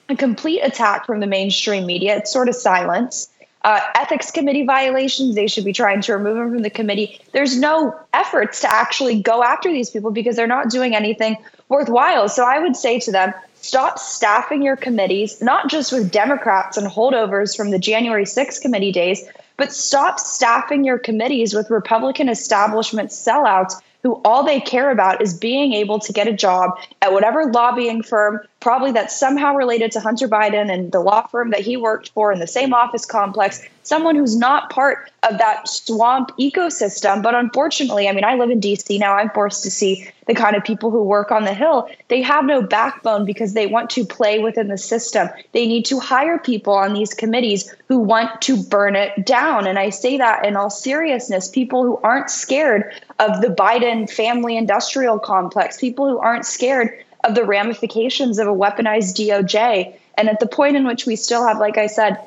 a 0.08 0.16
complete 0.16 0.62
attack 0.62 1.06
from 1.06 1.20
the 1.20 1.28
mainstream 1.28 1.86
media. 1.86 2.18
It's 2.18 2.32
sort 2.32 2.48
of 2.48 2.56
silence 2.56 3.30
uh, 3.66 3.82
ethics 3.96 4.30
committee 4.30 4.64
violations. 4.64 5.34
They 5.34 5.48
should 5.48 5.66
be 5.66 5.74
trying 5.74 6.02
to 6.02 6.14
remove 6.14 6.38
them 6.38 6.52
from 6.52 6.62
the 6.62 6.70
committee. 6.70 7.20
There's 7.34 7.58
no 7.58 8.00
efforts 8.14 8.62
to 8.62 8.72
actually 8.72 9.22
go 9.22 9.44
after 9.44 9.72
these 9.72 9.90
people 9.90 10.12
because 10.12 10.36
they're 10.36 10.48
not 10.48 10.70
doing 10.70 10.96
anything 10.96 11.36
worthwhile. 11.68 12.30
So 12.30 12.46
I 12.46 12.60
would 12.60 12.76
say 12.76 13.00
to 13.00 13.12
them, 13.12 13.34
stop 13.56 13.98
staffing 13.98 14.62
your 14.62 14.76
committees, 14.76 15.42
not 15.42 15.68
just 15.68 15.92
with 15.92 16.12
Democrats 16.12 16.78
and 16.78 16.88
holdovers 16.88 17.58
from 17.58 17.72
the 17.72 17.80
January 17.80 18.26
6th 18.26 18.62
committee 18.62 18.92
days, 18.92 19.28
but 19.58 19.74
stop 19.74 20.20
staffing 20.20 20.84
your 20.84 21.00
committees 21.00 21.54
with 21.54 21.70
Republican 21.70 22.30
establishment 22.30 23.10
sellouts 23.10 23.82
who 24.04 24.22
all 24.24 24.44
they 24.44 24.60
care 24.60 24.92
about 24.92 25.22
is 25.22 25.34
being 25.34 25.74
able 25.74 26.00
to 26.00 26.14
get 26.14 26.28
a 26.28 26.34
job 26.34 26.78
at 27.02 27.12
whatever 27.12 27.52
lobbying 27.52 28.04
firm, 28.04 28.40
probably 28.66 28.92
that's 28.92 29.16
somehow 29.16 29.54
related 29.54 29.92
to 29.92 30.00
Hunter 30.00 30.28
Biden 30.28 30.74
and 30.74 30.92
the 30.92 31.00
law 31.00 31.28
firm 31.28 31.52
that 31.52 31.60
he 31.60 31.78
worked 31.78 32.10
for 32.10 32.32
in 32.32 32.40
the 32.40 32.48
same 32.48 32.74
office 32.74 33.06
complex, 33.06 33.62
someone 33.84 34.16
who's 34.16 34.36
not 34.36 34.72
part 34.72 35.12
of 35.22 35.38
that 35.38 35.70
swamp 35.70 36.32
ecosystem. 36.40 37.22
But 37.22 37.36
unfortunately, 37.36 38.10
I 38.10 38.12
mean, 38.12 38.24
I 38.24 38.34
live 38.34 38.50
in 38.50 38.60
DC 38.60 39.00
now, 39.00 39.14
I'm 39.14 39.30
forced 39.30 39.62
to 39.66 39.70
see 39.70 40.10
the 40.26 40.34
kind 40.34 40.56
of 40.56 40.64
people 40.64 40.90
who 40.90 41.04
work 41.04 41.32
on 41.32 41.44
the 41.44 41.54
Hill, 41.54 41.88
they 42.08 42.24
have 42.24 42.46
no 42.46 42.64
backbone 42.64 43.24
because 43.26 43.54
they 43.54 43.68
want 43.68 43.92
to 43.92 44.04
play 44.04 44.40
within 44.40 44.70
the 44.70 44.80
system. 44.80 45.30
They 45.52 45.68
need 45.68 45.86
to 45.86 46.00
hire 46.00 46.40
people 46.40 46.74
on 46.74 46.94
these 46.94 47.14
committees 47.14 47.72
who 47.88 48.00
want 48.00 48.42
to 48.42 48.64
burn 48.64 48.96
it 48.96 49.28
down. 49.28 49.68
And 49.68 49.78
I 49.78 49.92
say 49.92 50.18
that 50.18 50.44
in 50.44 50.56
all 50.56 50.72
seriousness 50.72 51.50
people 51.50 51.84
who 51.84 51.98
aren't 51.98 52.32
scared 52.32 52.92
of 53.20 53.42
the 53.42 53.50
Biden 53.50 54.10
family 54.10 54.58
industrial 54.58 55.20
complex, 55.20 55.80
people 55.80 56.10
who 56.10 56.18
aren't 56.18 56.48
scared 56.48 57.05
of 57.28 57.36
the 57.36 57.44
ramifications 57.44 58.40
of 58.40 58.48
a 58.48 58.54
weaponized 58.54 59.16
DOJ. 59.16 59.96
And 60.18 60.30
at 60.30 60.40
the 60.40 60.48
point 60.48 60.76
in 60.76 60.86
which 60.86 61.06
we 61.06 61.16
still 61.16 61.46
have, 61.46 61.60
like 61.60 61.78
I 61.78 61.88
said, 61.88 62.18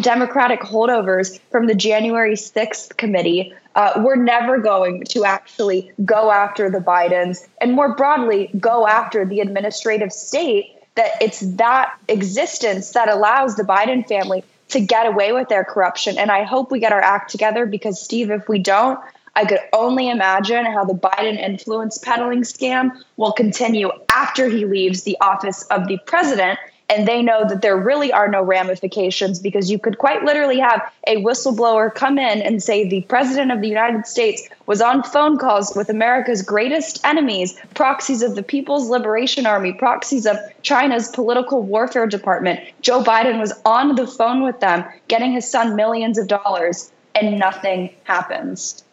Democratic 0.00 0.60
holdovers 0.60 1.38
from 1.50 1.66
the 1.66 1.74
January 1.74 2.34
6th 2.34 2.96
committee 2.96 3.54
uh, 3.76 3.92
we're 3.98 4.16
never 4.16 4.58
going 4.58 5.04
to 5.04 5.24
actually 5.24 5.92
go 6.04 6.30
after 6.30 6.70
the 6.70 6.78
Bidens 6.78 7.46
and 7.60 7.74
more 7.74 7.94
broadly 7.94 8.50
go 8.58 8.86
after 8.86 9.24
the 9.24 9.40
administrative 9.40 10.12
state 10.12 10.72
that 10.94 11.10
it's 11.20 11.40
that 11.40 11.94
existence 12.08 12.92
that 12.92 13.10
allows 13.10 13.56
the 13.56 13.62
Biden 13.62 14.08
family 14.08 14.42
to 14.68 14.80
get 14.80 15.06
away 15.06 15.32
with 15.32 15.50
their 15.50 15.62
corruption. 15.62 16.16
And 16.16 16.30
I 16.30 16.42
hope 16.42 16.70
we 16.70 16.80
get 16.80 16.90
our 16.90 17.02
act 17.02 17.30
together 17.30 17.66
because, 17.66 18.02
Steve, 18.02 18.30
if 18.30 18.48
we 18.48 18.58
don't, 18.58 18.98
I 19.36 19.44
could 19.44 19.60
only 19.74 20.08
imagine 20.08 20.64
how 20.64 20.84
the 20.84 20.94
Biden 20.94 21.38
influence 21.38 21.98
peddling 21.98 22.40
scam 22.40 22.90
will 23.18 23.32
continue 23.32 23.90
after 24.10 24.48
he 24.48 24.64
leaves 24.64 25.02
the 25.02 25.16
office 25.20 25.62
of 25.64 25.86
the 25.86 25.98
president 26.06 26.58
and 26.88 27.06
they 27.06 27.22
know 27.22 27.46
that 27.48 27.62
there 27.62 27.76
really 27.76 28.12
are 28.12 28.28
no 28.28 28.42
ramifications 28.42 29.38
because 29.38 29.70
you 29.70 29.78
could 29.78 29.98
quite 29.98 30.24
literally 30.24 30.58
have 30.58 30.80
a 31.06 31.16
whistleblower 31.16 31.94
come 31.94 32.18
in 32.18 32.40
and 32.40 32.62
say 32.62 32.88
the 32.88 33.02
president 33.02 33.50
of 33.50 33.60
the 33.60 33.68
United 33.68 34.06
States 34.06 34.48
was 34.66 34.80
on 34.80 35.02
phone 35.02 35.36
calls 35.36 35.74
with 35.74 35.90
America's 35.90 36.42
greatest 36.42 37.04
enemies, 37.04 37.58
proxies 37.74 38.22
of 38.22 38.36
the 38.36 38.42
People's 38.42 38.88
Liberation 38.88 39.46
Army, 39.46 39.72
proxies 39.72 40.26
of 40.26 40.36
China's 40.62 41.08
political 41.08 41.62
warfare 41.62 42.06
department. 42.06 42.60
Joe 42.80 43.02
Biden 43.02 43.40
was 43.40 43.52
on 43.64 43.96
the 43.96 44.06
phone 44.06 44.42
with 44.42 44.60
them, 44.60 44.84
getting 45.08 45.32
his 45.32 45.50
son 45.50 45.74
millions 45.74 46.18
of 46.18 46.28
dollars, 46.28 46.90
and 47.14 47.38
nothing 47.38 47.90
happens. 48.04 48.84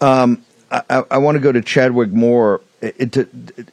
Um, 0.00 0.44
I, 0.70 1.02
I, 1.10 1.18
want 1.18 1.36
to 1.36 1.40
go 1.40 1.50
to 1.50 1.60
Chadwick 1.60 2.10
Moore. 2.10 2.60
It, 2.80 3.16
it, 3.16 3.16
it, 3.16 3.68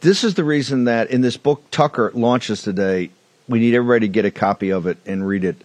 this 0.00 0.24
is 0.24 0.34
the 0.34 0.44
reason 0.44 0.84
that 0.84 1.10
in 1.10 1.20
this 1.20 1.36
book 1.36 1.62
Tucker 1.70 2.10
launches 2.14 2.62
today, 2.62 3.10
we 3.48 3.60
need 3.60 3.74
everybody 3.74 4.06
to 4.06 4.12
get 4.12 4.24
a 4.24 4.30
copy 4.30 4.70
of 4.70 4.86
it 4.86 4.98
and 5.06 5.26
read 5.26 5.44
it. 5.44 5.56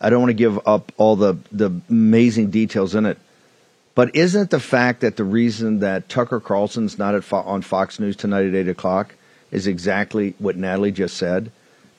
I 0.00 0.10
don't 0.10 0.20
want 0.20 0.30
to 0.30 0.34
give 0.34 0.66
up 0.66 0.92
all 0.98 1.16
the 1.16 1.38
the 1.50 1.80
amazing 1.88 2.50
details 2.50 2.94
in 2.94 3.06
it, 3.06 3.18
but 3.94 4.14
isn't 4.14 4.50
the 4.50 4.60
fact 4.60 5.00
that 5.00 5.16
the 5.16 5.24
reason 5.24 5.80
that 5.80 6.08
Tucker 6.08 6.38
Carlson's 6.38 6.98
not 6.98 7.22
Fo- 7.24 7.38
on 7.38 7.62
Fox 7.62 7.98
News 7.98 8.14
tonight 8.14 8.46
at 8.46 8.54
eight 8.54 8.68
o'clock 8.68 9.14
is 9.50 9.66
exactly 9.66 10.34
what 10.38 10.56
Natalie 10.56 10.92
just 10.92 11.16
said? 11.16 11.50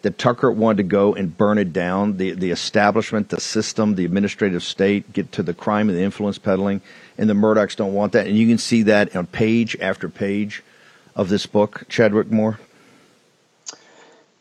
That 0.03 0.19
Tucker 0.19 0.51
wanted 0.51 0.77
to 0.77 0.83
go 0.83 1.15
and 1.15 1.35
burn 1.35 1.57
it 1.57 1.73
down, 1.73 2.17
the 2.17 2.31
the 2.31 2.51
establishment, 2.51 3.29
the 3.29 3.41
system, 3.41 3.95
the 3.95 4.05
administrative 4.05 4.63
state, 4.63 5.11
get 5.11 5.31
to 5.33 5.43
the 5.43 5.55
crime 5.55 5.89
and 5.89 5.97
the 5.97 6.03
influence 6.03 6.37
peddling, 6.37 6.81
and 7.17 7.29
the 7.29 7.33
Murdochs 7.33 7.75
don't 7.75 7.93
want 7.93 8.13
that, 8.13 8.27
and 8.27 8.37
you 8.37 8.47
can 8.47 8.57
see 8.57 8.83
that 8.83 9.15
on 9.15 9.25
page 9.27 9.75
after 9.79 10.09
page 10.09 10.63
of 11.15 11.29
this 11.29 11.45
book, 11.45 11.83
Chadwick 11.89 12.31
Moore? 12.31 12.59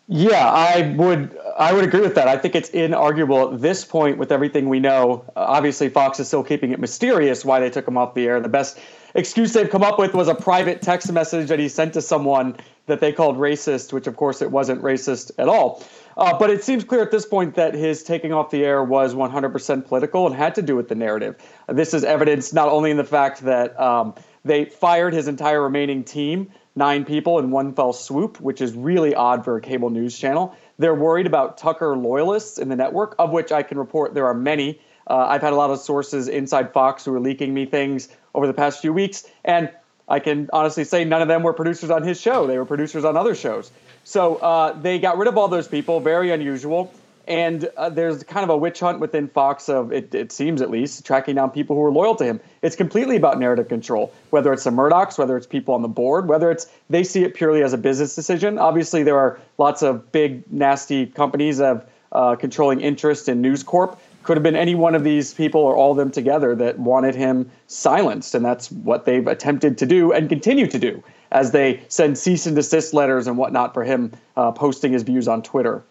Yeah, 0.09 0.49
I 0.49 0.95
would 0.97 1.37
I 1.59 1.73
would 1.73 1.85
agree 1.85 2.01
with 2.01 2.15
that. 2.15 2.29
I 2.29 2.37
think 2.37 2.55
it's 2.55 2.71
inarguable 2.71 3.55
at 3.55 3.61
this 3.61 3.85
point 3.85 4.19
with 4.19 4.31
everything 4.31 4.69
we 4.69 4.79
know. 4.79 5.25
Uh, 5.35 5.45
obviously, 5.49 5.89
Fox 5.89 6.21
is 6.21 6.29
still 6.29 6.45
keeping 6.45 6.71
it 6.71 6.79
mysterious 6.79 7.45
why 7.45 7.59
they 7.59 7.71
took 7.71 7.89
him 7.89 7.97
off 7.97 8.15
the 8.15 8.27
air. 8.27 8.41
The 8.41 8.49
best 8.49 8.79
excuse 9.15 9.53
they've 9.53 9.69
come 9.69 9.83
up 9.83 9.99
with 9.99 10.15
was 10.15 10.29
a 10.29 10.35
private 10.35 10.81
text 10.81 11.11
message 11.11 11.49
that 11.49 11.59
he 11.59 11.69
sent 11.69 11.95
to 11.95 12.03
someone 12.03 12.57
that 12.87 13.01
they 13.01 13.13
called 13.13 13.37
racist, 13.37 13.93
which 13.93 14.07
of 14.07 14.17
course 14.17 14.43
it 14.43 14.51
wasn't 14.53 14.81
racist 14.81 15.33
at 15.39 15.49
all. 15.49 15.83
Uh, 16.17 16.37
but 16.39 16.49
it 16.49 16.65
seems 16.65 16.83
clear 16.83 17.03
at 17.03 17.11
this 17.11 17.27
point 17.27 17.55
that 17.55 17.75
his 17.75 18.03
taking 18.03 18.33
off 18.33 18.51
the 18.51 18.65
air 18.65 18.83
was 18.83 19.15
100% 19.15 19.87
political 19.87 20.27
and 20.27 20.35
had 20.35 20.55
to 20.55 20.63
do 20.63 20.75
with 20.75 20.89
the 20.89 20.95
narrative. 20.95 21.37
This 21.69 21.93
is 21.93 22.05
evidence 22.05 22.53
not 22.53 22.69
only 22.69 22.91
in 22.91 22.97
the 22.97 23.05
fact 23.05 23.43
that 23.43 23.79
um, 23.79 24.15
they 24.45 24.65
fired 24.65 25.13
his 25.13 25.29
entire 25.29 25.63
remaining 25.63 26.05
team 26.05 26.51
nine 26.77 27.05
people 27.05 27.39
in 27.39 27.51
one 27.51 27.73
fell 27.75 27.93
swoop, 27.93 28.41
which 28.41 28.61
is 28.61 28.75
really 28.75 29.15
odd 29.15 29.45
for 29.45 29.57
a 29.57 29.61
cable 29.61 29.91
news 29.91 30.17
channel. 30.17 30.55
They're 30.79 30.95
worried 30.95 31.27
about 31.27 31.57
Tucker 31.57 31.97
loyalists 31.97 32.59
in 32.59 32.69
the 32.69 32.77
network, 32.77 33.15
of 33.19 33.31
which 33.31 33.51
I 33.51 33.63
can 33.63 33.79
report 33.79 34.15
there 34.15 34.27
are 34.27 34.35
many. 34.35 34.79
Uh, 35.09 35.27
I've 35.29 35.41
had 35.41 35.55
a 35.55 35.57
lot 35.57 35.71
of 35.71 35.81
sources 35.81 36.29
inside 36.29 36.73
Fox 36.73 37.05
who 37.05 37.15
are 37.15 37.21
leaking 37.21 37.55
me 37.55 37.65
things 37.65 38.09
over 38.35 38.47
the 38.47 38.53
past 38.53 38.81
few 38.81 38.93
weeks. 38.93 39.25
And 39.45 39.71
I 40.09 40.21
can 40.21 40.49
honestly 40.53 40.85
say 40.85 41.05
none 41.05 41.23
of 41.23 41.29
them 41.29 41.43
were 41.43 41.53
producers 41.53 41.91
on 41.91 42.03
his 42.03 42.21
show. 42.21 42.47
They 42.47 42.59
were 42.59 42.67
producers 42.67 43.05
on 43.05 43.17
other 43.17 43.35
shows. 43.35 43.73
So 44.07 44.37
uh, 44.37 44.73
they 44.73 45.01
got 45.01 45.19
rid 45.19 45.27
of 45.27 45.37
all 45.37 45.49
those 45.49 45.67
people, 45.67 45.99
very 45.99 46.31
unusual. 46.31 46.95
And 47.27 47.69
uh, 47.77 47.89
there's 47.91 48.23
kind 48.23 48.45
of 48.45 48.51
a 48.51 48.57
witch 48.57 48.79
hunt 48.79 49.01
within 49.01 49.27
Fox 49.27 49.69
of, 49.69 49.93
it, 49.93 50.15
it, 50.15 50.31
seems 50.31 50.63
at 50.63 50.71
least, 50.71 51.05
tracking 51.05 51.35
down 51.35 51.51
people 51.51 51.75
who 51.75 51.83
are 51.83 51.91
loyal 51.91 52.15
to 52.15 52.25
him. 52.25 52.39
It's 52.63 52.77
completely 52.77 53.17
about 53.17 53.41
narrative 53.41 53.67
control, 53.67 54.13
whether 54.31 54.53
it's 54.53 54.63
the 54.63 54.71
Murdochs, 54.71 55.19
whether 55.19 55.37
it's 55.37 55.49
people 55.49 55.75
on 55.75 55.83
the 55.83 55.89
board, 55.89 56.29
whether 56.29 56.53
it's 56.53 56.69
they 56.89 57.03
see 57.03 57.25
it 57.25 57.35
purely 57.35 57.65
as 57.65 57.73
a 57.73 57.79
business 57.79 58.15
decision. 58.15 58.59
Obviously, 58.59 59.03
there 59.03 59.19
are 59.19 59.41
lots 59.59 59.83
of 59.83 60.13
big, 60.13 60.45
nasty 60.53 61.07
companies 61.07 61.61
of 61.61 61.85
uh, 62.13 62.37
controlling 62.37 62.83
interest 62.83 63.29
in 63.29 63.43
News 63.43 63.65
Corp. 63.65 63.99
Could 64.23 64.37
have 64.37 64.45
been 64.45 64.55
any 64.55 64.77
one 64.77 64.95
of 64.95 65.03
these 65.03 65.35
people 65.35 65.63
or 65.63 65.75
all 65.75 65.91
of 65.91 65.97
them 65.97 66.13
together 66.13 66.55
that 66.55 66.79
wanted 66.79 67.17
him 67.17 67.51
silenced. 67.67 68.37
And 68.37 68.45
that's 68.45 68.71
what 68.71 69.05
they've 69.05 69.27
attempted 69.27 69.79
to 69.79 69.87
do 69.87 70.13
and 70.13 70.29
continue 70.29 70.69
to 70.69 70.79
do 70.79 71.03
as 71.31 71.51
they 71.51 71.83
send 71.89 72.19
cease 72.19 72.47
and 72.47 72.57
desist 72.57 72.95
letters 72.95 73.27
and 73.27 73.37
whatnot 73.37 73.75
for 73.75 73.85
him 73.85 74.13
uh, 74.37 74.53
posting 74.53 74.93
his 74.93 75.03
views 75.03 75.29
on 75.29 75.43
Twitter. 75.43 75.83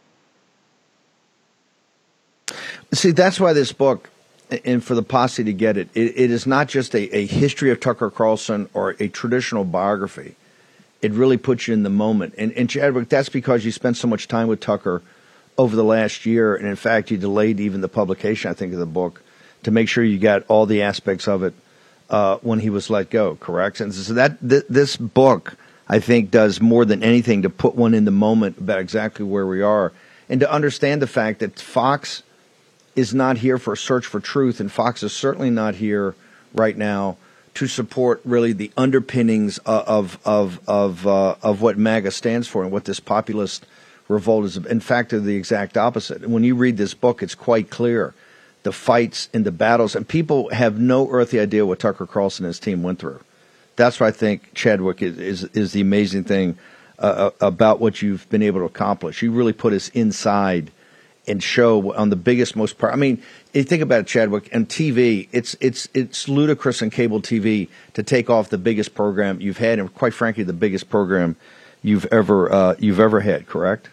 See, 2.94 3.12
that's 3.12 3.40
why 3.40 3.54
this 3.54 3.74
book, 3.74 4.10
and 4.64 4.84
for 4.84 4.96
the 4.96 5.04
posse 5.04 5.44
to 5.44 5.54
get 5.54 5.76
it, 5.76 5.90
it, 5.94 6.14
it 6.18 6.32
is 6.32 6.48
not 6.48 6.68
just 6.68 6.96
a, 6.96 7.16
a 7.16 7.26
history 7.26 7.72
of 7.72 7.80
Tucker 7.80 8.10
Carlson 8.10 8.70
or 8.74 8.96
a 9.00 9.08
traditional 9.10 9.66
biography. 9.66 10.36
It 11.02 11.12
really 11.12 11.38
puts 11.38 11.68
you 11.68 11.74
in 11.74 11.84
the 11.84 11.90
moment. 11.90 12.36
And, 12.38 12.52
and 12.54 12.70
Chadwick, 12.70 13.10
that's 13.10 13.30
because 13.30 13.66
you 13.66 13.72
spent 13.72 13.98
so 13.98 14.08
much 14.08 14.28
time 14.28 14.48
with 14.48 14.60
Tucker 14.60 15.02
over 15.58 15.76
the 15.76 15.84
last 15.84 16.26
year. 16.26 16.56
And 16.56 16.68
in 16.68 16.76
fact, 16.76 17.12
you 17.12 17.18
delayed 17.18 17.60
even 17.60 17.82
the 17.82 17.90
publication, 17.90 18.50
I 18.50 18.54
think, 18.54 18.74
of 18.74 18.80
the 18.80 18.86
book 18.86 19.22
to 19.64 19.72
make 19.72 19.90
sure 19.90 20.04
you 20.04 20.18
got 20.18 20.44
all 20.48 20.66
the 20.66 20.84
aspects 20.84 21.28
of 21.28 21.44
it 21.44 21.54
uh, 22.10 22.38
when 22.38 22.60
he 22.60 22.70
was 22.70 22.90
let 22.90 23.10
go, 23.10 23.36
correct? 23.36 23.80
And 23.80 23.94
so 23.94 24.14
that 24.14 24.38
th- 24.48 24.66
this 24.70 24.98
book, 24.98 25.56
I 25.88 26.00
think, 26.00 26.32
does 26.32 26.62
more 26.62 26.86
than 26.86 27.04
anything 27.04 27.42
to 27.44 27.50
put 27.50 27.76
one 27.76 27.94
in 27.94 28.06
the 28.06 28.12
moment 28.12 28.58
about 28.58 28.80
exactly 28.80 29.26
where 29.26 29.48
we 29.48 29.62
are 29.62 29.92
and 30.30 30.40
to 30.40 30.52
understand 30.52 31.02
the 31.02 31.08
fact 31.08 31.40
that 31.40 31.60
Fox 31.60 32.24
is 32.96 33.14
not 33.14 33.38
here 33.38 33.58
for 33.58 33.74
a 33.74 33.78
search 33.78 34.06
for 34.06 34.20
truth, 34.20 34.60
and 34.60 34.72
Fox 34.72 35.04
is 35.04 35.14
certainly 35.14 35.50
not 35.50 35.76
here 35.76 36.16
right 36.54 36.78
now 36.78 37.18
to 37.56 37.68
support 37.68 38.22
really 38.26 38.54
the 38.54 38.72
underpinnings 38.78 39.58
of 39.60 40.20
of 40.26 40.60
of 40.68 41.08
uh, 41.08 41.36
of 41.42 41.62
what 41.62 41.78
MAGA 41.78 42.12
stands 42.12 42.48
for 42.48 42.64
and 42.64 42.72
what 42.72 42.86
this 42.86 43.00
populist 43.00 43.66
revolt 44.08 44.46
is. 44.46 44.58
In 44.58 44.80
fact, 44.80 45.12
they're 45.12 45.20
the 45.20 45.36
exact 45.36 45.78
opposite. 45.78 46.22
And 46.22 46.34
when 46.34 46.44
you 46.44 46.56
read 46.56 46.78
this 46.78 46.94
book, 46.94 47.24
it's 47.24 47.36
quite 47.36 47.70
clear 47.70 48.14
the 48.66 48.72
fights 48.72 49.30
and 49.32 49.46
the 49.46 49.52
battles, 49.52 49.96
and 49.96 50.08
people 50.08 50.50
have 50.50 50.80
no 50.80 51.08
earthly 51.12 51.40
idea 51.40 51.68
what 51.68 51.78
Tucker 51.78 52.08
Carlson 52.08 52.46
and 52.46 52.50
his 52.50 52.60
team 52.60 52.82
went 52.82 52.98
through. 52.98 53.22
That's 53.76 54.00
what 54.00 54.08
I 54.08 54.12
think 54.12 54.56
Chadwick 54.56 55.04
is 55.04 55.20
is, 55.20 55.44
is 55.54 55.72
the 55.72 55.82
amazing 55.82 56.24
thing 56.24 56.58
uh, 56.98 57.30
uh 57.42 57.46
about 57.46 57.80
what 57.80 58.02
you've 58.02 58.28
been 58.30 58.42
able 58.42 58.62
to 58.62 58.66
accomplish. 58.66 59.22
You 59.22 59.32
really 59.32 59.54
put 59.54 59.72
us 59.72 59.90
inside 59.90 60.72
and 61.28 61.44
show 61.44 61.94
on 61.94 62.10
the 62.10 62.16
biggest, 62.16 62.56
most. 62.56 62.80
Par- 62.80 62.92
I 62.92 62.96
mean, 62.96 63.22
you 63.54 63.62
think 63.64 63.84
about 63.84 64.02
it, 64.02 64.08
Chadwick, 64.08 64.50
and 64.52 64.68
TV. 64.68 65.28
It's 65.32 65.56
it's 65.62 65.88
it's 65.94 66.28
ludicrous 66.28 66.82
on 66.82 66.90
cable 66.90 67.22
TV 67.22 67.70
to 67.94 68.02
take 68.02 68.32
off 68.32 68.50
the 68.50 68.58
biggest 68.58 68.96
program 68.96 69.40
you've 69.42 69.60
had, 69.60 69.78
and 69.78 69.94
quite 69.94 70.16
frankly, 70.16 70.44
the 70.44 70.54
biggest 70.54 70.90
program 70.90 71.36
you've 71.84 72.08
ever 72.08 72.52
uh, 72.52 72.76
you've 72.80 73.00
ever 73.00 73.20
had. 73.20 73.46
Correct? 73.46 73.90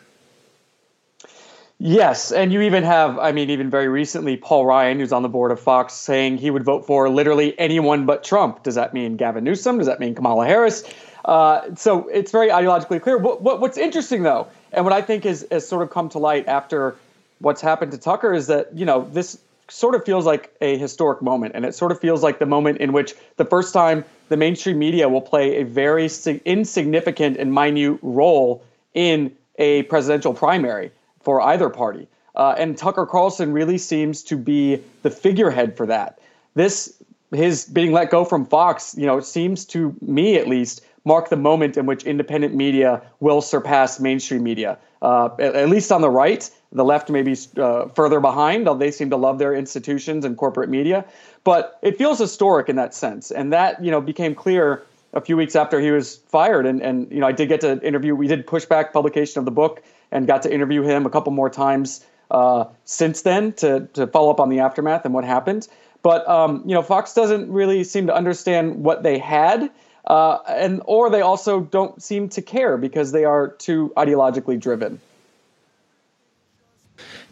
Yes, 1.85 2.31
and 2.31 2.53
you 2.53 2.61
even 2.61 2.85
have, 2.85 3.19
I 3.19 3.33
mean, 3.33 3.51
even 3.51 3.69
very 3.69 3.89
recently, 3.89 4.37
Paul 4.37 4.67
Ryan, 4.67 5.01
who's 5.01 5.13
on 5.13 5.23
the 5.23 5.29
board 5.29 5.51
of 5.51 5.59
Fox, 5.59 5.95
saying 5.95 6.39
he 6.39 6.49
would 6.49 6.63
vote 6.63 6.87
for 6.87 7.09
literally 7.09 7.59
anyone 7.59 8.07
but 8.07 8.23
Trump. 8.23 8.63
Does 8.63 8.77
that 8.77 8.95
mean 8.95 9.17
Gavin 9.17 9.43
Newsom? 9.43 9.79
Does 9.79 9.89
that 9.89 9.99
mean 9.99 10.15
Kamala 10.15 10.47
Harris? 10.47 10.85
Uh, 11.25 11.75
so 11.75 12.07
it's 12.07 12.31
very 12.31 12.51
ideologically 12.51 13.03
clear. 13.03 13.19
What, 13.19 13.43
what, 13.43 13.61
what's 13.61 13.77
interesting, 13.77 14.23
though, 14.23 14.47
and 14.71 14.85
what 14.85 14.95
I 14.95 15.03
think 15.03 15.27
is, 15.27 15.45
has 15.51 15.67
sort 15.67 15.83
of 15.83 15.91
come 15.91 16.09
to 16.11 16.21
light 16.21 16.47
after 16.47 16.95
what's 17.41 17.61
happened 17.61 17.91
to 17.91 17.99
Tucker 17.99 18.33
is 18.33 18.47
that, 18.47 18.69
you 18.79 18.85
know, 18.85 19.09
this 19.11 19.37
sort 19.67 19.97
of 19.97 20.05
feels 20.05 20.25
like 20.25 20.55
a 20.61 20.79
historic 20.79 21.21
moment. 21.21 21.57
And 21.57 21.65
it 21.65 21.75
sort 21.75 21.91
of 21.91 21.99
feels 21.99 22.23
like 22.23 22.39
the 22.39 22.47
moment 22.47 22.79
in 22.79 22.93
which 22.93 23.15
the 23.39 23.45
first 23.45 23.75
time 23.75 24.05
the 24.29 24.37
mainstream 24.37 24.79
media 24.79 25.09
will 25.09 25.21
play 25.21 25.57
a 25.57 25.65
very 25.65 26.09
insignificant 26.45 27.39
and 27.39 27.53
minute 27.53 27.99
role 28.03 28.63
in 28.95 29.37
a 29.59 29.83
presidential 29.83 30.33
primary 30.33 30.93
for 31.23 31.41
either 31.41 31.69
party. 31.69 32.09
Uh, 32.35 32.55
and 32.57 32.77
Tucker 32.77 33.07
Carlson 33.07 33.53
really 33.53 33.79
seems 33.79 34.23
to 34.25 34.37
be 34.37 34.81
the 35.03 35.11
figurehead 35.11 35.77
for 35.77 35.87
that. 35.87 36.19
This, 36.55 36.95
his 37.31 37.65
being 37.65 37.93
let 37.93 38.11
go 38.11 38.25
from 38.25 38.47
Fox, 38.47 38.95
you 38.97 39.07
know, 39.07 39.21
seems 39.21 39.65
to 39.67 39.95
me 40.01 40.37
at 40.37 40.49
least 40.49 40.83
mark 41.05 41.29
the 41.29 41.37
moment 41.37 41.77
in 41.77 41.87
which 41.87 42.05
independent 42.05 42.55
media 42.55 43.03
will 43.21 43.41
surpass 43.41 44.01
mainstream 44.01 44.43
media. 44.43 44.79
Uh, 45.01 45.31
at, 45.39 45.55
at, 45.57 45.69
least 45.69 45.91
on 45.91 46.01
the 46.01 46.11
right, 46.11 46.49
the 46.71 46.85
left 46.85 47.11
may 47.11 47.23
be 47.23 47.37
uh, 47.57 47.89
further 47.89 48.21
behind. 48.21 48.69
They 48.81 48.91
seem 48.91 49.11
to 49.11 49.17
love 49.17 49.39
their 49.39 49.55
institutions 49.55 50.25
and 50.25 50.37
corporate 50.37 50.71
media, 50.71 51.05
but 51.45 51.79
it 51.83 51.99
feels 51.99 52.19
historic 52.19 52.69
in 52.69 52.77
that 52.77 52.95
sense. 52.95 53.31
And 53.31 53.53
that 53.53 53.85
you 53.85 53.91
know 53.91 54.01
became 54.01 54.35
clear 54.35 54.85
a 55.13 55.21
few 55.21 55.37
weeks 55.37 55.57
after 55.57 55.81
he 55.81 55.91
was 55.91 56.17
fired. 56.29 56.67
And 56.67 56.81
and 56.81 57.11
you 57.11 57.19
know 57.19 57.27
I 57.27 57.33
did 57.33 57.49
get 57.49 57.63
to 57.63 57.85
interview. 57.85 58.15
We 58.15 58.29
did 58.29 58.47
push 58.47 58.65
back 58.65 58.93
publication 58.93 59.41
of 59.41 59.45
the 59.45 59.51
book 59.51 59.83
and 60.13 60.27
got 60.27 60.43
to 60.43 60.53
interview 60.53 60.83
him 60.83 61.07
a 61.07 61.11
couple 61.11 61.33
more 61.33 61.51
times 61.51 62.05
uh, 62.31 62.65
since 62.85 63.23
then 63.23 63.53
to 63.55 63.89
to 63.95 64.07
follow 64.07 64.31
up 64.31 64.41
on 64.41 64.49
the 64.49 64.61
aftermath 64.61 65.05
and 65.05 65.15
what 65.15 65.25
happened. 65.25 65.69
But 66.03 66.27
um, 66.29 66.63
you 66.67 66.75
know, 66.75 66.83
Fox 66.83 67.15
doesn't 67.15 67.51
really 67.51 67.85
seem 67.85 68.07
to 68.07 68.15
understand 68.15 68.83
what 68.83 69.03
they 69.03 69.19
had, 69.19 69.71
uh, 70.07 70.39
and 70.49 70.83
or 70.85 71.11
they 71.11 71.21
also 71.21 71.61
don't 71.61 72.03
seem 72.03 72.29
to 72.31 72.43
care 72.43 72.77
because 72.77 73.13
they 73.13 73.25
are 73.25 73.49
too 73.49 73.93
ideologically 73.97 74.59
driven. 74.59 75.01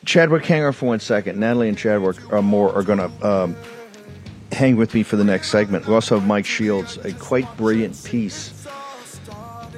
Chadwick, 0.04 0.46
hang 0.46 0.64
on 0.64 0.72
for 0.72 0.86
one 0.86 1.00
second. 1.00 1.38
Natalie 1.38 1.68
and 1.68 1.76
Chadwick 1.76 2.32
are 2.32 2.42
more 2.42 2.74
are 2.74 2.82
going 2.82 2.98
to 2.98 3.26
um, 3.26 3.56
hang 4.52 4.76
with 4.76 4.94
me 4.94 5.02
for 5.02 5.16
the 5.16 5.24
next 5.24 5.50
segment. 5.50 5.86
We 5.86 5.94
also 5.94 6.18
have 6.18 6.26
Mike 6.26 6.46
Shields, 6.46 6.96
a 6.98 7.12
quite 7.12 7.56
brilliant 7.56 8.02
piece 8.04 8.66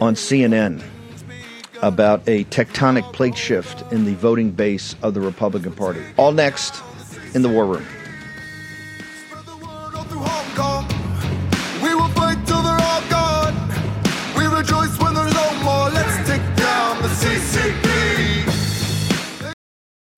on 0.01 0.15
CNN 0.15 0.83
about 1.83 2.27
a 2.29 2.45
tectonic 2.45 3.13
plate 3.13 3.37
shift 3.37 3.83
in 3.93 4.05
the 4.05 4.15
voting 4.15 4.51
base 4.51 4.95
of 5.03 5.15
the 5.15 5.21
Republican 5.21 5.73
Party. 5.73 6.01
All 6.17 6.33
next 6.33 6.81
in 7.35 7.43
the 7.43 7.49
War 7.49 7.67
Room. 7.67 7.87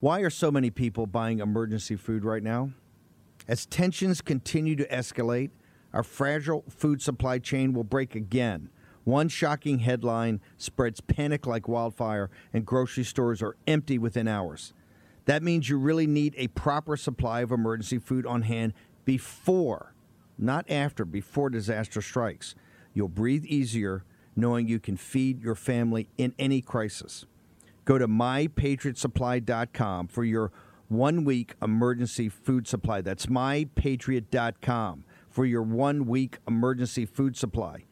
Why 0.00 0.20
are 0.20 0.28
so 0.28 0.50
many 0.50 0.68
people 0.68 1.06
buying 1.06 1.38
emergency 1.38 1.96
food 1.96 2.26
right 2.26 2.42
now? 2.42 2.72
As 3.48 3.64
tensions 3.64 4.20
continue 4.20 4.76
to 4.76 4.86
escalate, 4.88 5.48
our 5.94 6.02
fragile 6.02 6.62
food 6.68 7.00
supply 7.00 7.38
chain 7.38 7.72
will 7.72 7.84
break 7.84 8.14
again 8.14 8.68
one 9.04 9.28
shocking 9.28 9.80
headline 9.80 10.40
spreads 10.56 11.00
panic 11.00 11.46
like 11.46 11.68
wildfire, 11.68 12.30
and 12.52 12.66
grocery 12.66 13.04
stores 13.04 13.42
are 13.42 13.56
empty 13.66 13.98
within 13.98 14.26
hours. 14.26 14.72
That 15.26 15.42
means 15.42 15.68
you 15.68 15.78
really 15.78 16.06
need 16.06 16.34
a 16.36 16.48
proper 16.48 16.96
supply 16.96 17.40
of 17.40 17.50
emergency 17.50 17.98
food 17.98 18.26
on 18.26 18.42
hand 18.42 18.74
before, 19.04 19.94
not 20.38 20.70
after, 20.70 21.04
before 21.04 21.50
disaster 21.50 22.02
strikes. 22.02 22.54
You'll 22.92 23.08
breathe 23.08 23.44
easier 23.44 24.04
knowing 24.36 24.68
you 24.68 24.80
can 24.80 24.96
feed 24.96 25.42
your 25.42 25.54
family 25.54 26.08
in 26.18 26.34
any 26.38 26.60
crisis. 26.60 27.24
Go 27.84 27.98
to 27.98 28.08
mypatriotsupply.com 28.08 30.08
for 30.08 30.24
your 30.24 30.50
one 30.88 31.24
week 31.24 31.54
emergency 31.62 32.28
food 32.28 32.66
supply. 32.66 33.00
That's 33.00 33.26
mypatriot.com 33.26 35.04
for 35.28 35.44
your 35.44 35.62
one 35.62 36.06
week 36.06 36.38
emergency 36.46 37.06
food 37.06 37.36
supply. 37.36 37.84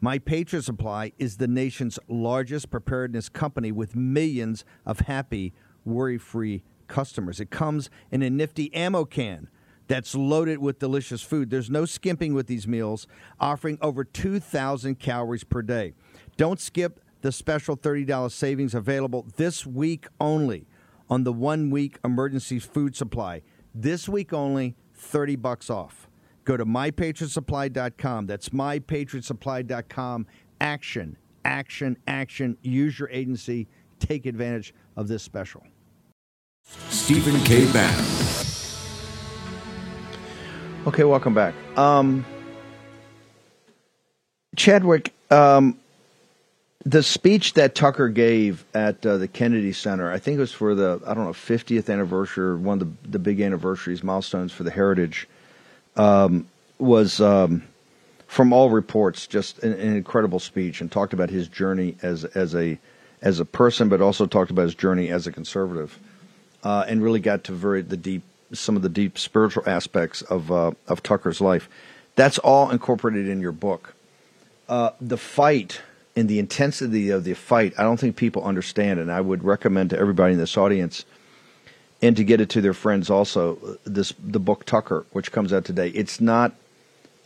My 0.00 0.20
Patriot 0.20 0.62
Supply 0.62 1.10
is 1.18 1.38
the 1.38 1.48
nation's 1.48 1.98
largest 2.06 2.70
preparedness 2.70 3.28
company 3.28 3.72
with 3.72 3.96
millions 3.96 4.64
of 4.86 5.00
happy, 5.00 5.52
worry 5.84 6.18
free 6.18 6.62
customers. 6.86 7.40
It 7.40 7.50
comes 7.50 7.90
in 8.12 8.22
a 8.22 8.30
nifty 8.30 8.72
ammo 8.72 9.04
can 9.04 9.48
that's 9.88 10.14
loaded 10.14 10.58
with 10.58 10.78
delicious 10.78 11.22
food. 11.22 11.50
There's 11.50 11.68
no 11.68 11.84
skimping 11.84 12.32
with 12.32 12.46
these 12.46 12.68
meals, 12.68 13.08
offering 13.40 13.76
over 13.82 14.04
2,000 14.04 15.00
calories 15.00 15.42
per 15.42 15.62
day. 15.62 15.94
Don't 16.36 16.60
skip 16.60 17.00
the 17.22 17.32
special 17.32 17.76
$30 17.76 18.30
savings 18.30 18.76
available 18.76 19.26
this 19.36 19.66
week 19.66 20.06
only 20.20 20.68
on 21.10 21.24
the 21.24 21.32
one 21.32 21.70
week 21.70 21.98
emergency 22.04 22.60
food 22.60 22.94
supply. 22.94 23.42
This 23.74 24.08
week 24.08 24.32
only, 24.32 24.76
30 24.94 25.34
bucks 25.34 25.70
off. 25.70 26.07
Go 26.48 26.56
to 26.56 26.64
mypatriotsupply.com. 26.64 28.26
That's 28.26 28.48
mypatriotsupply.com. 28.48 30.26
Action, 30.62 31.16
action, 31.44 31.98
action. 32.06 32.56
Use 32.62 32.98
your 32.98 33.10
agency. 33.10 33.68
Take 34.00 34.24
advantage 34.24 34.72
of 34.96 35.08
this 35.08 35.22
special. 35.22 35.62
Stephen 36.88 37.38
K. 37.44 37.70
Bannon. 37.70 38.02
Okay, 40.86 41.04
welcome 41.04 41.34
back. 41.34 41.52
Um, 41.76 42.24
Chadwick, 44.56 45.12
um, 45.30 45.78
the 46.86 47.02
speech 47.02 47.52
that 47.52 47.74
Tucker 47.74 48.08
gave 48.08 48.64
at 48.72 49.04
uh, 49.04 49.18
the 49.18 49.28
Kennedy 49.28 49.74
Center, 49.74 50.10
I 50.10 50.18
think 50.18 50.38
it 50.38 50.40
was 50.40 50.52
for 50.52 50.74
the 50.74 50.98
I 51.06 51.12
don't 51.12 51.26
know 51.26 51.32
50th 51.32 51.92
anniversary, 51.92 52.56
one 52.56 52.80
of 52.80 52.88
the, 53.02 53.10
the 53.10 53.18
big 53.18 53.42
anniversaries, 53.42 54.02
milestones 54.02 54.50
for 54.50 54.62
the 54.62 54.70
heritage, 54.70 55.28
um, 55.96 56.46
was 56.78 57.20
um, 57.20 57.62
from 58.26 58.52
all 58.52 58.70
reports 58.70 59.26
just 59.26 59.58
an, 59.60 59.72
an, 59.72 59.96
incredible 59.96 60.38
speech 60.38 60.80
and 60.80 60.92
talked 60.92 61.12
about 61.12 61.30
his 61.30 61.48
journey 61.48 61.96
as 62.02 62.24
as 62.24 62.54
a 62.54 62.78
as 63.20 63.40
a 63.40 63.44
person, 63.44 63.88
but 63.88 64.00
also 64.00 64.26
talked 64.26 64.50
about 64.50 64.62
his 64.62 64.74
journey 64.74 65.08
as 65.08 65.26
a 65.26 65.32
conservative, 65.32 65.98
uh, 66.62 66.84
and 66.86 67.02
really 67.02 67.20
got 67.20 67.44
to 67.44 67.52
very 67.52 67.82
the 67.82 67.96
deep 67.96 68.22
some 68.52 68.76
of 68.76 68.82
the 68.82 68.88
deep 68.88 69.18
spiritual 69.18 69.62
aspects 69.66 70.22
of 70.22 70.52
uh, 70.52 70.72
of 70.86 71.02
Tucker's 71.02 71.40
life. 71.40 71.68
That's 72.14 72.38
all 72.38 72.70
incorporated 72.70 73.28
in 73.28 73.40
your 73.40 73.52
book. 73.52 73.94
Uh, 74.68 74.90
the 75.00 75.16
fight 75.16 75.80
and 76.16 76.28
the 76.28 76.38
intensity 76.38 77.10
of 77.10 77.24
the 77.24 77.34
fight, 77.34 77.72
I 77.78 77.82
don't 77.82 77.98
think 77.98 78.16
people 78.16 78.42
understand, 78.42 78.98
and 78.98 79.10
I 79.10 79.20
would 79.20 79.44
recommend 79.44 79.90
to 79.90 79.98
everybody 79.98 80.32
in 80.32 80.38
this 80.38 80.56
audience, 80.56 81.04
and 82.00 82.16
to 82.16 82.24
get 82.24 82.40
it 82.40 82.48
to 82.50 82.60
their 82.60 82.74
friends 82.74 83.10
also. 83.10 83.78
This 83.84 84.12
the 84.18 84.40
book 84.40 84.64
Tucker, 84.64 85.06
which 85.12 85.32
comes 85.32 85.52
out 85.52 85.64
today. 85.64 85.88
It's 85.88 86.20
not 86.20 86.54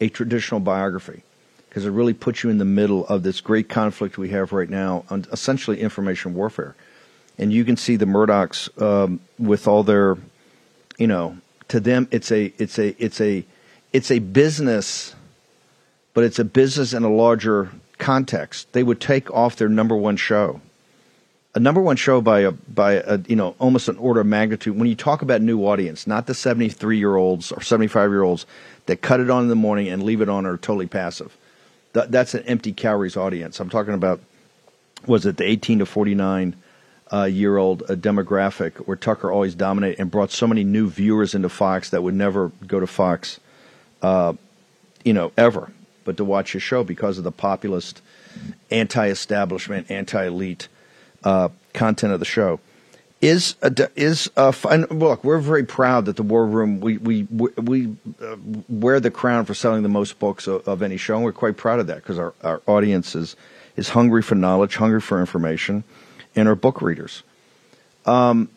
a 0.01 0.09
traditional 0.09 0.61
biography 0.61 1.23
because 1.69 1.87
it 1.87 1.91
really 1.91 2.13
puts 2.13 2.43
you 2.43 2.51
in 2.51 2.59
the 2.59 2.65
middle 2.65 3.07
of 3.07 3.23
this 3.23 3.41
great 3.41 3.69
conflict 3.69 4.19
we 4.19 4.29
have 4.29 4.53
right 4.53 4.69
now 4.69 5.05
on 5.09 5.25
essentially 5.33 5.81
information 5.81 6.35
warfare. 6.35 6.75
And 7.39 7.51
you 7.51 7.65
can 7.65 7.79
see 7.79 7.97
the 7.97 8.05
Murdochs 8.05 8.69
um, 8.83 9.21
with 9.39 9.67
all 9.67 9.83
their, 9.83 10.19
you 10.99 11.07
know, 11.07 11.39
to 11.69 11.81
them 11.81 12.09
it's 12.11 12.31
a 12.31 12.53
it's 12.59 12.79
a 12.79 12.95
it's 13.03 13.21
a 13.21 13.45
it's 13.93 14.11
a 14.11 14.19
business, 14.19 15.15
but 16.13 16.25
it's 16.25 16.39
a 16.39 16.45
business 16.45 16.93
in 16.93 17.05
a 17.05 17.11
larger 17.11 17.71
context. 17.99 18.73
They 18.73 18.83
would 18.83 19.01
take 19.01 19.31
off 19.31 19.57
their 19.57 19.71
number 19.71 19.97
one 19.97 20.17
show, 20.17 20.61
a 21.55 21.61
number 21.61 21.81
one 21.81 21.97
show 21.97 22.21
by 22.21 22.41
a 22.41 22.51
by 22.53 22.95
a 22.95 23.19
you 23.27 23.37
know 23.37 23.55
almost 23.59 23.89
an 23.89 23.97
order 23.99 24.21
of 24.21 24.27
magnitude. 24.27 24.79
When 24.79 24.89
you 24.89 24.95
talk 24.95 25.23
about 25.23 25.43
new 25.43 25.67
audience, 25.67 26.07
not 26.07 26.27
the 26.27 26.35
seventy 26.35 26.69
three 26.69 26.99
year 26.99 27.17
olds 27.17 27.53
or 27.53 27.63
seventy 27.63 27.89
five 27.89 28.11
year 28.11 28.23
olds 28.23 28.47
that 28.87 29.03
cut 29.03 29.21
it 29.21 29.31
on 29.31 29.43
in 29.43 29.49
the 29.49 29.55
morning 29.55 29.89
and 29.89 30.03
leave 30.03 30.21
it 30.21 30.29
on 30.29 30.47
or 30.47 30.55
are 30.55 30.57
totally 30.57 30.87
passive 30.87 31.37
th- 31.95 32.09
that's 32.09 32.35
an 32.35 32.43
empty 32.45 32.73
calories 32.73 33.17
audience. 33.17 33.61
I'm 33.61 33.71
talking 33.71 33.95
about 33.95 34.21
was 35.07 35.27
it 35.27 35.37
the 35.37 35.45
18 35.45 35.81
to 35.81 35.87
49 35.87 36.57
uh, 37.13 37.25
year 37.25 37.57
old 37.57 37.83
uh, 37.83 37.95
demographic 37.95 38.77
where 38.87 38.97
Tucker 38.97 39.31
always 39.31 39.55
dominated 39.55 40.01
and 40.01 40.11
brought 40.11 40.31
so 40.31 40.47
many 40.47 40.65
new 40.65 40.89
viewers 40.89 41.35
into 41.35 41.49
Fox 41.49 41.91
that 41.91 42.03
would 42.03 42.15
never 42.15 42.53
go 42.67 42.81
to 42.81 42.87
Fox, 42.87 43.41
uh, 44.01 44.33
you 45.05 45.13
know, 45.13 45.33
ever, 45.37 45.73
but 46.05 46.17
to 46.17 46.25
watch 46.25 46.53
his 46.53 46.63
show 46.63 46.85
because 46.85 47.19
of 47.19 47.25
the 47.25 47.33
populist, 47.33 48.01
anti-establishment, 48.71 49.91
anti-elite 49.91 50.69
uh, 51.25 51.49
content 51.73 52.13
of 52.13 52.19
the 52.19 52.27
show 52.27 52.61
is 53.23 53.55
a, 53.63 53.89
is 53.95 54.29
a, 54.37 54.53
look, 54.91 55.23
we're 55.23 55.39
very 55.39 55.65
proud 55.65 56.07
that 56.07 56.17
the 56.17 56.25
War 56.25 56.45
Room 56.45 56.81
we 56.81 56.99
we 56.99 57.23
we 57.23 57.97
uh, 58.21 58.37
wear 58.69 58.99
the 58.99 59.13
crown 59.13 59.45
for 59.45 59.55
selling 59.55 59.85
the 59.85 59.89
most 59.89 60.19
books 60.19 60.49
of, 60.49 60.67
of 60.67 60.83
any 60.83 60.97
show, 60.97 61.15
and 61.15 61.25
we're 61.25 61.33
quite 61.33 61.57
proud 61.57 61.79
of 61.79 61.87
that 61.87 61.99
because 61.99 62.19
our, 62.19 62.35
our 62.43 62.61
audience 62.67 63.15
is 63.15 63.37
is 63.77 63.91
hungry 63.91 64.23
for 64.23 64.35
knowledge, 64.35 64.75
hungry 64.75 65.01
for 65.01 65.21
information, 65.21 65.85
and 66.35 66.49
are 66.49 66.57
book 66.57 66.83
readers. 66.83 67.23
Um, 68.05 68.49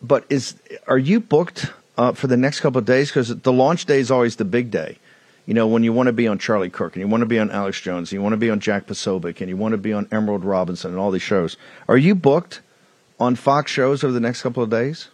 but 0.00 0.24
is 0.30 0.54
are 0.86 0.98
you 0.98 1.18
booked 1.18 1.72
uh, 1.98 2.12
for 2.12 2.28
the 2.28 2.36
next 2.36 2.60
couple 2.60 2.78
of 2.78 2.84
days? 2.84 3.08
Because 3.08 3.36
the 3.36 3.52
launch 3.52 3.86
day 3.86 3.98
is 3.98 4.12
always 4.12 4.36
the 4.36 4.44
big 4.44 4.70
day. 4.70 4.98
You 5.46 5.54
know, 5.54 5.66
when 5.66 5.82
you 5.82 5.92
want 5.92 6.06
to 6.06 6.12
be 6.12 6.28
on 6.28 6.38
Charlie 6.38 6.70
Kirk 6.70 6.94
and 6.94 7.00
you 7.00 7.08
want 7.08 7.22
to 7.22 7.26
be 7.26 7.38
on 7.38 7.50
Alex 7.50 7.80
Jones, 7.80 8.10
and 8.10 8.12
you 8.12 8.22
want 8.22 8.32
to 8.32 8.38
be 8.38 8.50
on 8.50 8.60
Jack 8.60 8.86
Posobiec, 8.86 9.40
and 9.40 9.48
you 9.48 9.56
want 9.56 9.72
to 9.72 9.78
be 9.78 9.92
on 9.92 10.06
Emerald 10.12 10.44
Robinson 10.44 10.92
and 10.92 11.00
all 11.00 11.10
these 11.10 11.22
shows. 11.22 11.56
Are 11.88 11.96
you 11.96 12.14
booked? 12.14 12.60
on 13.22 13.36
Fox 13.36 13.70
shows 13.70 14.02
over 14.04 14.12
the 14.12 14.20
next 14.20 14.42
couple 14.42 14.62
of 14.62 14.68
days? 14.70 15.08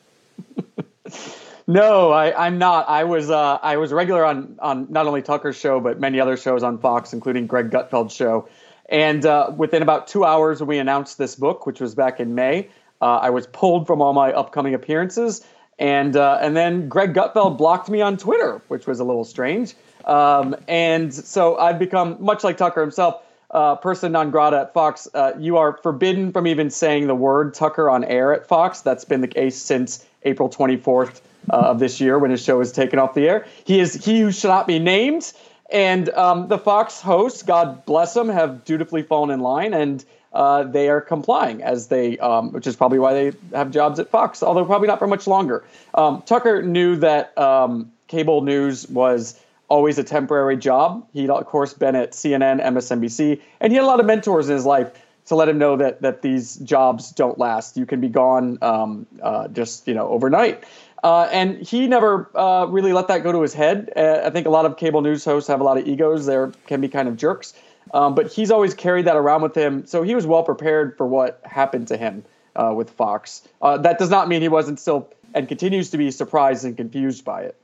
no, 1.67 2.11
I, 2.11 2.47
am 2.47 2.59
not. 2.59 2.89
I 2.89 3.05
was 3.05 3.31
uh, 3.31 3.59
I 3.63 3.77
was 3.77 3.93
regular 3.93 4.25
on 4.25 4.57
on 4.61 4.87
not 4.91 5.07
only 5.07 5.23
Tucker's 5.23 5.57
show 5.57 5.79
but 5.79 6.01
many 6.01 6.19
other 6.19 6.37
shows 6.37 6.63
on 6.63 6.79
Fox, 6.79 7.13
including 7.13 7.47
Greg 7.47 7.71
Gutfeld's 7.71 8.15
show. 8.15 8.49
And 8.89 9.25
uh, 9.27 9.53
within 9.55 9.83
about 9.83 10.07
two 10.09 10.25
hours, 10.25 10.61
when 10.61 10.69
we 10.69 10.79
announced 10.79 11.19
this 11.19 11.35
book, 11.35 11.67
which 11.67 11.79
was 11.79 11.95
back 11.95 12.21
in 12.21 12.35
May, 12.35 12.71
uh, 13.03 13.17
I 13.17 13.31
was 13.31 13.47
pulled 13.47 13.87
from 13.87 14.01
all 14.01 14.15
my 14.15 14.33
upcoming 14.33 14.73
appearances, 14.73 15.47
and 15.79 16.17
uh, 16.17 16.39
and 16.41 16.57
then 16.57 16.89
Greg 16.89 17.13
Gutfeld 17.13 17.59
blocked 17.59 17.91
me 17.91 18.01
on 18.01 18.17
Twitter, 18.17 18.63
which 18.69 18.87
was 18.87 19.01
a 19.01 19.05
little 19.05 19.25
strange. 19.25 19.75
Um, 20.05 20.57
and 20.67 21.13
so 21.13 21.57
I've 21.59 21.79
become 21.79 22.17
much 22.21 22.45
like 22.45 22.57
Tucker 22.57 22.81
himself 22.81 23.23
uh, 23.51 23.77
person 23.77 24.13
non 24.13 24.31
grata 24.31 24.61
at 24.61 24.75
Fox, 24.75 25.09
uh, 25.15 25.33
you 25.39 25.57
are 25.57 25.79
forbidden 25.79 26.33
from 26.33 26.47
even 26.47 26.71
saying 26.71 27.07
the 27.07 27.15
word 27.15 27.55
Tucker 27.55 27.89
on 27.89 28.05
air 28.05 28.35
at 28.35 28.47
Fox. 28.47 28.83
That's 28.83 29.05
been 29.05 29.21
the 29.21 29.29
case 29.29 29.57
since 29.57 30.05
April 30.25 30.51
24th 30.51 31.21
uh, 31.51 31.57
of 31.57 31.79
this 31.79 32.01
year 32.01 32.19
when 32.19 32.31
his 32.31 32.43
show 32.43 32.59
was 32.59 32.73
taken 32.73 32.99
off 32.99 33.15
the 33.15 33.29
air. 33.29 33.47
He 33.65 33.81
is 33.81 34.05
he 34.05 34.21
who 34.21 34.33
should 34.33 34.49
not 34.49 34.67
be 34.67 34.79
named. 34.79 35.33
And 35.71 36.09
um, 36.11 36.49
the 36.49 36.59
Fox 36.59 37.01
hosts, 37.01 37.43
God 37.43 37.85
bless 37.85 38.15
them, 38.15 38.29
have 38.29 38.65
dutifully 38.65 39.03
fallen 39.03 39.31
in 39.31 39.41
line 39.41 39.75
and 39.75 40.05
uh, 40.33 40.65
they 40.65 40.89
are 40.89 41.01
complying 41.01 41.63
as 41.63 41.89
they, 41.89 42.19
um, 42.19 42.53
which 42.53 42.67
is 42.67 42.77
probably 42.77 42.99
why 42.99 43.15
they 43.15 43.37
have 43.55 43.71
jobs 43.71 43.99
at 43.99 44.11
Fox, 44.11 44.43
although 44.43 44.65
probably 44.65 44.89
not 44.89 44.99
for 44.99 45.07
much 45.07 45.27
longer. 45.27 45.65
Um, 45.95 46.23
Tucker 46.23 46.63
knew 46.63 46.97
that 46.97 47.37
um, 47.39 47.91
cable 48.09 48.43
news 48.43 48.87
was 48.89 49.41
always 49.69 49.99
a 49.99 50.05
temporary 50.05 50.57
job. 50.57 51.07
He'd, 51.13 51.31
of 51.31 51.47
course, 51.47 51.75
been 51.75 51.95
at 51.97 52.13
CNN, 52.13 52.63
MSNBC, 52.63 53.41
and 53.61 53.73
he 53.73 53.77
had 53.77 53.85
a 53.85 53.87
lot 53.87 54.01
of 54.01 54.07
mentors 54.07 54.49
in 54.49 54.55
his 54.55 54.67
life 54.67 54.91
to 55.27 55.35
let 55.35 55.49
him 55.49 55.59
know 55.59 55.77
that 55.77 56.03
that 56.03 56.23
these 56.23 56.57
jobs 56.57 57.11
don't 57.11 57.39
last. 57.39 57.77
You 57.77 57.87
can 57.87 58.01
be 58.01 58.09
gone 58.09 58.59
um, 58.63 59.07
uh, 59.23 59.49
just 59.49 59.87
you 59.87 59.95
know 59.95 60.09
overnight. 60.09 60.65
Uh, 61.05 61.29
and 61.31 61.59
he 61.59 61.87
never 61.87 62.29
uh, 62.37 62.67
really 62.67 62.93
let 62.93 63.09
that 63.09 63.23
go 63.23 63.31
to 63.31 63.41
his 63.41 63.55
head. 63.55 63.93
Uh, 63.95 64.23
I 64.25 64.31
think 64.31 64.47
a 64.47 64.51
lot 64.51 64.65
of 64.65 64.77
cable 64.77 65.01
news 65.01 65.25
hosts 65.25 65.47
have 65.49 65.61
a 65.61 65.65
lot 65.65 65.79
of 65.79 65.87
egos. 65.87 66.27
They 66.27 66.47
can 66.67 66.81
be 66.81 66.89
kind 66.89 67.07
of 67.07 67.17
jerks. 67.17 67.55
Um, 67.95 68.15
but 68.15 68.33
he's 68.33 68.51
always 68.51 68.75
carried 68.75 69.07
that 69.07 69.17
around 69.17 69.43
with 69.43 69.57
him. 69.57 69.87
So 69.87 70.03
he 70.03 70.15
was 70.15 70.27
well 70.27 70.43
prepared 70.43 70.97
for 70.97 71.07
what 71.07 71.41
happened 71.45 71.89
to 71.89 71.97
him 71.97 72.25
uh, 72.57 72.73
with 72.77 72.91
Fox. 72.91 73.47
Uh, 73.63 73.79
that 73.79 73.99
does 73.99 74.11
not 74.11 74.29
mean 74.29 74.43
he 74.43 74.49
wasn't 74.49 74.81
still 74.81 75.09
and 75.35 75.47
continues 75.47 75.91
to 75.91 75.99
be 75.99 76.11
surprised 76.11 76.65
and 76.65 76.77
confused 76.77 77.25
by 77.25 77.43
it. 77.43 77.57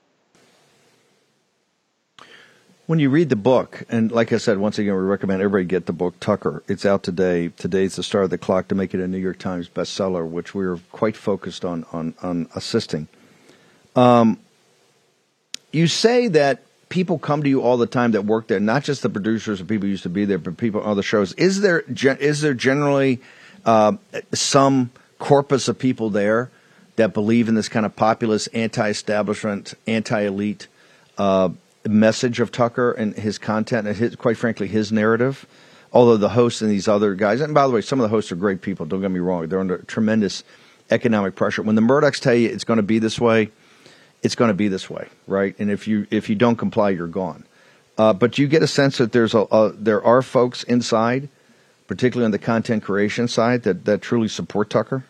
When 2.86 2.98
you 2.98 3.08
read 3.08 3.30
the 3.30 3.36
book, 3.36 3.82
and 3.88 4.12
like 4.12 4.30
I 4.30 4.36
said, 4.36 4.58
once 4.58 4.78
again, 4.78 4.92
we 4.92 5.00
recommend 5.00 5.40
everybody 5.40 5.64
get 5.64 5.86
the 5.86 5.94
book 5.94 6.20
Tucker. 6.20 6.62
It's 6.68 6.84
out 6.84 7.02
today. 7.02 7.48
Today's 7.48 7.96
the 7.96 8.02
start 8.02 8.24
of 8.24 8.30
the 8.30 8.36
clock 8.36 8.68
to 8.68 8.74
make 8.74 8.92
it 8.92 9.00
a 9.00 9.08
New 9.08 9.16
York 9.16 9.38
Times 9.38 9.70
bestseller, 9.70 10.28
which 10.28 10.54
we're 10.54 10.78
quite 10.92 11.16
focused 11.16 11.64
on 11.64 11.86
on, 11.92 12.12
on 12.22 12.46
assisting. 12.54 13.08
Um, 13.96 14.38
you 15.72 15.86
say 15.86 16.28
that 16.28 16.60
people 16.90 17.18
come 17.18 17.42
to 17.42 17.48
you 17.48 17.62
all 17.62 17.78
the 17.78 17.86
time 17.86 18.12
that 18.12 18.26
work 18.26 18.48
there, 18.48 18.60
not 18.60 18.84
just 18.84 19.00
the 19.00 19.08
producers 19.08 19.60
and 19.60 19.68
people 19.68 19.86
who 19.86 19.90
used 19.90 20.02
to 20.02 20.10
be 20.10 20.26
there, 20.26 20.36
but 20.36 20.58
people 20.58 20.82
on 20.82 20.90
other 20.90 21.02
shows. 21.02 21.32
Is 21.34 21.62
there 21.62 21.80
is 21.88 22.42
there 22.42 22.52
generally 22.52 23.22
uh, 23.64 23.96
some 24.34 24.90
corpus 25.18 25.68
of 25.68 25.78
people 25.78 26.10
there 26.10 26.50
that 26.96 27.14
believe 27.14 27.48
in 27.48 27.54
this 27.54 27.70
kind 27.70 27.86
of 27.86 27.96
populist, 27.96 28.50
anti-establishment, 28.52 29.72
anti-elite? 29.86 30.66
Uh, 31.16 31.48
message 31.88 32.40
of 32.40 32.50
Tucker 32.50 32.92
and 32.92 33.14
his 33.14 33.38
content 33.38 33.86
and 33.86 33.96
his, 33.96 34.16
quite 34.16 34.36
frankly, 34.36 34.66
his 34.66 34.92
narrative. 34.92 35.46
Although 35.92 36.16
the 36.16 36.30
hosts 36.30 36.60
and 36.60 36.70
these 36.70 36.88
other 36.88 37.14
guys, 37.14 37.40
and 37.40 37.54
by 37.54 37.66
the 37.68 37.72
way, 37.72 37.80
some 37.80 38.00
of 38.00 38.02
the 38.02 38.08
hosts 38.08 38.32
are 38.32 38.36
great 38.36 38.62
people. 38.62 38.84
Don't 38.84 39.00
get 39.00 39.12
me 39.12 39.20
wrong; 39.20 39.46
they're 39.48 39.60
under 39.60 39.78
tremendous 39.78 40.42
economic 40.90 41.36
pressure. 41.36 41.62
When 41.62 41.76
the 41.76 41.82
Murdochs 41.82 42.20
tell 42.20 42.34
you 42.34 42.48
it's 42.48 42.64
going 42.64 42.78
to 42.78 42.82
be 42.82 42.98
this 42.98 43.20
way, 43.20 43.50
it's 44.22 44.34
going 44.34 44.48
to 44.48 44.54
be 44.54 44.68
this 44.68 44.90
way, 44.90 45.08
right? 45.28 45.54
And 45.58 45.70
if 45.70 45.86
you 45.86 46.06
if 46.10 46.28
you 46.28 46.34
don't 46.34 46.56
comply, 46.56 46.90
you're 46.90 47.06
gone. 47.06 47.44
Uh, 47.96 48.12
but 48.12 48.38
you 48.38 48.48
get 48.48 48.62
a 48.62 48.66
sense 48.66 48.98
that 48.98 49.12
there's 49.12 49.34
a, 49.34 49.40
a 49.40 49.72
there 49.72 50.02
are 50.02 50.20
folks 50.20 50.64
inside, 50.64 51.28
particularly 51.86 52.24
on 52.24 52.32
the 52.32 52.38
content 52.38 52.82
creation 52.82 53.28
side, 53.28 53.62
that 53.62 53.84
that 53.84 54.02
truly 54.02 54.28
support 54.28 54.70
Tucker. 54.70 55.04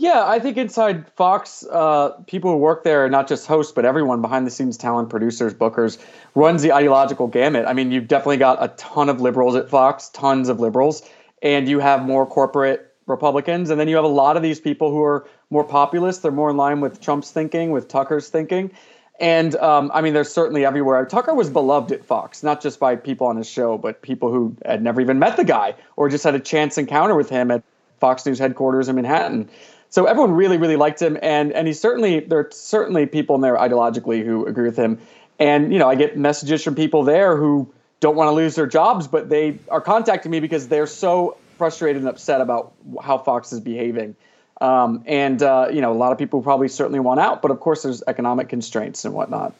Yeah, 0.00 0.24
I 0.24 0.38
think 0.38 0.56
inside 0.56 1.10
Fox, 1.16 1.66
uh, 1.68 2.10
people 2.28 2.52
who 2.52 2.56
work 2.56 2.84
there, 2.84 3.08
not 3.08 3.26
just 3.26 3.48
hosts, 3.48 3.72
but 3.72 3.84
everyone 3.84 4.22
behind 4.22 4.46
the 4.46 4.50
scenes, 4.52 4.76
talent, 4.76 5.10
producers, 5.10 5.52
bookers, 5.52 5.98
runs 6.36 6.62
the 6.62 6.72
ideological 6.72 7.26
gamut. 7.26 7.66
I 7.66 7.72
mean, 7.72 7.90
you've 7.90 8.06
definitely 8.06 8.36
got 8.36 8.62
a 8.62 8.68
ton 8.76 9.08
of 9.08 9.20
liberals 9.20 9.56
at 9.56 9.68
Fox, 9.68 10.08
tons 10.10 10.48
of 10.48 10.60
liberals, 10.60 11.02
and 11.42 11.68
you 11.68 11.80
have 11.80 12.04
more 12.04 12.26
corporate 12.26 12.94
Republicans, 13.06 13.70
and 13.70 13.80
then 13.80 13.88
you 13.88 13.96
have 13.96 14.04
a 14.04 14.08
lot 14.08 14.36
of 14.36 14.42
these 14.44 14.60
people 14.60 14.92
who 14.92 15.02
are 15.02 15.26
more 15.50 15.64
populist. 15.64 16.22
They're 16.22 16.30
more 16.30 16.50
in 16.50 16.56
line 16.56 16.80
with 16.80 17.00
Trump's 17.00 17.32
thinking, 17.32 17.72
with 17.72 17.88
Tucker's 17.88 18.28
thinking. 18.28 18.70
And 19.18 19.56
um, 19.56 19.90
I 19.92 20.00
mean, 20.00 20.14
they're 20.14 20.22
certainly 20.22 20.64
everywhere. 20.64 21.04
Tucker 21.06 21.34
was 21.34 21.50
beloved 21.50 21.90
at 21.90 22.04
Fox, 22.04 22.44
not 22.44 22.62
just 22.62 22.78
by 22.78 22.94
people 22.94 23.26
on 23.26 23.36
his 23.36 23.50
show, 23.50 23.76
but 23.76 24.00
people 24.02 24.30
who 24.30 24.56
had 24.64 24.80
never 24.80 25.00
even 25.00 25.18
met 25.18 25.36
the 25.36 25.44
guy 25.44 25.74
or 25.96 26.08
just 26.08 26.22
had 26.22 26.36
a 26.36 26.40
chance 26.40 26.78
encounter 26.78 27.16
with 27.16 27.30
him 27.30 27.50
at 27.50 27.64
Fox 27.98 28.24
News 28.24 28.38
headquarters 28.38 28.88
in 28.88 28.94
Manhattan 28.94 29.50
so 29.90 30.06
everyone 30.06 30.32
really 30.32 30.56
really 30.56 30.76
liked 30.76 31.00
him 31.00 31.18
and 31.22 31.52
and 31.52 31.66
he's 31.66 31.80
certainly 31.80 32.20
there 32.20 32.40
are 32.40 32.50
certainly 32.50 33.06
people 33.06 33.34
in 33.34 33.40
there 33.40 33.56
ideologically 33.56 34.24
who 34.24 34.46
agree 34.46 34.66
with 34.66 34.76
him 34.76 34.98
and 35.38 35.72
you 35.72 35.78
know 35.78 35.88
i 35.88 35.94
get 35.94 36.16
messages 36.16 36.62
from 36.62 36.74
people 36.74 37.04
there 37.04 37.36
who 37.36 37.72
don't 38.00 38.16
want 38.16 38.28
to 38.28 38.32
lose 38.32 38.54
their 38.54 38.66
jobs, 38.66 39.08
but 39.08 39.28
they 39.28 39.58
are 39.68 39.80
contacting 39.80 40.30
me 40.30 40.40
because 40.40 40.68
they're 40.68 40.86
so 40.86 41.36
frustrated 41.56 42.02
and 42.02 42.08
upset 42.08 42.40
about 42.40 42.72
how 43.02 43.18
Fox 43.18 43.52
is 43.52 43.60
behaving. 43.60 44.14
Um, 44.60 45.04
and 45.06 45.42
uh, 45.42 45.68
you 45.72 45.80
know, 45.80 45.92
a 45.92 45.94
lot 45.94 46.12
of 46.12 46.18
people 46.18 46.42
probably 46.42 46.68
certainly 46.68 47.00
want 47.00 47.20
out, 47.20 47.42
but 47.42 47.50
of 47.50 47.60
course, 47.60 47.82
there's 47.82 48.02
economic 48.06 48.48
constraints 48.48 49.04
and 49.04 49.14
whatnot. 49.14 49.54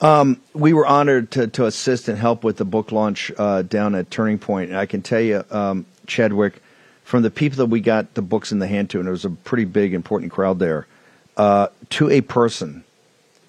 Um, 0.00 0.40
we 0.52 0.72
were 0.72 0.86
honored 0.86 1.30
to, 1.32 1.46
to 1.46 1.66
assist 1.66 2.08
and 2.08 2.18
help 2.18 2.42
with 2.42 2.56
the 2.56 2.64
book 2.64 2.90
launch 2.90 3.30
uh, 3.38 3.62
down 3.62 3.94
at 3.94 4.10
Turning 4.10 4.38
Point, 4.38 4.70
and 4.70 4.78
I 4.78 4.86
can 4.86 5.00
tell 5.00 5.20
you, 5.20 5.44
um, 5.50 5.86
Chadwick, 6.06 6.60
from 7.12 7.20
the 7.20 7.30
people 7.30 7.58
that 7.58 7.66
we 7.66 7.78
got 7.78 8.14
the 8.14 8.22
books 8.22 8.52
in 8.52 8.58
the 8.58 8.66
hand 8.66 8.88
to, 8.88 8.96
and 8.96 9.06
there 9.06 9.12
was 9.12 9.26
a 9.26 9.28
pretty 9.28 9.66
big, 9.66 9.92
important 9.92 10.32
crowd 10.32 10.58
there, 10.58 10.86
uh, 11.36 11.66
to 11.90 12.08
a 12.08 12.22
person, 12.22 12.82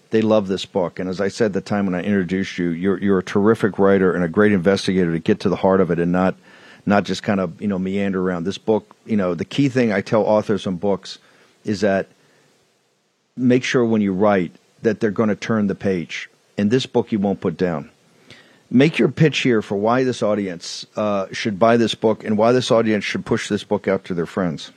they 0.10 0.22
love 0.22 0.50
this 0.50 0.66
book. 0.66 1.00
And 1.00 1.10
as 1.10 1.22
I 1.22 1.30
said 1.30 1.54
the 1.54 1.62
time 1.62 1.86
when 1.86 1.96
I 1.96 2.02
introduced 2.02 2.58
you, 2.58 2.72
you're 2.72 3.00
you're 3.00 3.20
a 3.20 3.24
terrific 3.24 3.80
writer 3.80 4.14
and 4.14 4.22
a 4.22 4.28
great 4.28 4.52
investigator 4.52 5.14
to 5.14 5.20
get 5.20 5.40
to 5.40 5.50
the 5.50 5.56
heart 5.56 5.80
of 5.80 5.92
it 5.92 6.00
and 6.00 6.12
not 6.12 6.36
not 6.86 7.06
just 7.06 7.24
kind 7.24 7.40
of 7.40 7.62
you 7.62 7.70
know 7.70 7.80
meander 7.80 8.22
around. 8.22 8.44
This 8.44 8.58
book, 8.58 8.98
you 9.06 9.16
know, 9.16 9.34
the 9.34 9.46
key 9.46 9.70
thing 9.70 9.94
I 9.94 10.02
tell 10.02 10.24
authors 10.24 10.68
on 10.68 10.76
books 10.76 11.18
is 11.64 11.80
that 11.80 12.10
make 13.38 13.64
sure 13.64 13.86
when 13.86 14.02
you 14.02 14.12
write 14.12 14.52
that 14.82 15.00
they're 15.00 15.10
going 15.10 15.30
to 15.30 15.38
turn 15.38 15.68
the 15.68 15.76
page 15.76 16.30
in 16.58 16.68
this 16.68 16.86
book 16.86 17.14
you 17.14 17.20
won't 17.20 17.40
put 17.40 17.56
down. 17.56 17.90
Make 18.74 18.98
your 18.98 19.10
pitch 19.10 19.40
here 19.42 19.62
for 19.62 19.76
why 19.76 20.04
this 20.04 20.24
audience 20.24 20.88
uh, 20.96 21.28
should 21.32 21.60
buy 21.60 21.78
this 21.78 21.94
book 21.94 22.24
and 22.24 22.40
why 22.40 22.54
this 22.54 22.72
audience 22.72 23.04
should 23.04 23.24
push 23.24 23.48
this 23.48 23.64
book 23.64 23.88
out 23.88 24.06
to 24.06 24.16
their 24.16 24.26
friends. 24.26 24.72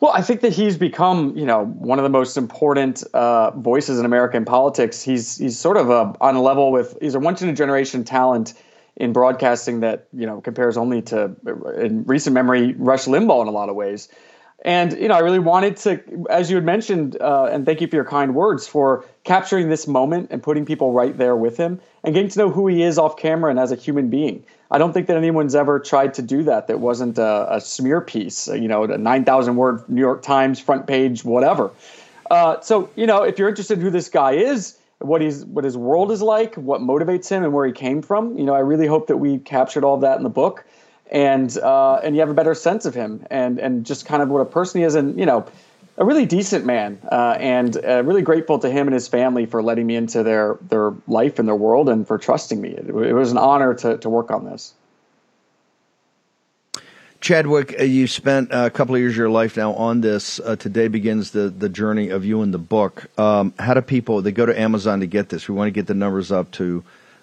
Well, 0.00 0.10
I 0.12 0.22
think 0.22 0.40
that 0.40 0.54
he's 0.54 0.78
become, 0.78 1.36
you 1.36 1.44
know, 1.44 1.66
one 1.66 1.98
of 1.98 2.04
the 2.04 2.08
most 2.08 2.38
important 2.38 3.02
uh, 3.12 3.50
voices 3.50 3.98
in 3.98 4.06
American 4.06 4.46
politics. 4.46 5.02
He's 5.02 5.36
he's 5.36 5.58
sort 5.58 5.76
of 5.76 5.90
a, 5.90 6.14
on 6.22 6.36
a 6.36 6.42
level 6.42 6.72
with 6.72 6.96
he's 7.02 7.14
a 7.14 7.20
once 7.20 7.42
in 7.42 7.50
a 7.50 7.52
generation 7.52 8.02
talent 8.02 8.54
in 8.96 9.12
broadcasting 9.12 9.80
that 9.80 10.08
you 10.14 10.26
know 10.26 10.40
compares 10.40 10.78
only 10.78 11.02
to 11.02 11.36
in 11.76 12.04
recent 12.04 12.32
memory 12.32 12.72
Rush 12.78 13.04
Limbaugh 13.04 13.42
in 13.42 13.48
a 13.48 13.50
lot 13.50 13.68
of 13.68 13.76
ways. 13.76 14.08
And 14.62 14.92
you 14.92 15.08
know, 15.08 15.14
I 15.14 15.20
really 15.20 15.38
wanted 15.38 15.76
to, 15.78 16.26
as 16.28 16.50
you 16.50 16.56
had 16.56 16.64
mentioned, 16.64 17.16
uh, 17.20 17.44
and 17.44 17.64
thank 17.64 17.80
you 17.80 17.88
for 17.88 17.96
your 17.96 18.04
kind 18.04 18.34
words 18.34 18.66
for 18.66 19.04
capturing 19.24 19.70
this 19.70 19.86
moment 19.86 20.28
and 20.30 20.42
putting 20.42 20.66
people 20.66 20.92
right 20.92 21.16
there 21.16 21.34
with 21.34 21.56
him 21.56 21.80
and 22.04 22.14
getting 22.14 22.30
to 22.30 22.38
know 22.38 22.50
who 22.50 22.66
he 22.66 22.82
is 22.82 22.98
off 22.98 23.16
camera 23.16 23.50
and 23.50 23.58
as 23.58 23.72
a 23.72 23.76
human 23.76 24.10
being. 24.10 24.44
I 24.70 24.78
don't 24.78 24.92
think 24.92 25.06
that 25.06 25.16
anyone's 25.16 25.54
ever 25.54 25.80
tried 25.80 26.14
to 26.14 26.22
do 26.22 26.42
that. 26.44 26.66
That 26.66 26.78
wasn't 26.80 27.18
a, 27.18 27.54
a 27.54 27.60
smear 27.60 28.00
piece, 28.00 28.48
you 28.48 28.68
know, 28.68 28.84
a 28.84 28.98
nine 28.98 29.24
thousand 29.24 29.56
word 29.56 29.88
New 29.88 30.00
York 30.00 30.22
Times 30.22 30.60
front 30.60 30.86
page, 30.86 31.24
whatever. 31.24 31.70
Uh, 32.30 32.60
so 32.60 32.90
you 32.96 33.06
know, 33.06 33.22
if 33.22 33.38
you're 33.38 33.48
interested 33.48 33.78
in 33.78 33.84
who 33.84 33.90
this 33.90 34.10
guy 34.10 34.32
is, 34.32 34.76
what 34.98 35.22
he's 35.22 35.46
what 35.46 35.64
his 35.64 35.76
world 35.76 36.12
is 36.12 36.20
like, 36.20 36.54
what 36.56 36.82
motivates 36.82 37.30
him, 37.30 37.42
and 37.42 37.54
where 37.54 37.66
he 37.66 37.72
came 37.72 38.02
from, 38.02 38.36
you 38.36 38.44
know, 38.44 38.54
I 38.54 38.60
really 38.60 38.86
hope 38.86 39.06
that 39.06 39.16
we 39.16 39.38
captured 39.38 39.84
all 39.84 39.96
that 39.98 40.18
in 40.18 40.22
the 40.22 40.28
book 40.28 40.64
and 41.10 41.58
uh, 41.58 41.96
and 41.96 42.14
you 42.14 42.20
have 42.20 42.30
a 42.30 42.34
better 42.34 42.54
sense 42.54 42.86
of 42.86 42.94
him 42.94 43.26
and 43.30 43.58
and 43.58 43.84
just 43.84 44.06
kind 44.06 44.22
of 44.22 44.28
what 44.28 44.40
a 44.40 44.44
person 44.44 44.80
he 44.80 44.84
is 44.84 44.94
and 44.94 45.18
you 45.18 45.26
know 45.26 45.44
a 45.98 46.04
really 46.04 46.24
decent 46.24 46.64
man 46.64 46.98
uh, 47.10 47.36
and 47.38 47.76
uh, 47.84 48.02
really 48.04 48.22
grateful 48.22 48.58
to 48.58 48.70
him 48.70 48.86
and 48.86 48.94
his 48.94 49.08
family 49.08 49.44
for 49.44 49.62
letting 49.62 49.86
me 49.86 49.96
into 49.96 50.22
their 50.22 50.56
their 50.68 50.94
life 51.06 51.38
and 51.38 51.48
their 51.48 51.56
world 51.56 51.88
and 51.88 52.06
for 52.06 52.16
trusting 52.16 52.60
me 52.60 52.70
it, 52.70 52.88
it 52.88 53.12
was 53.12 53.32
an 53.32 53.38
honor 53.38 53.74
to, 53.74 53.98
to 53.98 54.08
work 54.08 54.30
on 54.30 54.44
this 54.44 54.72
Chadwick, 57.20 57.78
uh, 57.78 57.82
you 57.82 58.06
spent 58.06 58.48
a 58.50 58.70
couple 58.70 58.94
of 58.94 59.00
years 59.02 59.12
of 59.12 59.18
your 59.18 59.28
life 59.28 59.54
now 59.54 59.74
on 59.74 60.00
this. 60.00 60.40
Uh, 60.40 60.56
today 60.56 60.88
begins 60.88 61.32
the, 61.32 61.50
the 61.50 61.68
journey 61.68 62.08
of 62.08 62.24
you 62.24 62.40
and 62.40 62.54
the 62.54 62.58
book. 62.58 63.10
Um, 63.18 63.52
how 63.58 63.74
do 63.74 63.82
people, 63.82 64.22
they 64.22 64.32
go 64.32 64.46
to 64.46 64.58
Amazon 64.58 65.00
to 65.00 65.06
get 65.06 65.28
this? 65.28 65.46
We 65.46 65.54
want 65.54 65.66
to 65.66 65.70
get 65.70 65.86
the 65.86 65.92
numbers 65.92 66.32
up 66.32 66.50
to 66.52 66.82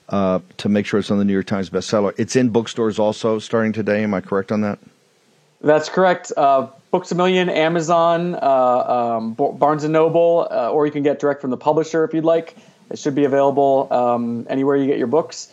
uh, 0.10 0.40
to 0.58 0.70
make 0.70 0.86
sure 0.86 1.00
it's 1.00 1.12
on 1.12 1.18
the 1.18 1.26
New 1.26 1.34
York 1.34 1.46
Times 1.46 1.70
bestseller. 1.70 2.14
It's 2.18 2.36
in 2.36 2.50
bookstores 2.50 3.00
also 3.00 3.40
starting 3.40 3.74
today. 3.74 4.04
Am 4.04 4.14
I 4.14 4.22
correct 4.22 4.52
on 4.52 4.62
that? 4.62 4.80
That's 5.62 5.90
correct. 5.90 6.32
Uh, 6.36 6.68
Books 6.92 7.12
a 7.12 7.16
Million, 7.16 7.50
Amazon, 7.50 8.36
uh, 8.36 9.18
um, 9.18 9.34
Barnes 9.34 9.84
and 9.84 9.92
Noble, 9.92 10.48
uh, 10.50 10.72
or 10.72 10.86
you 10.86 10.92
can 10.92 11.04
get 11.04 11.20
direct 11.20 11.42
from 11.42 11.50
the 11.50 11.58
publisher 11.58 12.06
if 12.06 12.14
you'd 12.14 12.24
like. 12.24 12.56
It 12.90 12.98
should 12.98 13.16
be 13.16 13.26
available 13.26 13.88
um, 13.92 14.48
anywhere 14.50 14.78
you 14.78 14.88
get 14.88 14.98
your 14.98 15.08
books. 15.08 15.52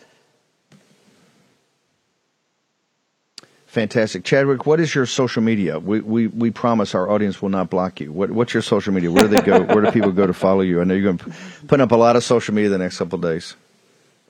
Fantastic, 3.67 4.23
Chadwick. 4.23 4.67
What 4.67 4.79
is 4.79 4.95
your 4.95 5.05
social 5.05 5.43
media? 5.43 5.81
We, 5.81 5.99
we 5.99 6.29
we 6.29 6.53
promise 6.53 6.95
our 6.95 7.11
audience 7.11 7.43
will 7.43 7.49
not 7.49 7.71
block 7.71 8.01
you. 8.01 8.13
What 8.13 8.31
what's 8.31 8.55
your 8.55 8.63
social 8.63 8.93
media? 8.93 9.11
Where 9.11 9.25
do 9.25 9.29
they 9.29 9.43
go? 9.43 9.63
where 9.65 9.83
do 9.83 9.91
people 9.91 10.13
go 10.13 10.29
to 10.29 10.33
follow 10.33 10.61
you? 10.61 10.81
I 10.81 10.85
know 10.85 10.95
you're 10.95 11.13
going 11.13 11.19
to 11.19 11.33
put 11.67 11.81
up 11.81 11.91
a 11.91 11.97
lot 11.97 12.15
of 12.15 12.23
social 12.23 12.55
media 12.55 12.71
the 12.71 12.79
next 12.79 12.99
couple 12.99 13.17
of 13.17 13.23
days. 13.23 13.57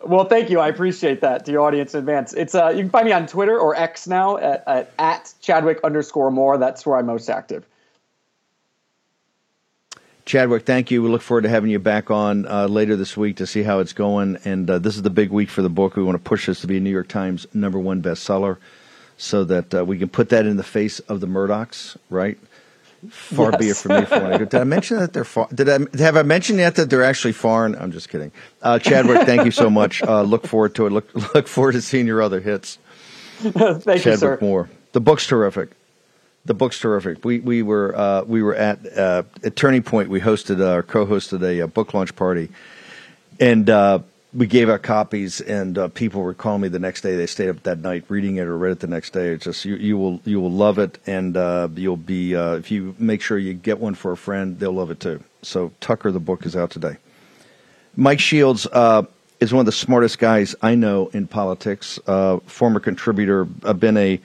Well, 0.07 0.25
thank 0.25 0.51
you. 0.51 0.61
I 0.61 0.69
appreciate 0.69 1.21
that 1.23 1.45
to 1.47 1.53
your 1.53 1.63
audience 1.63 1.95
in 1.95 2.01
advance. 2.01 2.33
It's 2.35 2.55
uh, 2.55 2.69
you 2.69 2.83
can 2.83 2.91
find 2.91 3.07
me 3.07 3.13
on 3.13 3.27
Twitter 3.27 3.59
or 3.59 3.75
X 3.75 4.07
now 4.07 4.37
at, 4.37 4.65
at, 4.67 4.93
at 4.99 5.35
Chadwick 5.41 5.81
underscore 5.83 6.31
Moore. 6.31 6.59
That's 6.59 6.85
where 6.85 6.97
I'm 6.97 7.07
most 7.07 7.29
active. 7.29 7.65
Chadwick, 10.27 10.65
thank 10.65 10.91
you. 10.91 11.03
We 11.03 11.11
look 11.11 11.21
forward 11.21 11.43
to 11.43 11.51
having 11.51 11.71
you 11.71 11.79
back 11.79 12.11
on 12.11 12.47
uh, 12.47 12.67
later 12.67 12.97
this 12.97 13.15
week 13.15 13.37
to 13.37 13.47
see 13.47 13.63
how 13.63 13.81
it's 13.81 13.93
going. 13.93 14.39
And 14.45 14.71
uh, 14.71 14.79
this 14.79 14.97
is 14.97 15.03
the 15.03 15.11
big 15.11 15.31
week 15.31 15.51
for 15.51 15.61
the 15.61 15.69
book. 15.69 15.97
We 15.97 16.03
want 16.03 16.17
to 16.17 16.29
push 16.29 16.47
this 16.47 16.61
to 16.63 16.67
be 16.67 16.79
a 16.79 16.81
New 16.81 16.91
York 16.91 17.09
Times 17.09 17.47
number 17.53 17.79
one 17.79 18.03
bestseller 18.03 18.57
so 19.19 19.45
that 19.45 19.75
uh, 19.75 19.85
we 19.85 19.99
can 19.99 20.09
put 20.09 20.31
that 20.31 20.47
in 20.47 20.57
the 20.57 20.63
face 20.63 20.99
of 21.01 21.21
the 21.21 21.27
Murdochs, 21.27 21.97
right? 22.09 22.39
Far 23.11 23.51
yes. 23.53 23.61
be 23.61 23.69
it 23.71 23.77
from 23.77 24.01
me 24.01 24.07
for. 24.07 24.45
Did 24.45 24.55
I 24.55 24.65
mention 24.65 24.99
that 24.99 25.13
they're 25.13 25.25
far? 25.25 25.49
Did 25.55 25.69
I 25.69 25.79
have 25.99 26.17
I 26.17 26.23
mentioned 26.23 26.59
yet 26.59 26.77
that 26.77 26.91
they're 26.91 27.05
actually 27.05 27.33
foreign? 27.33 27.75
I'm 27.75 27.93
just 27.93 28.09
kidding. 28.09 28.33
Uh, 28.63 28.79
Chadwick, 28.79 29.27
thank 29.27 29.45
you 29.45 29.51
so 29.51 29.71
much. 29.71 30.03
Uh, 30.03 30.23
look 30.23 30.47
forward 30.47 30.75
to 30.77 30.87
it. 30.87 30.91
Look 30.91 31.35
look 31.35 31.49
forward 31.49 31.73
to 31.73 31.83
seeing 31.83 32.07
your 32.07 32.23
other 32.23 32.41
hits. 32.41 32.79
thank 33.39 33.83
Chadwick 33.85 34.05
you, 34.05 34.17
sir. 34.17 34.39
Moore. 34.41 34.69
The 34.93 35.01
book's 35.01 35.27
terrific. 35.27 35.71
The 36.45 36.55
book's 36.55 36.79
terrific. 36.79 37.25
We 37.25 37.41
we 37.41 37.63
were 37.63 37.97
uh, 37.97 38.23
we 38.25 38.43
were 38.43 38.55
at 38.55 38.87
uh, 38.97 39.23
at 39.43 39.57
Turning 39.57 39.83
Point. 39.83 40.09
We 40.09 40.21
hosted 40.21 40.61
uh, 40.61 40.77
or 40.77 40.83
co-hosted 40.83 41.43
a, 41.43 41.61
a, 41.61 41.67
book 41.67 41.95
launch 41.95 42.15
party, 42.17 42.51
and 43.41 43.69
uh, 43.69 44.01
we 44.35 44.47
gave 44.47 44.69
out 44.69 44.83
copies, 44.83 45.41
and 45.41 45.79
uh, 45.79 45.89
people 45.89 46.21
were 46.21 46.35
calling 46.35 46.63
me 46.63 46.69
the 46.69 46.79
next 46.79 47.03
day. 47.03 47.15
They 47.15 47.27
stayed 47.27 47.49
up 47.49 47.63
that 47.63 47.79
night 47.79 48.05
reading 48.09 48.37
it 48.37 48.47
or 48.47 48.59
read 48.59 48.73
it 48.73 48.81
the 48.81 48.89
next 48.89 49.11
day. 49.11 49.29
It's 49.29 49.45
just 49.45 49.65
you, 49.65 49.77
you 49.77 49.97
will 49.97 50.21
you 50.25 50.41
will 50.41 50.51
love 50.51 50.79
it, 50.79 50.99
and 51.07 51.37
uh, 51.37 51.69
you'll 51.75 51.97
be 51.97 52.35
uh, 52.35 52.55
if 52.55 52.71
you 52.71 52.97
make 52.99 53.23
sure 53.23 53.39
you 53.39 53.55
get 53.55 53.79
one 53.79 53.95
for 53.95 54.13
a 54.13 54.17
friend, 54.17 54.59
they'll 54.59 54.73
love 54.73 54.91
it 54.91 55.01
too. 55.01 55.23
So 55.43 55.73
Tucker, 55.81 56.11
the 56.11 56.21
book 56.21 56.45
is 56.47 56.57
out 56.57 56.71
today. 56.71 56.97
Mike 57.97 58.19
Shields 58.19 58.67
uh, 58.73 59.05
is 59.39 59.53
one 59.53 59.61
of 59.61 59.67
the 59.67 59.73
smartest 59.73 60.19
guys 60.19 60.57
I 60.61 60.75
know 60.75 61.09
in 61.09 61.29
politics. 61.29 62.01
Uh, 62.07 62.39
former 62.41 62.81
contributor, 62.81 63.45
been 63.45 63.97
a 63.97 64.21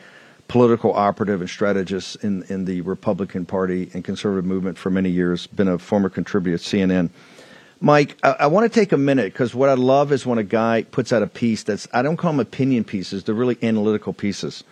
political 0.47 0.91
operative 0.93 1.41
and 1.41 1.49
strategist 1.49 2.16
in 2.24 2.41
in 2.43 2.66
the 2.66 2.82
Republican 2.82 3.45
Party 3.45 3.91
and 3.93 4.03
conservative 4.03 4.45
movement 4.45 4.80
for 4.80 4.89
many 4.89 5.12
years. 5.12 5.45
Been 5.45 5.68
a 5.68 5.78
former 5.78 6.10
contributor 6.10 6.55
at 6.55 6.62
CNN 6.62 7.12
Mike, 7.82 8.17
I, 8.23 8.32
I 8.32 8.47
want 8.47 8.71
to 8.71 8.80
take 8.80 8.91
a 8.91 8.97
minute 8.97 9.32
because 9.32 9.55
what 9.55 9.69
I 9.69 9.73
love 9.73 10.11
is 10.11 10.25
when 10.25 10.38
a 10.38 10.43
guy 10.43 10.84
puts 10.84 11.13
out 11.13 11.23
a 11.23 11.27
piece 11.27 11.63
that's, 11.63 11.88
I 11.93 12.01
don't 12.01 12.17
call 12.17 12.32
them 12.32 12.39
opinion 12.39 12.84
pieces, 12.84 13.23
they're 13.23 13.36
really 13.36 13.57
analytical 13.63 14.13
pieces. 14.13 14.63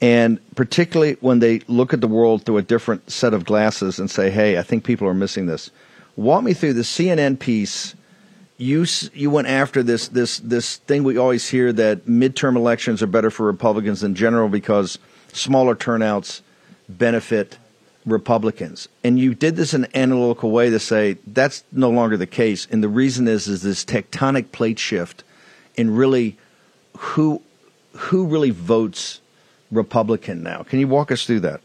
And 0.00 0.38
particularly 0.54 1.16
when 1.20 1.40
they 1.40 1.60
look 1.66 1.92
at 1.92 2.00
the 2.00 2.08
world 2.08 2.44
through 2.44 2.58
a 2.58 2.62
different 2.62 3.10
set 3.10 3.34
of 3.34 3.44
glasses 3.44 3.98
and 3.98 4.10
say, 4.10 4.30
hey, 4.30 4.58
I 4.58 4.62
think 4.62 4.84
people 4.84 5.08
are 5.08 5.14
missing 5.14 5.46
this. 5.46 5.70
Walk 6.16 6.44
me 6.44 6.52
through 6.52 6.74
the 6.74 6.82
CNN 6.82 7.38
piece. 7.38 7.94
You, 8.58 8.84
you 9.14 9.30
went 9.30 9.48
after 9.48 9.82
this, 9.82 10.08
this, 10.08 10.38
this 10.40 10.76
thing 10.76 11.04
we 11.04 11.16
always 11.16 11.48
hear 11.48 11.72
that 11.72 12.06
midterm 12.06 12.56
elections 12.56 13.02
are 13.02 13.06
better 13.06 13.30
for 13.30 13.46
Republicans 13.46 14.04
in 14.04 14.14
general 14.14 14.48
because 14.48 14.98
smaller 15.32 15.74
turnouts 15.74 16.42
benefit 16.88 17.58
Republicans. 18.10 18.88
And 19.04 19.18
you 19.18 19.34
did 19.34 19.56
this 19.56 19.74
in 19.74 19.84
an 19.84 19.90
analytical 19.94 20.50
way 20.50 20.70
to 20.70 20.78
say 20.78 21.18
that's 21.26 21.64
no 21.72 21.90
longer 21.90 22.16
the 22.16 22.26
case. 22.26 22.66
And 22.70 22.82
the 22.82 22.88
reason 22.88 23.28
is 23.28 23.48
is 23.48 23.62
this 23.62 23.84
tectonic 23.84 24.52
plate 24.52 24.78
shift 24.78 25.24
in 25.76 25.94
really 25.94 26.36
who 26.96 27.42
who 27.92 28.26
really 28.26 28.50
votes 28.50 29.20
Republican 29.70 30.42
now. 30.42 30.62
Can 30.62 30.78
you 30.78 30.88
walk 30.88 31.10
us 31.10 31.26
through 31.26 31.40
that? 31.40 31.60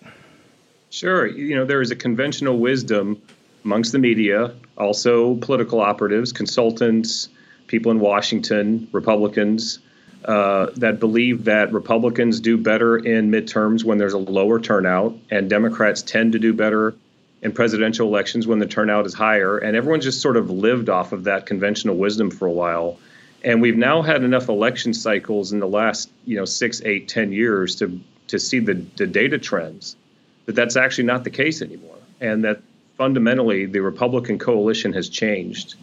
Sure. 0.89 1.25
You 1.27 1.55
know, 1.55 1.65
there 1.65 1.81
is 1.81 1.91
a 1.91 1.95
conventional 1.95 2.59
wisdom 2.59 3.21
amongst 3.65 3.91
the 3.91 3.99
media, 3.99 4.53
also 4.77 5.35
political 5.35 5.79
operatives, 5.79 6.31
consultants, 6.31 7.29
people 7.67 7.91
in 7.91 7.99
Washington, 7.99 8.87
Republicans, 8.91 9.79
uh, 10.25 10.67
that 10.77 10.99
believe 10.99 11.45
that 11.45 11.73
Republicans 11.73 12.39
do 12.39 12.57
better 12.57 12.97
in 12.97 13.29
midterms 13.29 13.83
when 13.83 13.97
there's 13.97 14.13
a 14.13 14.17
lower 14.17 14.59
turnout, 14.59 15.15
and 15.29 15.49
Democrats 15.49 16.01
tend 16.01 16.33
to 16.33 16.39
do 16.39 16.53
better 16.53 16.95
in 17.41 17.51
presidential 17.51 18.07
elections 18.07 18.47
when 18.47 18.59
the 18.59 18.65
turnout 18.65 19.05
is 19.05 19.13
higher. 19.13 19.57
And 19.57 19.75
everyone 19.75 20.01
just 20.01 20.21
sort 20.21 20.37
of 20.37 20.49
lived 20.49 20.89
off 20.89 21.11
of 21.11 21.25
that 21.25 21.45
conventional 21.45 21.97
wisdom 21.97 22.31
for 22.31 22.47
a 22.47 22.51
while. 22.51 22.97
And 23.43 23.61
we've 23.61 23.75
now 23.77 24.01
had 24.01 24.23
enough 24.23 24.47
election 24.47 24.93
cycles 24.93 25.51
in 25.51 25.59
the 25.59 25.67
last, 25.67 26.09
you 26.25 26.37
know, 26.37 26.45
six, 26.45 26.81
eight, 26.85 27.09
ten 27.09 27.31
years 27.31 27.75
to 27.75 27.99
to 28.27 28.39
see 28.39 28.59
the, 28.59 28.75
the 28.95 29.05
data 29.05 29.37
trends 29.37 29.97
that 30.45 30.55
that's 30.55 30.77
actually 30.77 31.03
not 31.03 31.23
the 31.23 31.29
case 31.29 31.61
anymore, 31.61 31.97
and 32.21 32.45
that 32.45 32.61
fundamentally 32.97 33.65
the 33.65 33.81
Republican 33.81 34.39
coalition 34.39 34.93
has 34.93 35.09
changed 35.09 35.75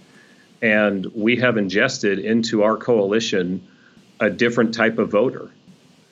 And 0.63 1.07
we 1.15 1.37
have 1.37 1.57
ingested 1.57 2.19
into 2.19 2.63
our 2.63 2.77
coalition 2.77 3.67
a 4.21 4.31
different 4.31 4.75
type 4.75 4.99
of 4.99 5.11
voter. 5.11 5.51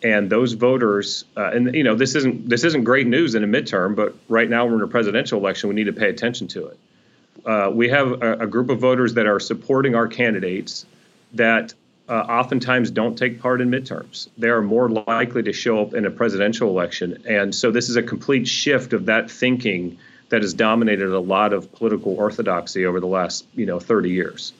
And 0.03 0.31
those 0.31 0.53
voters, 0.53 1.25
uh, 1.37 1.51
and 1.53 1.75
you 1.75 1.83
know, 1.83 1.95
this 1.95 2.15
isn't 2.15 2.49
this 2.49 2.65
isn't 2.65 2.85
great 2.85 3.07
news 3.07 3.35
in 3.35 3.43
a 3.43 3.47
midterm, 3.47 3.97
but 3.97 4.15
right 4.29 4.49
now 4.49 4.65
we're 4.67 4.77
in 4.77 4.83
a 4.83 4.89
presidential 4.89 5.39
election. 5.39 5.69
We 5.69 5.75
need 5.75 5.85
to 5.85 5.93
pay 5.93 6.09
attention 6.09 6.47
to 6.49 6.67
it. 6.67 6.79
Uh, 7.45 7.71
we 7.73 7.89
have 7.89 8.23
a, 8.23 8.41
a, 8.41 8.47
group 8.47 8.69
of 8.69 8.79
voters 8.79 9.15
that 9.15 9.27
are 9.27 9.41
supporting 9.41 9.95
our 9.95 10.07
candidates 10.07 10.87
that 11.35 11.73
uh, 12.09 12.13
oftentimes 12.13 12.91
don't 12.91 13.17
take 13.17 13.41
part 13.41 13.61
in 13.61 13.71
midterms. 13.71 14.29
They 14.37 14.49
are 14.49 14.61
more 14.61 14.89
likely 14.89 15.43
to 15.45 15.53
show 15.53 15.81
up 15.81 15.95
in 15.95 16.05
a 16.05 16.11
presidential 16.11 16.69
election, 16.69 17.23
and 17.29 17.55
so 17.55 17.71
this 17.71 17.89
is 17.89 17.97
a 17.97 18.03
complete 18.03 18.47
shift 18.47 18.93
of 18.93 19.07
that 19.07 19.31
thinking 19.31 19.99
that 20.29 20.43
has 20.43 20.55
dominated 20.55 21.11
a 21.11 21.21
lot 21.21 21.53
of 21.53 21.73
political 21.73 22.15
orthodoxy 22.15 22.85
over 22.85 23.01
the 23.01 23.07
last 23.07 23.47
you 23.55 23.67
know 23.67 23.81
30 23.81 24.11
years. 24.11 24.53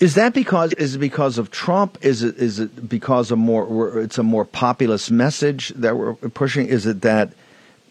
Is 0.00 0.14
that 0.14 0.32
because 0.32 0.72
is 0.74 0.94
it 0.94 0.98
because 0.98 1.38
of 1.38 1.50
Trump? 1.50 1.98
Is 2.02 2.22
it 2.22 2.36
is 2.36 2.60
it 2.60 2.88
because 2.88 3.32
of 3.32 3.38
more? 3.38 4.00
It's 4.00 4.16
a 4.16 4.22
more 4.22 4.44
populist 4.44 5.10
message 5.10 5.70
that 5.70 5.96
we're 5.96 6.14
pushing. 6.14 6.68
Is 6.68 6.86
it 6.86 7.02
that 7.02 7.32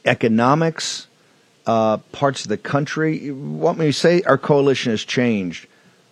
economics, 0.05 1.07
uh, 1.65 1.97
parts 2.13 2.43
of 2.43 2.49
the 2.49 2.57
country? 2.57 3.29
What 3.31 3.75
when 3.75 3.87
you 3.87 3.91
say 3.91 4.21
our 4.21 4.37
coalition 4.37 4.91
has 4.91 5.03
changed, 5.03 5.67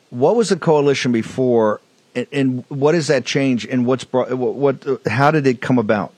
what 0.10 0.36
was 0.36 0.50
the 0.50 0.58
coalition 0.58 1.14
before, 1.14 1.80
and, 2.14 2.28
and 2.34 2.66
what 2.68 2.94
is 2.94 3.08
that 3.08 3.24
change? 3.24 3.66
And 3.66 3.86
what's 3.86 4.04
brought? 4.04 4.34
What? 4.34 4.86
How 5.08 5.32
did 5.32 5.48
it 5.48 5.62
come 5.62 5.80
about? 5.80 6.14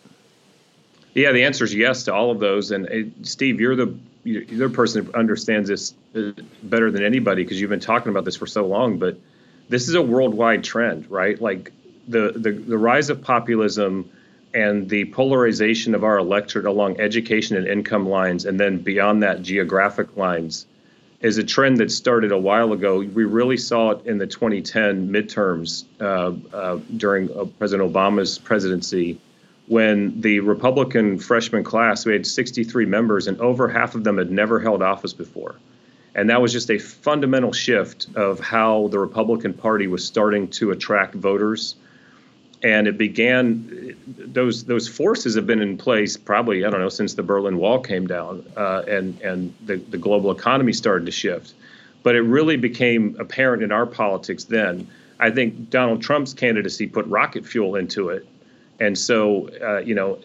Yeah, 1.13 1.31
the 1.33 1.43
answer 1.43 1.65
is 1.65 1.75
yes 1.75 2.03
to 2.05 2.13
all 2.15 2.31
of 2.31 2.39
those. 2.39 2.71
And 2.71 2.87
uh, 2.87 3.09
Steve, 3.21 3.61
you're 3.61 3.75
the 3.75 3.95
you're 4.23 4.69
the 4.69 4.73
person 4.75 5.05
who 5.05 5.13
understands 5.13 5.69
this 5.69 5.93
uh, 6.15 6.31
better 6.63 6.89
than 6.89 7.03
anybody 7.03 7.43
because 7.43 7.61
you've 7.61 7.69
been 7.69 7.79
talking 7.79 8.09
about 8.09 8.25
this 8.25 8.35
for 8.35 8.47
so 8.47 8.65
long. 8.65 8.97
But 8.97 9.17
this 9.69 9.87
is 9.87 9.95
a 9.95 10.01
worldwide 10.01 10.63
trend, 10.63 11.09
right? 11.09 11.39
Like 11.41 11.71
the 12.07 12.33
the, 12.35 12.51
the 12.51 12.77
rise 12.77 13.09
of 13.09 13.21
populism 13.21 14.09
and 14.53 14.89
the 14.89 15.05
polarization 15.05 15.93
of 15.93 16.03
our 16.03 16.17
electorate 16.17 16.65
along 16.65 16.99
education 16.99 17.57
and 17.57 17.67
income 17.67 18.07
lines, 18.07 18.45
and 18.45 18.59
then 18.59 18.79
beyond 18.79 19.23
that, 19.23 19.41
geographic 19.41 20.15
lines, 20.15 20.65
is 21.21 21.37
a 21.37 21.43
trend 21.43 21.77
that 21.77 21.91
started 21.91 22.31
a 22.31 22.37
while 22.37 22.73
ago. 22.73 22.99
We 22.99 23.25
really 23.25 23.57
saw 23.57 23.91
it 23.91 24.05
in 24.05 24.17
the 24.17 24.27
2010 24.27 25.09
midterms 25.09 25.83
uh, 25.99 26.33
uh, 26.55 26.79
during 26.95 27.29
uh, 27.37 27.45
President 27.59 27.91
Obama's 27.91 28.39
presidency 28.39 29.19
when 29.67 30.21
the 30.21 30.39
Republican 30.39 31.19
freshman 31.19 31.63
class, 31.63 32.05
we 32.05 32.13
had 32.13 32.25
63 32.25 32.85
members, 32.85 33.27
and 33.27 33.39
over 33.41 33.67
half 33.67 33.95
of 33.95 34.03
them 34.03 34.17
had 34.17 34.31
never 34.31 34.59
held 34.59 34.81
office 34.81 35.13
before. 35.13 35.55
And 36.17 36.29
that 36.29 36.41
was 36.41 36.51
just 36.51 36.69
a 36.69 36.79
fundamental 36.79 37.53
shift 37.53 38.07
of 38.15 38.39
how 38.39 38.87
the 38.87 38.99
Republican 38.99 39.53
Party 39.53 39.87
was 39.87 40.03
starting 40.03 40.49
to 40.49 40.71
attract 40.71 41.15
voters. 41.15 41.75
And 42.63 42.87
it 42.87 42.97
began; 42.97 43.95
those 44.07 44.65
those 44.65 44.87
forces 44.87 45.35
have 45.35 45.45
been 45.45 45.61
in 45.61 45.77
place 45.77 46.17
probably 46.17 46.65
I 46.65 46.71
don't 46.71 46.81
know 46.81 46.89
since 46.89 47.13
the 47.13 47.23
Berlin 47.23 47.57
Wall 47.57 47.79
came 47.79 48.07
down 48.07 48.43
uh, 48.57 48.81
and 48.87 49.21
and 49.21 49.53
the, 49.63 49.75
the 49.75 49.99
global 49.99 50.31
economy 50.31 50.73
started 50.73 51.05
to 51.05 51.11
shift. 51.11 51.53
But 52.01 52.15
it 52.15 52.21
really 52.21 52.57
became 52.57 53.15
apparent 53.19 53.61
in 53.61 53.71
our 53.71 53.85
politics 53.85 54.43
then. 54.45 54.87
I 55.19 55.29
think 55.29 55.69
Donald 55.69 56.01
Trump's 56.01 56.33
candidacy 56.33 56.87
put 56.87 57.05
rocket 57.05 57.45
fuel 57.45 57.75
into 57.75 58.09
it 58.09 58.27
and 58.79 58.97
so, 58.97 59.49
uh, 59.61 59.79
you 59.79 59.95
know, 59.95 60.19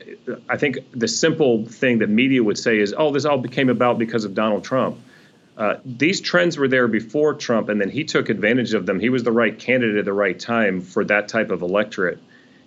I 0.49 0.57
think 0.57 0.79
the 0.93 1.09
simple 1.09 1.65
thing 1.65 1.99
that 1.99 2.11
media 2.11 2.43
would 2.43 2.59
say 2.59 2.79
is, 2.79 2.95
oh, 2.97 3.11
this 3.11 3.25
all 3.25 3.39
became 3.39 3.71
about 3.71 3.99
because 3.99 4.25
of 4.25 4.35
Donald 4.35 4.65
Trump. 4.65 4.99
Uh, 5.57 5.77
these 5.85 6.21
trends 6.21 6.57
were 6.57 6.69
there 6.69 6.89
before 6.89 7.35
Trump, 7.35 7.69
and 7.69 7.81
then 7.81 7.91
he 7.91 8.05
took 8.05 8.29
advantage 8.31 8.73
of 8.73 8.87
them. 8.87 8.99
He 8.99 9.11
was 9.11 9.23
the 9.23 9.33
right 9.33 9.59
candidate 9.59 9.99
at 9.99 10.05
the 10.05 10.13
right 10.13 10.39
time 10.39 10.81
for 10.81 11.05
that 11.05 11.29
type 11.29 11.51
of 11.51 11.63
electorate. 11.63 12.19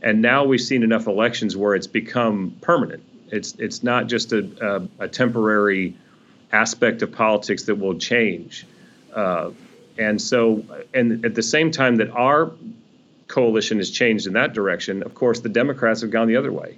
And 0.02 0.22
now 0.22 0.44
we've 0.44 0.62
seen 0.62 0.84
enough 0.84 1.08
elections 1.08 1.58
where 1.58 1.74
it's 1.74 1.88
become 1.88 2.56
permanent. 2.62 3.04
It's 3.32 3.56
it's 3.56 3.82
not 3.82 4.06
just 4.06 4.34
a, 4.34 4.88
a, 5.00 5.06
a 5.06 5.08
temporary 5.08 5.96
aspect 6.52 7.02
of 7.02 7.12
politics 7.12 7.64
that 7.64 7.76
will 7.76 7.98
change. 7.98 8.68
Uh, 9.14 9.50
and 9.98 10.22
so, 10.22 10.64
and 10.94 11.26
at 11.26 11.34
the 11.34 11.42
same 11.42 11.72
time 11.72 11.96
that 11.96 12.12
our 12.12 12.52
coalition 13.28 13.80
has 13.80 13.90
changed 13.90 14.28
in 14.28 14.34
that 14.34 14.54
direction, 14.54 15.02
of 15.02 15.16
course, 15.16 15.40
the 15.40 15.50
Democrats 15.50 16.02
have 16.02 16.12
gone 16.12 16.28
the 16.28 16.36
other 16.36 16.52
way. 16.52 16.78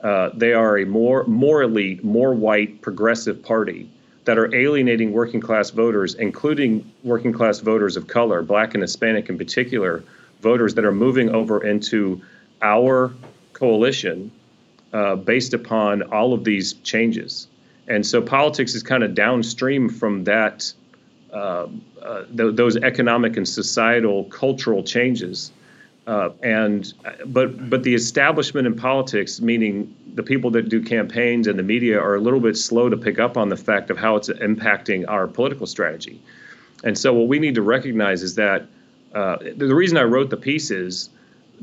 Uh, 0.00 0.30
they 0.32 0.54
are 0.54 0.78
a 0.78 0.86
more 0.86 1.24
more 1.24 1.62
elite, 1.62 2.02
more 2.02 2.32
white, 2.32 2.80
progressive 2.80 3.42
party 3.42 3.90
that 4.24 4.38
are 4.38 4.54
alienating 4.54 5.12
working 5.12 5.40
class 5.40 5.70
voters, 5.70 6.14
including 6.14 6.90
working 7.02 7.32
class 7.32 7.60
voters 7.60 7.96
of 7.96 8.06
color, 8.06 8.42
black 8.42 8.74
and 8.74 8.82
Hispanic 8.82 9.28
in 9.28 9.36
particular, 9.36 10.04
voters 10.40 10.74
that 10.74 10.84
are 10.84 10.92
moving 10.92 11.30
over 11.30 11.64
into 11.64 12.20
our 12.60 13.12
coalition 13.52 14.30
uh, 14.92 15.16
based 15.16 15.54
upon 15.54 16.02
all 16.02 16.32
of 16.32 16.44
these 16.44 16.74
changes. 16.74 17.48
And 17.88 18.06
so 18.06 18.22
politics 18.22 18.74
is 18.74 18.82
kind 18.82 19.02
of 19.02 19.14
downstream 19.14 19.88
from 19.88 20.24
that, 20.24 20.72
uh, 21.32 21.66
uh, 22.00 22.24
th- 22.36 22.54
those 22.54 22.76
economic 22.76 23.36
and 23.36 23.48
societal 23.48 24.24
cultural 24.24 24.82
changes 24.82 25.50
uh, 26.06 26.30
and 26.42 26.92
but 27.26 27.70
but 27.70 27.82
the 27.84 27.94
establishment 27.94 28.66
in 28.66 28.74
politics, 28.74 29.40
meaning 29.40 29.94
the 30.14 30.22
people 30.22 30.50
that 30.50 30.68
do 30.68 30.82
campaigns 30.82 31.46
and 31.46 31.58
the 31.58 31.62
media, 31.62 32.00
are 32.00 32.16
a 32.16 32.20
little 32.20 32.40
bit 32.40 32.56
slow 32.56 32.88
to 32.88 32.96
pick 32.96 33.18
up 33.18 33.36
on 33.36 33.48
the 33.48 33.56
fact 33.56 33.90
of 33.90 33.96
how 33.96 34.16
it's 34.16 34.28
impacting 34.28 35.08
our 35.08 35.28
political 35.28 35.66
strategy. 35.66 36.20
And 36.82 36.98
so, 36.98 37.14
what 37.14 37.28
we 37.28 37.38
need 37.38 37.54
to 37.54 37.62
recognize 37.62 38.22
is 38.22 38.34
that 38.34 38.66
uh, 39.14 39.36
the 39.56 39.74
reason 39.74 39.96
I 39.96 40.02
wrote 40.02 40.30
the 40.30 40.36
piece 40.36 40.72
is 40.72 41.08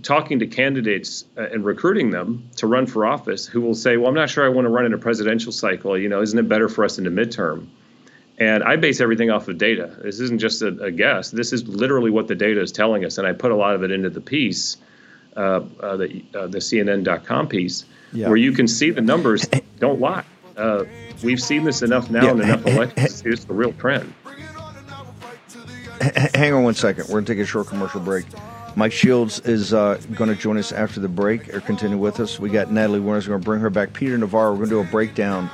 talking 0.04 0.40
to 0.40 0.48
candidates 0.48 1.26
uh, 1.38 1.42
and 1.42 1.66
recruiting 1.66 2.12
them 2.12 2.48
to 2.56 2.68
run 2.68 2.86
for 2.86 3.06
office 3.06 3.46
who 3.46 3.60
will 3.60 3.76
say, 3.76 3.98
"Well, 3.98 4.08
I'm 4.08 4.16
not 4.16 4.30
sure 4.30 4.46
I 4.46 4.50
want 4.50 4.66
to 4.66 4.70
run 4.70 4.86
in 4.86 4.94
a 4.94 4.98
presidential 4.98 5.52
cycle. 5.52 5.98
You 5.98 6.08
know, 6.08 6.22
isn't 6.22 6.40
it 6.40 6.48
better 6.48 6.70
for 6.70 6.86
us 6.86 6.98
in 6.98 7.04
the 7.04 7.10
midterm?" 7.10 7.68
And 8.40 8.64
I 8.64 8.78
base 8.78 9.02
everything 9.02 9.30
off 9.30 9.50
of 9.50 9.58
data. 9.58 9.98
This 10.02 10.22
isn't 10.22 10.40
just 10.40 10.62
a, 10.62 10.68
a, 10.82 10.92
guess. 10.92 11.30
This 11.30 11.52
is 11.52 11.68
literally 11.68 12.10
what 12.10 12.30
the 12.30 12.36
data 12.36 12.62
is 12.62 12.72
telling 12.72 13.04
us. 13.04 13.18
And 13.18 13.28
I 13.28 13.34
put 13.34 13.52
a 13.52 13.56
lot 13.56 13.76
of 13.76 13.84
it 13.84 13.92
into 13.92 14.10
the 14.10 14.22
piece, 14.22 14.78
uh, 15.36 15.62
uh, 15.82 15.98
the, 15.98 16.24
uh, 16.34 16.48
the 16.48 16.60
CNN.com 16.60 17.50
piece, 17.50 17.84
yeah. 18.14 18.28
where 18.28 18.38
you 18.38 18.54
can 18.54 18.68
see 18.68 18.92
the 18.92 19.02
numbers 19.02 19.46
don't 19.80 20.00
lie. 20.00 20.24
Uh, 20.56 20.86
we've 21.22 21.42
seen 21.42 21.66
this 21.66 21.82
enough 21.82 22.10
now 22.10 22.24
yeah. 22.24 22.32
in 22.32 22.42
enough 22.42 22.66
elections. 22.66 23.24
It's 23.26 23.44
the 23.44 23.54
real 23.54 23.74
trend. 23.74 24.14
Hang 26.34 26.54
on 26.54 26.64
one 26.64 26.76
second. 26.76 27.06
We're 27.06 27.16
going 27.16 27.26
to 27.26 27.34
take 27.36 27.44
a 27.44 27.46
short 27.46 27.68
commercial 27.68 28.00
break. 28.00 28.26
Mike 28.76 28.94
Shields 28.94 29.42
is 29.42 29.74
uh, 29.74 30.00
going 30.16 30.30
to 30.30 30.36
join 30.36 30.58
us 30.58 30.72
after 30.72 31.02
the 31.02 31.10
break 31.10 31.54
or 31.54 31.60
continue 31.60 31.98
with 31.98 32.22
us. 32.22 32.40
We 32.40 32.50
got 32.50 32.72
Natalie 32.72 33.02
Warner. 33.02 33.20
We're 33.20 33.28
going 33.28 33.42
to 33.42 33.46
bring 33.46 33.60
her 33.60 33.70
back. 33.70 33.92
Peter 33.92 34.18
Navarro. 34.18 34.52
We're 34.52 34.58
going 34.58 34.70
to 34.70 34.76
do 34.76 34.80
a 34.80 34.92
breakdown 34.92 35.50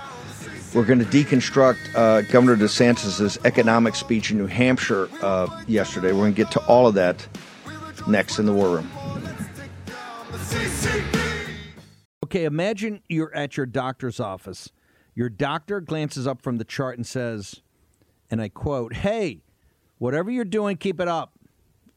we're 0.75 0.83
going 0.83 0.99
to 0.99 1.05
deconstruct 1.05 1.95
uh, 1.95 2.21
Governor 2.23 2.57
DeSantis' 2.57 3.43
economic 3.45 3.95
speech 3.95 4.31
in 4.31 4.37
New 4.37 4.45
Hampshire 4.45 5.07
uh, 5.21 5.63
yesterday. 5.67 6.11
We're 6.11 6.23
going 6.23 6.33
to 6.33 6.43
get 6.43 6.51
to 6.51 6.59
all 6.65 6.85
of 6.85 6.95
that 6.95 7.25
next 8.07 8.39
in 8.39 8.45
the 8.45 8.51
War 8.51 8.69
Room. 8.69 8.91
Okay, 12.25 12.43
imagine 12.43 13.01
you're 13.07 13.33
at 13.33 13.55
your 13.55 13.65
doctor's 13.65 14.19
office. 14.19 14.69
Your 15.13 15.29
doctor 15.29 15.79
glances 15.79 16.27
up 16.27 16.41
from 16.41 16.57
the 16.57 16.65
chart 16.65 16.97
and 16.97 17.07
says, 17.07 17.61
and 18.29 18.41
I 18.41 18.49
quote, 18.49 18.95
Hey, 18.95 19.43
whatever 19.97 20.29
you're 20.29 20.43
doing, 20.43 20.75
keep 20.75 20.99
it 20.99 21.07
up. 21.07 21.39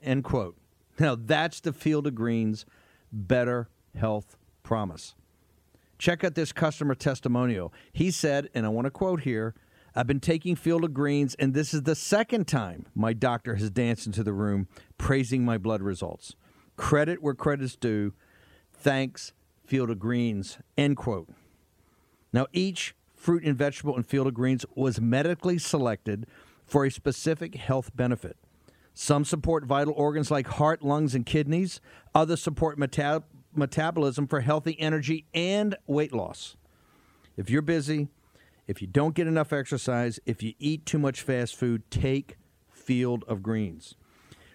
End 0.00 0.22
quote. 0.22 0.56
Now, 1.00 1.16
that's 1.16 1.58
the 1.60 1.72
Field 1.72 2.06
of 2.06 2.14
Greens 2.14 2.64
Better 3.12 3.68
Health 3.96 4.36
Promise. 4.62 5.16
Check 5.98 6.22
out 6.24 6.34
this 6.34 6.52
customer 6.52 6.94
testimonial. 6.94 7.72
He 7.92 8.10
said, 8.10 8.48
and 8.54 8.64
I 8.64 8.68
want 8.68 8.86
to 8.86 8.90
quote 8.90 9.22
here 9.22 9.54
I've 9.94 10.06
been 10.06 10.20
taking 10.20 10.54
Field 10.54 10.84
of 10.84 10.94
Greens, 10.94 11.34
and 11.40 11.54
this 11.54 11.74
is 11.74 11.82
the 11.82 11.96
second 11.96 12.46
time 12.46 12.86
my 12.94 13.12
doctor 13.12 13.56
has 13.56 13.70
danced 13.70 14.06
into 14.06 14.22
the 14.22 14.32
room 14.32 14.68
praising 14.96 15.44
my 15.44 15.58
blood 15.58 15.82
results. 15.82 16.36
Credit 16.76 17.20
where 17.20 17.34
credit's 17.34 17.74
due. 17.74 18.12
Thanks, 18.72 19.32
Field 19.64 19.90
of 19.90 19.98
Greens. 19.98 20.58
End 20.76 20.96
quote. 20.96 21.28
Now, 22.32 22.46
each 22.52 22.94
fruit 23.16 23.42
and 23.42 23.56
vegetable 23.56 23.96
in 23.96 24.04
Field 24.04 24.28
of 24.28 24.34
Greens 24.34 24.64
was 24.76 25.00
medically 25.00 25.58
selected 25.58 26.26
for 26.64 26.84
a 26.84 26.90
specific 26.90 27.56
health 27.56 27.90
benefit. 27.96 28.36
Some 28.94 29.24
support 29.24 29.64
vital 29.64 29.94
organs 29.96 30.30
like 30.30 30.46
heart, 30.46 30.82
lungs, 30.82 31.14
and 31.14 31.26
kidneys. 31.26 31.80
Others 32.14 32.42
support 32.42 32.78
metab- 32.78 33.24
metabolism 33.54 34.26
for 34.26 34.40
healthy 34.40 34.78
energy 34.80 35.26
and 35.34 35.76
weight 35.86 36.12
loss. 36.12 36.56
If 37.36 37.50
you're 37.50 37.62
busy, 37.62 38.08
if 38.66 38.80
you 38.82 38.88
don't 38.88 39.14
get 39.14 39.26
enough 39.26 39.52
exercise, 39.52 40.20
if 40.26 40.42
you 40.42 40.54
eat 40.58 40.84
too 40.86 40.98
much 40.98 41.22
fast 41.22 41.56
food, 41.56 41.90
take 41.90 42.36
Field 42.70 43.24
of 43.28 43.42
Greens. 43.42 43.94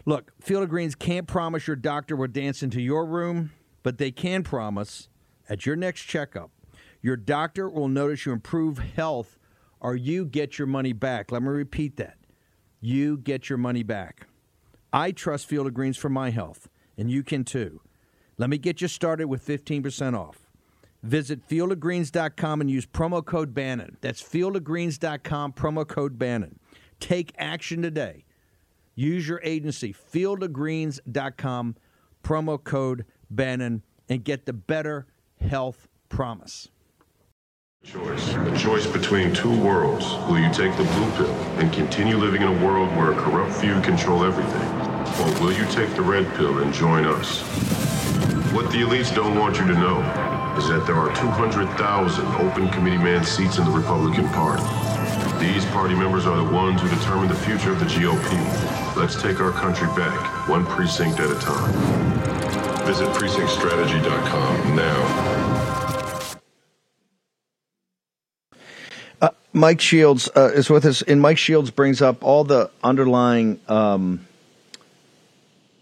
Look, 0.05 0.33
Field 0.41 0.63
of 0.63 0.69
Greens 0.69 0.95
can't 0.95 1.27
promise 1.27 1.65
your 1.67 1.75
doctor 1.75 2.15
will 2.15 2.27
dance 2.27 2.61
into 2.61 2.81
your 2.81 3.05
room, 3.05 3.51
but 3.83 3.97
they 3.97 4.11
can 4.11 4.43
promise 4.43 5.07
at 5.49 5.65
your 5.65 5.75
next 5.75 6.01
checkup, 6.01 6.51
your 7.01 7.15
doctor 7.15 7.69
will 7.69 7.87
notice 7.87 8.25
you 8.25 8.31
improve 8.31 8.77
health 8.79 9.37
or 9.79 9.95
you 9.95 10.25
get 10.25 10.57
your 10.57 10.67
money 10.67 10.93
back. 10.93 11.31
Let 11.31 11.41
me 11.41 11.49
repeat 11.49 11.97
that. 11.97 12.17
you 12.83 13.17
get 13.17 13.47
your 13.49 13.57
money 13.57 13.81
back. 13.81 14.27
I 14.91 15.11
trust 15.11 15.47
Field 15.47 15.67
of 15.67 15.73
Greens 15.73 15.97
for 15.97 16.09
my 16.09 16.31
health, 16.31 16.67
and 16.97 17.09
you 17.09 17.23
can 17.23 17.45
too. 17.45 17.79
Let 18.43 18.49
me 18.49 18.57
get 18.57 18.81
you 18.81 18.89
started 18.89 19.27
with 19.27 19.47
15% 19.47 20.19
off. 20.19 20.49
Visit 21.01 21.47
fieldofgreens.com 21.47 22.59
and 22.59 22.69
use 22.69 22.85
promo 22.85 23.23
code 23.23 23.53
Bannon. 23.53 23.95
That's 24.01 24.21
fieldofgreens.com, 24.21 25.53
promo 25.53 25.87
code 25.87 26.19
Bannon. 26.19 26.59
Take 26.99 27.31
action 27.37 27.81
today. 27.81 28.25
Use 28.95 29.29
your 29.29 29.39
agency, 29.45 29.93
fieldofgreens.com, 29.93 31.77
promo 32.21 32.61
code 32.61 33.05
Bannon, 33.31 33.81
and 34.09 34.25
get 34.25 34.45
the 34.45 34.51
better 34.51 35.07
health 35.39 35.87
promise. 36.09 36.67
Choice. 37.85 38.27
A 38.33 38.57
choice 38.57 38.85
between 38.87 39.33
two 39.33 39.57
worlds. 39.63 40.05
Will 40.27 40.39
you 40.39 40.51
take 40.51 40.75
the 40.75 40.83
blue 40.83 41.11
pill 41.11 41.33
and 41.59 41.71
continue 41.71 42.17
living 42.17 42.41
in 42.41 42.49
a 42.49 42.65
world 42.65 42.89
where 42.97 43.13
a 43.13 43.15
corrupt 43.15 43.53
few 43.53 43.79
control 43.79 44.25
everything? 44.25 44.67
Or 45.21 45.41
will 45.41 45.53
you 45.53 45.65
take 45.71 45.95
the 45.95 46.01
red 46.01 46.29
pill 46.35 46.57
and 46.57 46.73
join 46.73 47.05
us? 47.05 47.92
What 48.53 48.71
the 48.71 48.81
elites 48.81 49.13
don't 49.15 49.39
want 49.39 49.57
you 49.57 49.65
to 49.65 49.73
know 49.73 49.99
is 50.59 50.67
that 50.67 50.85
there 50.85 50.93
are 50.95 51.09
200,000 51.15 52.25
open 52.35 52.69
committee 52.69 52.99
man 52.99 53.25
seats 53.25 53.57
in 53.57 53.65
the 53.65 53.71
Republican 53.71 54.29
Party. 54.29 54.61
These 55.43 55.65
party 55.65 55.95
members 55.95 56.27
are 56.27 56.37
the 56.37 56.53
ones 56.53 56.79
who 56.79 56.87
determine 56.87 57.29
the 57.29 57.35
future 57.35 57.71
of 57.71 57.79
the 57.79 57.87
GOP. 57.87 58.95
Let's 58.95 59.19
take 59.19 59.39
our 59.39 59.51
country 59.53 59.87
back, 59.97 60.47
one 60.47 60.67
precinct 60.67 61.19
at 61.19 61.31
a 61.31 61.39
time. 61.39 61.73
Visit 62.85 63.07
precinctstrategy.com 63.07 64.75
now. 64.75 66.13
Uh, 69.19 69.29
Mike 69.51 69.81
Shields 69.81 70.29
uh, 70.35 70.51
is 70.53 70.69
with 70.69 70.85
us, 70.85 71.01
and 71.01 71.19
Mike 71.19 71.39
Shields 71.39 71.71
brings 71.71 72.03
up 72.03 72.23
all 72.23 72.43
the 72.43 72.69
underlying 72.83 73.59
um, 73.67 74.27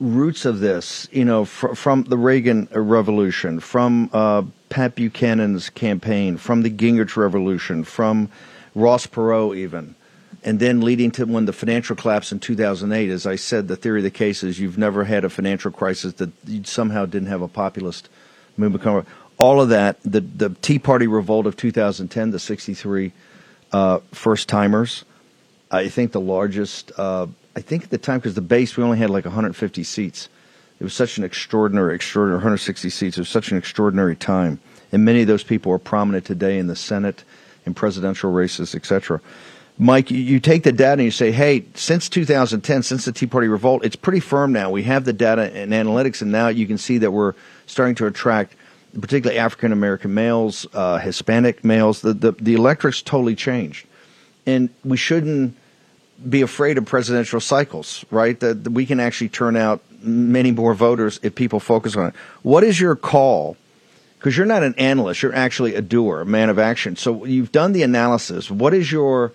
roots 0.02 0.46
of 0.46 0.60
this, 0.60 1.08
you 1.12 1.24
know, 1.24 1.46
fr- 1.46 1.76
from 1.76 2.04
the 2.04 2.18
Reagan 2.18 2.68
Revolution, 2.72 3.60
from 3.60 4.10
uh, 4.12 4.42
Pat 4.70 4.96
Buchanan's 4.96 5.70
campaign, 5.70 6.38
from 6.38 6.64
the 6.64 6.72
Gingrich 6.72 7.16
Revolution, 7.16 7.84
from 7.84 8.30
Ross 8.74 9.06
Perot, 9.06 9.56
even, 9.56 9.96
and 10.44 10.60
then 10.60 10.82
leading 10.82 11.12
to 11.12 11.26
when 11.26 11.46
the 11.46 11.54
financial 11.54 11.96
collapse 11.96 12.32
in 12.32 12.40
2008. 12.40 13.10
As 13.12 13.28
I 13.28 13.36
said, 13.36 13.68
the 13.68 13.76
theory 13.76 14.00
of 14.00 14.04
the 14.04 14.12
case 14.12 14.44
is 14.44 14.60
you've 14.60 14.78
never 14.78 15.04
had 15.04 15.24
a 15.24 15.30
financial 15.30 15.70
crisis 15.72 16.14
that 16.14 16.32
you 16.48 16.64
somehow 16.64 17.06
didn't 17.06 17.30
have 17.30 17.44
a 17.44 17.48
populist 17.48 18.10
movement 18.58 18.84
come. 18.84 19.06
All 19.38 19.62
of 19.62 19.70
that, 19.70 20.02
the 20.04 20.22
the 20.22 20.50
Tea 20.62 20.80
Party 20.80 21.06
revolt 21.06 21.46
of 21.46 21.56
2010, 21.58 22.32
the 22.32 22.40
63 22.40 23.12
uh, 23.72 24.00
first 24.12 24.50
timers. 24.50 25.06
I 25.70 25.90
think 25.90 26.12
the 26.12 26.20
largest. 26.20 26.92
Uh, 26.98 27.28
I 27.56 27.62
think 27.62 27.84
at 27.84 27.90
the 27.90 27.98
time 27.98 28.20
because 28.20 28.36
the 28.36 28.42
base 28.42 28.78
we 28.78 28.84
only 28.84 28.98
had 28.98 29.10
like 29.10 29.26
150 29.26 29.84
seats. 29.84 30.30
It 30.80 30.84
was 30.84 30.94
such 30.94 31.18
an 31.18 31.24
extraordinary, 31.24 31.94
extraordinary 31.94 32.38
160 32.38 32.90
seats. 32.90 33.18
It 33.18 33.22
was 33.22 33.30
such 33.30 33.52
an 33.52 33.58
extraordinary 33.58 34.16
time, 34.16 34.60
and 34.92 35.06
many 35.06 35.22
of 35.22 35.28
those 35.28 35.44
people 35.44 35.72
are 35.72 35.78
prominent 35.78 36.26
today 36.26 36.58
in 36.58 36.68
the 36.68 36.76
Senate, 36.76 37.24
in 37.66 37.74
presidential 37.74 38.32
races, 38.32 38.74
etc. 38.74 39.22
Mike, 39.78 40.12
you, 40.12 40.40
take 40.40 40.64
the 40.64 40.72
data 40.72 40.94
and 40.94 41.04
you 41.04 41.12
say, 41.12 41.32
hey, 41.32 41.66
since 41.76 42.10
2010, 42.10 42.84
since 42.84 43.06
the 43.06 43.12
Tea 43.12 43.26
Party 43.26 43.48
revolt, 43.48 43.84
it's 43.86 43.96
pretty 43.96 44.20
firm 44.20 44.52
now. 44.52 44.70
We 44.70 44.84
have 44.84 45.06
the 45.06 45.14
data 45.14 45.52
and 45.54 45.72
analytics, 45.72 46.22
and 46.22 46.32
now 46.32 46.50
you 46.50 46.68
can 46.68 46.78
see 46.78 46.98
that 47.00 47.12
we're 47.12 47.34
starting 47.68 47.96
to 47.96 48.08
attract 48.08 48.56
particularly 49.00 49.40
African 49.40 49.72
American 49.72 50.14
males, 50.14 50.68
uh, 50.74 50.98
Hispanic 50.98 51.64
males. 51.64 52.02
The, 52.02 52.14
the 52.14 52.32
the 52.34 52.54
electorate's 52.54 53.02
totally 53.02 53.36
changed, 53.36 53.88
and 54.46 54.70
we 54.84 54.98
shouldn't 54.98 55.56
be 56.30 56.42
afraid 56.42 56.78
of 56.78 56.86
presidential 56.86 57.40
cycles, 57.40 58.06
right? 58.12 58.40
That 58.40 58.70
we 58.70 58.86
can 58.86 59.00
actually 59.00 59.30
turn 59.30 59.56
out 59.56 59.82
many 60.02 60.52
more 60.52 60.74
voters 60.74 61.20
if 61.24 61.36
people 61.36 61.60
focus 61.60 61.96
on 61.96 62.08
it. 62.08 62.16
What 62.44 62.64
is 62.64 62.80
your 62.80 62.96
call? 62.96 63.58
Because 64.18 64.38
you're 64.38 64.46
not 64.46 64.64
an 64.64 64.76
analyst, 64.78 65.24
you're 65.24 65.34
actually 65.34 65.76
a 65.76 65.82
doer, 65.82 66.22
a 66.22 66.26
man 66.26 66.50
of 66.50 66.60
action. 66.60 66.96
So 66.96 67.26
you've 67.26 67.52
done 67.52 67.72
the 67.72 67.84
analysis. 67.84 68.52
What 68.52 68.74
is 68.74 68.92
your 68.92 69.34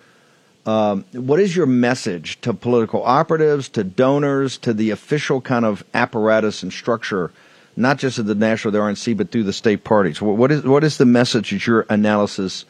um, 0.64 1.04
what 1.12 1.38
is 1.38 1.54
your 1.54 1.66
message 1.66 2.40
to 2.40 2.52
political 2.52 3.04
operatives, 3.04 3.68
to 3.70 3.84
donors, 3.84 4.58
to 4.58 4.74
the 4.74 4.90
official 4.90 5.40
kind 5.40 5.64
of 5.64 5.84
apparatus 5.94 6.62
and 6.62 6.72
structure? 6.72 7.32
not 7.76 7.98
just 7.98 8.18
at 8.18 8.26
the 8.26 8.34
national, 8.34 8.72
the 8.72 8.78
RNC, 8.78 9.16
but 9.16 9.30
through 9.30 9.44
the 9.44 9.52
state 9.52 9.84
parties. 9.84 10.20
What 10.20 10.50
is 10.50 10.64
what 10.64 10.82
is 10.82 10.96
the 10.96 11.04
message 11.04 11.50
that 11.50 11.66
your 11.66 11.84
analysis 11.88 12.64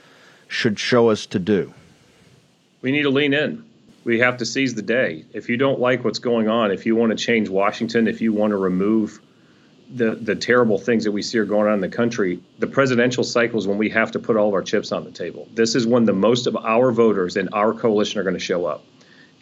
should 0.48 0.78
show 0.78 1.10
us 1.10 1.26
to 1.26 1.38
do? 1.38 1.72
We 2.82 2.92
need 2.92 3.02
to 3.02 3.10
lean 3.10 3.32
in. 3.32 3.64
We 4.06 4.20
have 4.20 4.36
to 4.36 4.46
seize 4.46 4.72
the 4.72 4.82
day. 4.82 5.24
If 5.32 5.48
you 5.48 5.56
don't 5.56 5.80
like 5.80 6.04
what's 6.04 6.20
going 6.20 6.46
on, 6.46 6.70
if 6.70 6.86
you 6.86 6.94
want 6.94 7.10
to 7.10 7.16
change 7.16 7.48
Washington, 7.48 8.06
if 8.06 8.20
you 8.20 8.32
want 8.32 8.52
to 8.52 8.56
remove 8.56 9.20
the 9.92 10.14
the 10.14 10.36
terrible 10.36 10.78
things 10.78 11.02
that 11.02 11.10
we 11.10 11.22
see 11.22 11.38
are 11.38 11.44
going 11.44 11.66
on 11.66 11.74
in 11.74 11.80
the 11.80 11.88
country, 11.88 12.40
the 12.60 12.68
presidential 12.68 13.24
cycle 13.24 13.58
is 13.58 13.66
when 13.66 13.78
we 13.78 13.88
have 13.88 14.12
to 14.12 14.20
put 14.20 14.36
all 14.36 14.46
of 14.46 14.54
our 14.54 14.62
chips 14.62 14.92
on 14.92 15.02
the 15.02 15.10
table. 15.10 15.48
This 15.54 15.74
is 15.74 15.88
when 15.88 16.04
the 16.04 16.12
most 16.12 16.46
of 16.46 16.54
our 16.54 16.92
voters 16.92 17.36
in 17.36 17.48
our 17.48 17.74
coalition 17.74 18.20
are 18.20 18.22
going 18.22 18.36
to 18.36 18.40
show 18.40 18.64
up, 18.64 18.84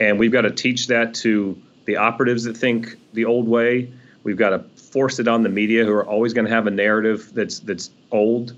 and 0.00 0.18
we've 0.18 0.32
got 0.32 0.42
to 0.42 0.50
teach 0.50 0.86
that 0.86 1.12
to 1.16 1.60
the 1.84 1.96
operatives 1.96 2.44
that 2.44 2.56
think 2.56 2.96
the 3.12 3.26
old 3.26 3.46
way. 3.46 3.92
We've 4.22 4.38
got 4.38 4.50
to 4.50 4.60
force 4.80 5.18
it 5.18 5.28
on 5.28 5.42
the 5.42 5.50
media 5.50 5.84
who 5.84 5.92
are 5.92 6.06
always 6.06 6.32
going 6.32 6.46
to 6.46 6.50
have 6.50 6.66
a 6.66 6.70
narrative 6.70 7.34
that's 7.34 7.58
that's 7.60 7.90
old. 8.10 8.54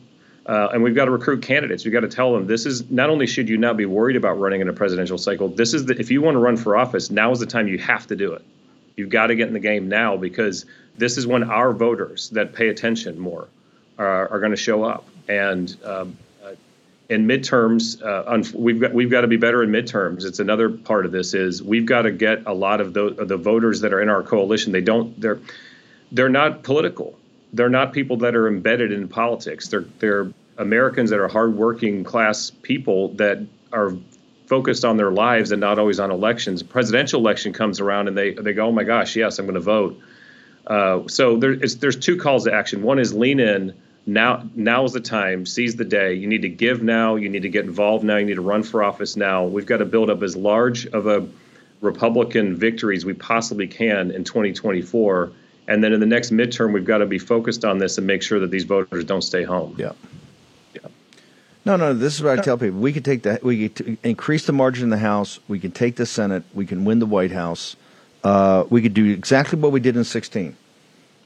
Uh, 0.47 0.69
and 0.73 0.83
we've 0.83 0.95
got 0.95 1.07
to 1.07 1.11
recruit 1.11 1.43
candidates. 1.43 1.85
We've 1.85 1.93
got 1.93 2.01
to 2.01 2.09
tell 2.09 2.33
them 2.33 2.47
this 2.47 2.67
is 2.67 2.89
not 2.89 3.11
only 3.11 3.27
should 3.27 3.49
you 3.49 3.59
not 3.59 3.77
be 3.77 3.85
worried 3.85 4.15
about 4.15 4.39
running 4.39 4.61
in 4.61 4.69
a 4.69 4.73
presidential 4.73 5.19
cycle. 5.19 5.49
This 5.49 5.75
is 5.75 5.87
the 5.87 5.99
if 5.99 6.11
you 6.11 6.23
want 6.23 6.37
to 6.37 6.39
run 6.39 6.57
for 6.57 6.77
office, 6.77 7.11
now 7.11 7.33
is 7.33 7.41
the 7.41 7.47
time 7.47 7.67
you 7.67 7.79
have 7.79 8.07
to 8.07 8.17
do 8.17 8.33
it. 8.33 8.45
You've 8.97 9.11
got 9.11 9.27
to 9.27 9.35
get 9.35 9.49
in 9.49 9.55
the 9.55 9.61
game 9.61 9.89
now 9.89 10.17
because 10.17 10.65
this 10.97 11.19
is 11.19 11.27
when 11.27 11.43
our 11.51 11.73
voters 11.73 12.31
that 12.31 12.53
pay 12.53 12.69
attention 12.69 13.19
more 13.19 13.49
are, 13.99 14.29
are 14.29 14.39
going 14.39 14.53
to 14.53 14.57
show 14.57 14.85
up. 14.85 15.05
And 15.29 15.77
um, 15.85 16.17
uh, 16.45 16.53
in 17.09 17.27
midterms, 17.27 18.01
uh, 18.01 18.57
we've 18.57 18.81
got 18.81 18.95
we've 18.95 19.11
got 19.11 19.23
to 19.23 19.27
be 19.27 19.37
better 19.37 19.65
in 19.65 19.71
midterms. 19.71 20.25
It's 20.25 20.39
another 20.39 20.71
part 20.71 21.07
of 21.07 21.13
this 21.13 21.35
is 21.35 21.61
we've 21.61 21.87
got 21.87 22.03
to 22.03 22.13
get 22.13 22.47
a 22.47 22.55
lot 22.55 22.81
of 22.81 22.95
the, 22.95 23.11
the 23.11 23.37
voters 23.37 23.81
that 23.81 23.93
are 23.93 24.01
in 24.01 24.09
our 24.09 24.23
coalition. 24.23 24.71
They 24.71 24.81
don't 24.81 25.21
they're 25.21 25.41
they're 26.13 26.29
not 26.29 26.63
political. 26.63 27.19
They're 27.57 27.69
not 27.69 27.93
people 27.93 28.19
that 28.19 28.37
are 28.37 28.49
embedded 28.49 28.93
in 28.93 29.09
politics. 29.09 29.69
They're 29.69 29.87
they're 29.99 30.33
Americans 30.59 31.11
that 31.11 31.19
are 31.19 31.29
hardworking 31.29 32.05
class 32.05 32.51
people 32.51 33.09
that 33.15 33.47
are 33.73 33.97
focused 34.47 34.85
on 34.85 34.97
their 34.97 35.11
lives 35.11 35.53
and 35.53 35.61
not 35.61 35.79
always 35.79 35.99
on 35.99 36.11
elections. 36.11 36.63
Presidential 36.63 37.21
election 37.21 37.53
comes 37.53 37.81
around 37.81 38.09
and 38.09 38.17
they 38.17 38.33
they 38.35 38.53
go, 38.53 38.67
oh 38.67 38.73
my 38.73 38.85
gosh, 38.85 39.17
yes, 39.17 39.39
I'm 39.39 39.47
going 39.47 39.55
to 39.55 39.61
vote. 39.61 40.01
Uh, 40.67 41.07
so 41.09 41.37
there, 41.37 41.57
there's 41.57 41.97
two 41.97 42.17
calls 42.17 42.45
to 42.45 42.53
action. 42.53 42.83
One 42.83 42.99
is 42.99 43.15
lean 43.15 43.41
in. 43.41 43.75
Now 44.07 44.49
now 44.55 44.85
is 44.85 44.93
the 44.93 45.01
time. 45.01 45.47
Seize 45.47 45.77
the 45.77 45.85
day. 45.85 46.15
You 46.15 46.27
need 46.27 46.43
to 46.43 46.49
give 46.49 46.83
now. 46.83 47.17
You 47.17 47.29
need 47.29 47.43
to 47.43 47.49
get 47.49 47.65
involved 47.65 48.05
now. 48.05 48.17
You 48.17 48.27
need 48.27 48.35
to 48.35 48.43
run 48.43 48.63
for 48.63 48.83
office 48.83 49.17
now. 49.17 49.45
We've 49.45 49.67
got 49.67 49.79
to 49.79 49.85
build 49.85 50.11
up 50.11 50.23
as 50.23 50.37
large 50.37 50.87
of 50.87 51.07
a 51.07 51.27
Republican 51.81 52.57
victory 52.57 52.97
as 52.97 53.05
we 53.05 53.15
possibly 53.15 53.67
can 53.67 54.11
in 54.11 54.25
2024 54.25 55.33
and 55.69 55.83
then 55.83 55.93
in 55.93 56.01
the 56.01 56.07
next 56.07 56.31
midterm, 56.31 56.73
we've 56.73 56.85
got 56.85 56.99
to 56.99 57.07
be 57.07 57.19
focused 57.19 57.65
on 57.65 57.79
this 57.79 57.99
and 57.99 58.07
make 58.07 58.23
sure 58.23 58.39
that 58.41 58.51
these 58.51 58.65
voters 58.65 59.05
don't 59.05 59.23
stay 59.23 59.43
home. 59.43 59.75
Yeah. 59.79 59.93
Yeah. 60.75 60.89
No, 61.65 61.77
no. 61.77 61.93
This 61.93 62.15
is 62.15 62.23
what 62.23 62.39
I 62.39 62.43
tell 62.43 62.57
people: 62.57 62.79
we 62.79 62.93
could 62.93 63.05
take 63.05 63.23
the 63.23 63.41
we 63.43 63.69
could 63.69 63.99
increase 64.03 64.47
the 64.47 64.53
margin 64.53 64.85
in 64.85 64.91
the 64.91 64.99
House. 64.99 65.41
We 65.49 65.59
can 65.59 65.73
take 65.73 65.97
the 65.97 66.07
Senate. 66.07 66.45
We 66.55 66.67
can 66.67 66.85
win 66.85 66.99
the 66.99 67.07
White 67.07 67.33
House. 67.33 67.77
Uh, 68.23 68.65
we 68.71 68.83
could 68.83 68.95
do 68.95 69.07
exactly 69.11 69.59
what 69.59 69.73
we 69.73 69.81
did 69.81 69.97
in 69.97 70.05
'16. 70.05 70.57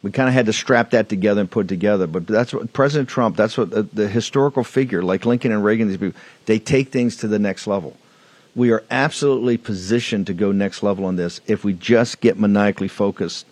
We 0.02 0.10
kind 0.10 0.28
of 0.28 0.34
had 0.34 0.46
to 0.46 0.54
strap 0.54 0.90
that 0.92 1.10
together 1.10 1.42
and 1.42 1.50
put 1.50 1.66
it 1.66 1.68
together. 1.68 2.06
But 2.06 2.26
that's 2.26 2.54
what 2.54 2.72
President 2.72 3.10
Trump. 3.10 3.36
That's 3.36 3.58
what 3.58 3.70
the, 3.70 3.82
the 3.82 4.08
historical 4.08 4.64
figure, 4.64 5.02
like 5.02 5.26
Lincoln 5.26 5.52
and 5.52 5.62
Reagan, 5.62 5.88
these 5.88 5.98
people, 5.98 6.18
they 6.46 6.58
take 6.58 6.90
things 6.90 7.16
to 7.16 7.28
the 7.28 7.38
next 7.38 7.66
level. 7.66 7.94
We 8.56 8.72
are 8.72 8.82
absolutely 8.90 9.58
positioned 9.58 10.26
to 10.28 10.32
go 10.32 10.52
next 10.52 10.82
level 10.82 11.04
on 11.04 11.16
this 11.16 11.42
if 11.46 11.64
we 11.64 11.74
just 11.74 12.20
get 12.20 12.38
maniacally 12.38 12.88
focused 12.88 13.44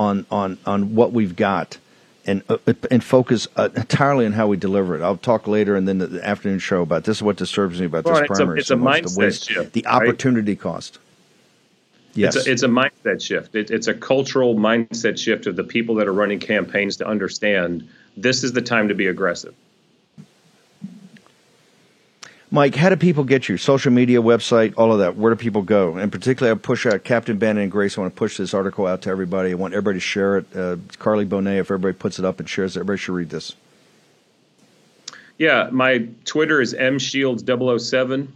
on 0.00 0.26
on 0.30 0.58
on 0.64 0.94
what 0.94 1.12
we've 1.12 1.36
got 1.36 1.76
and 2.24 2.42
uh, 2.48 2.56
and 2.90 3.04
focus 3.04 3.46
uh, 3.56 3.68
entirely 3.76 4.24
on 4.24 4.32
how 4.32 4.46
we 4.46 4.56
deliver 4.56 4.96
it. 4.96 5.02
I'll 5.02 5.18
talk 5.18 5.46
later 5.46 5.76
and 5.76 5.86
then 5.86 5.98
the 5.98 6.26
afternoon 6.26 6.58
show 6.58 6.80
about 6.82 7.04
this 7.04 7.18
is 7.18 7.22
what 7.22 7.36
disturbs 7.36 7.78
me 7.78 7.86
about 7.86 8.04
well, 8.04 8.14
this 8.14 8.26
primary. 8.26 8.60
It's 8.60 8.70
a, 8.70 8.74
it's 8.74 8.80
so 8.80 8.86
a 8.86 9.14
mindset 9.14 9.18
waste, 9.18 9.50
shift. 9.50 9.72
The 9.74 9.86
opportunity 9.86 10.52
right? 10.52 10.60
cost. 10.60 10.98
Yes. 12.14 12.34
It's 12.34 12.46
a, 12.46 12.50
it's 12.50 12.62
a 12.62 12.68
mindset 12.68 13.22
shift. 13.22 13.54
It, 13.54 13.70
it's 13.70 13.86
a 13.86 13.94
cultural 13.94 14.56
mindset 14.56 15.18
shift 15.18 15.46
of 15.46 15.54
the 15.54 15.64
people 15.64 15.94
that 15.96 16.08
are 16.08 16.12
running 16.12 16.40
campaigns 16.40 16.96
to 16.96 17.06
understand 17.06 17.88
this 18.16 18.42
is 18.42 18.52
the 18.52 18.62
time 18.62 18.88
to 18.88 18.94
be 18.94 19.06
aggressive. 19.06 19.54
Mike, 22.52 22.74
how 22.74 22.88
do 22.88 22.96
people 22.96 23.22
get 23.22 23.48
you? 23.48 23.56
Social 23.56 23.92
media, 23.92 24.20
website, 24.20 24.74
all 24.76 24.92
of 24.92 24.98
that. 24.98 25.16
Where 25.16 25.32
do 25.32 25.36
people 25.36 25.62
go? 25.62 25.96
And 25.96 26.10
particularly, 26.10 26.56
I 26.56 26.60
push 26.60 26.84
out 26.84 27.04
Captain 27.04 27.38
Bannon 27.38 27.62
and 27.64 27.72
Grace. 27.72 27.96
I 27.96 28.00
want 28.00 28.12
to 28.12 28.18
push 28.18 28.36
this 28.36 28.54
article 28.54 28.88
out 28.88 29.02
to 29.02 29.10
everybody. 29.10 29.52
I 29.52 29.54
want 29.54 29.72
everybody 29.72 29.96
to 29.96 30.00
share 30.00 30.38
it. 30.38 30.56
Uh, 30.56 30.76
Carly 30.98 31.24
Bonet, 31.24 31.60
if 31.60 31.70
everybody 31.70 31.96
puts 31.96 32.18
it 32.18 32.24
up 32.24 32.40
and 32.40 32.48
shares 32.48 32.76
it, 32.76 32.80
everybody 32.80 32.98
should 32.98 33.12
read 33.12 33.30
this. 33.30 33.54
Yeah, 35.38 35.68
my 35.70 36.08
Twitter 36.24 36.60
is 36.60 36.74
mshields007. 36.74 38.28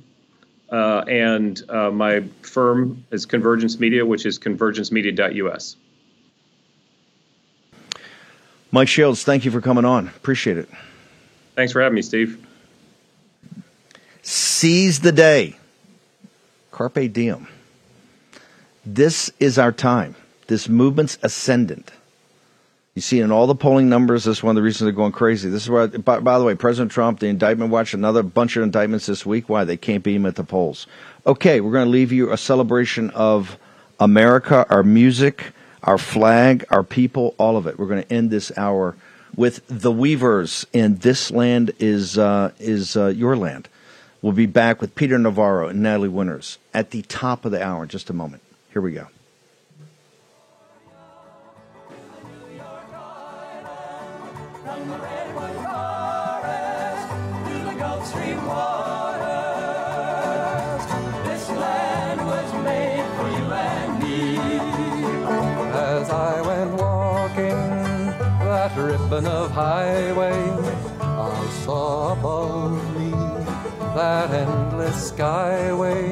Uh, 0.71 1.05
and 1.09 1.63
uh, 1.69 1.91
my 1.91 2.25
firm 2.43 3.05
is 3.11 3.27
Convergence 3.27 3.79
Media, 3.79 4.07
which 4.07 4.27
is 4.27 4.39
convergencemedia.us. 4.39 5.77
Mike 8.71 8.89
Shields, 8.89 9.25
thank 9.25 9.45
you 9.45 9.51
for 9.51 9.61
coming 9.61 9.85
on. 9.85 10.09
Appreciate 10.09 10.57
it. 10.57 10.69
Thanks 11.55 11.73
for 11.73 11.81
having 11.81 11.95
me, 11.95 12.03
Steve. 12.03 12.45
Seize 14.55 15.01
the 15.01 15.11
day. 15.11 15.57
Carpe 16.71 17.13
diem. 17.13 17.49
This 18.87 19.33
is 19.41 19.59
our 19.59 19.73
time. 19.73 20.15
This 20.47 20.69
movement's 20.69 21.19
ascendant. 21.25 21.91
You 22.95 23.03
see 23.03 23.19
in 23.19 23.33
all 23.33 23.49
the 23.49 23.57
polling 23.57 23.89
numbers, 23.89 24.23
this 24.23 24.39
is 24.39 24.43
one 24.45 24.53
of 24.53 24.55
the 24.55 24.63
reasons 24.63 24.87
they're 24.87 24.93
going 24.93 25.11
crazy. 25.11 25.51
This 25.51 25.65
is 25.65 25.71
why, 25.71 25.89
by, 25.89 26.21
by, 26.21 26.39
the 26.39 26.45
way, 26.45 26.55
President 26.55 26.93
Trump, 26.93 27.19
the 27.19 27.27
indictment 27.27 27.73
watch, 27.73 27.95
another 27.95 28.23
bunch 28.23 28.57
of 28.57 28.63
indictments 28.63 29.07
this 29.07 29.27
week. 29.27 29.49
Why? 29.49 29.65
They 29.65 29.77
can't 29.77 30.05
beat 30.05 30.15
him 30.15 30.25
at 30.25 30.37
the 30.37 30.45
polls. 30.45 30.87
Okay, 31.27 31.61
we're 31.61 31.73
going 31.73 31.87
to 31.87 31.91
leave 31.91 32.13
you 32.13 32.31
a 32.31 32.37
celebration 32.37 33.11
of 33.11 33.59
America, 33.99 34.67
our 34.71 34.85
music, 34.85 35.53
our 35.83 35.99
flag, 35.99 36.65
our 36.71 36.85
people, 36.85 37.35
all 37.39 37.57
of 37.57 37.67
it. 37.67 37.77
We're 37.77 37.89
going 37.89 38.05
to 38.05 38.13
end 38.13 38.31
this 38.31 38.57
hour 38.57 38.95
with 39.35 39.63
the 39.67 39.91
Weavers, 39.91 40.65
and 40.73 41.01
this 41.01 41.33
land 41.33 41.73
is 41.81 42.17
uh, 42.17 42.53
is 42.61 42.97
uh, 42.97 43.07
your 43.07 43.37
land. 43.37 43.69
We'll 44.25 44.33
be 44.33 44.47
back 44.47 44.81
with 44.81 44.95
Peter 44.95 45.19
Navarro 45.19 45.69
and 45.69 45.83
Natalie 45.83 46.09
Winters 46.09 46.57
at 46.73 46.93
the 46.93 47.03
top 47.03 47.45
of 47.45 47.53
the 47.53 47.63
hour 47.63 47.83
in 47.83 47.91
just 47.91 48.09
a 48.09 48.15
moment. 48.15 48.43
Here 48.73 48.81
we 48.81 48.93
go. 48.93 49.09
of 69.13 69.51
highway 69.53 70.33
I 71.01 71.49
saw 71.65 72.13
above 72.13 72.84
that 73.95 74.31
endless 74.31 75.13
skyway 75.13 76.05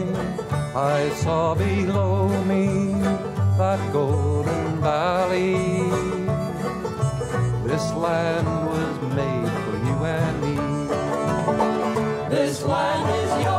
I 0.74 1.10
saw 1.10 1.54
below 1.54 2.28
me 2.44 2.92
that 3.58 3.92
golden 3.92 4.80
valley. 4.80 5.52
This 7.68 7.92
land 7.92 8.46
was 8.46 9.14
made 9.14 9.52
for 9.64 9.76
you 9.86 9.96
and 10.18 10.36
me. 10.40 10.56
This 12.34 12.62
land 12.62 13.06
is 13.22 13.44
yours 13.44 13.51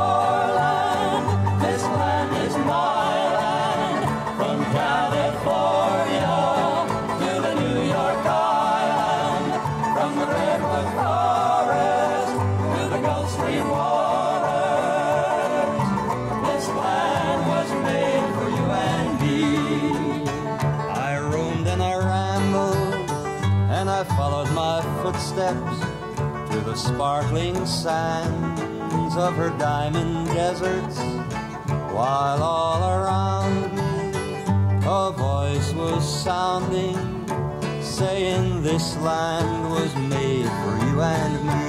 the 26.74 26.80
sparkling 26.80 27.65
sands 27.67 29.15
of 29.15 29.36
her 29.36 29.51
diamond 29.59 30.26
deserts, 30.30 30.97
while 31.93 32.41
all 32.41 32.82
around 32.82 33.76
me 33.76 34.82
a 34.84 35.11
voice 35.11 35.71
was 35.74 36.24
sounding, 36.24 36.97
saying 37.80 38.63
this 38.63 38.97
land 38.97 39.69
was 39.69 39.95
made 39.95 40.45
for 40.45 40.86
you 40.88 40.99
and 40.99 41.45
me. 41.45 41.62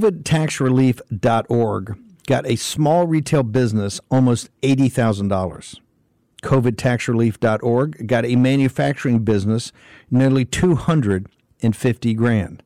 COVIDtaxrelief.org 0.00 1.98
got 2.26 2.46
a 2.46 2.56
small 2.56 3.06
retail 3.06 3.42
business 3.42 4.00
almost 4.10 4.48
$80,000. 4.62 5.78
COVIDtaxrelief.org 6.42 8.06
got 8.06 8.24
a 8.24 8.36
manufacturing 8.36 9.18
business 9.24 9.72
nearly 10.10 10.46
250 10.46 12.14
grand. 12.14 12.62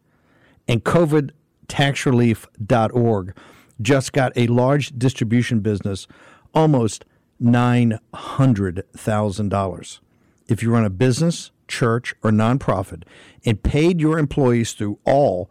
And 0.68 0.84
COVIDtaxrelief.org 0.84 3.36
just 3.82 4.12
got 4.12 4.32
a 4.36 4.46
large 4.46 4.96
distribution 4.96 5.58
business 5.58 6.06
almost 6.54 7.04
$900,000. 7.42 9.98
If 10.46 10.62
you 10.62 10.70
run 10.70 10.84
a 10.84 10.90
business, 10.90 11.50
church, 11.66 12.14
or 12.22 12.30
nonprofit 12.30 13.02
and 13.44 13.60
paid 13.60 14.00
your 14.00 14.20
employees 14.20 14.74
through 14.74 15.00
all 15.04 15.50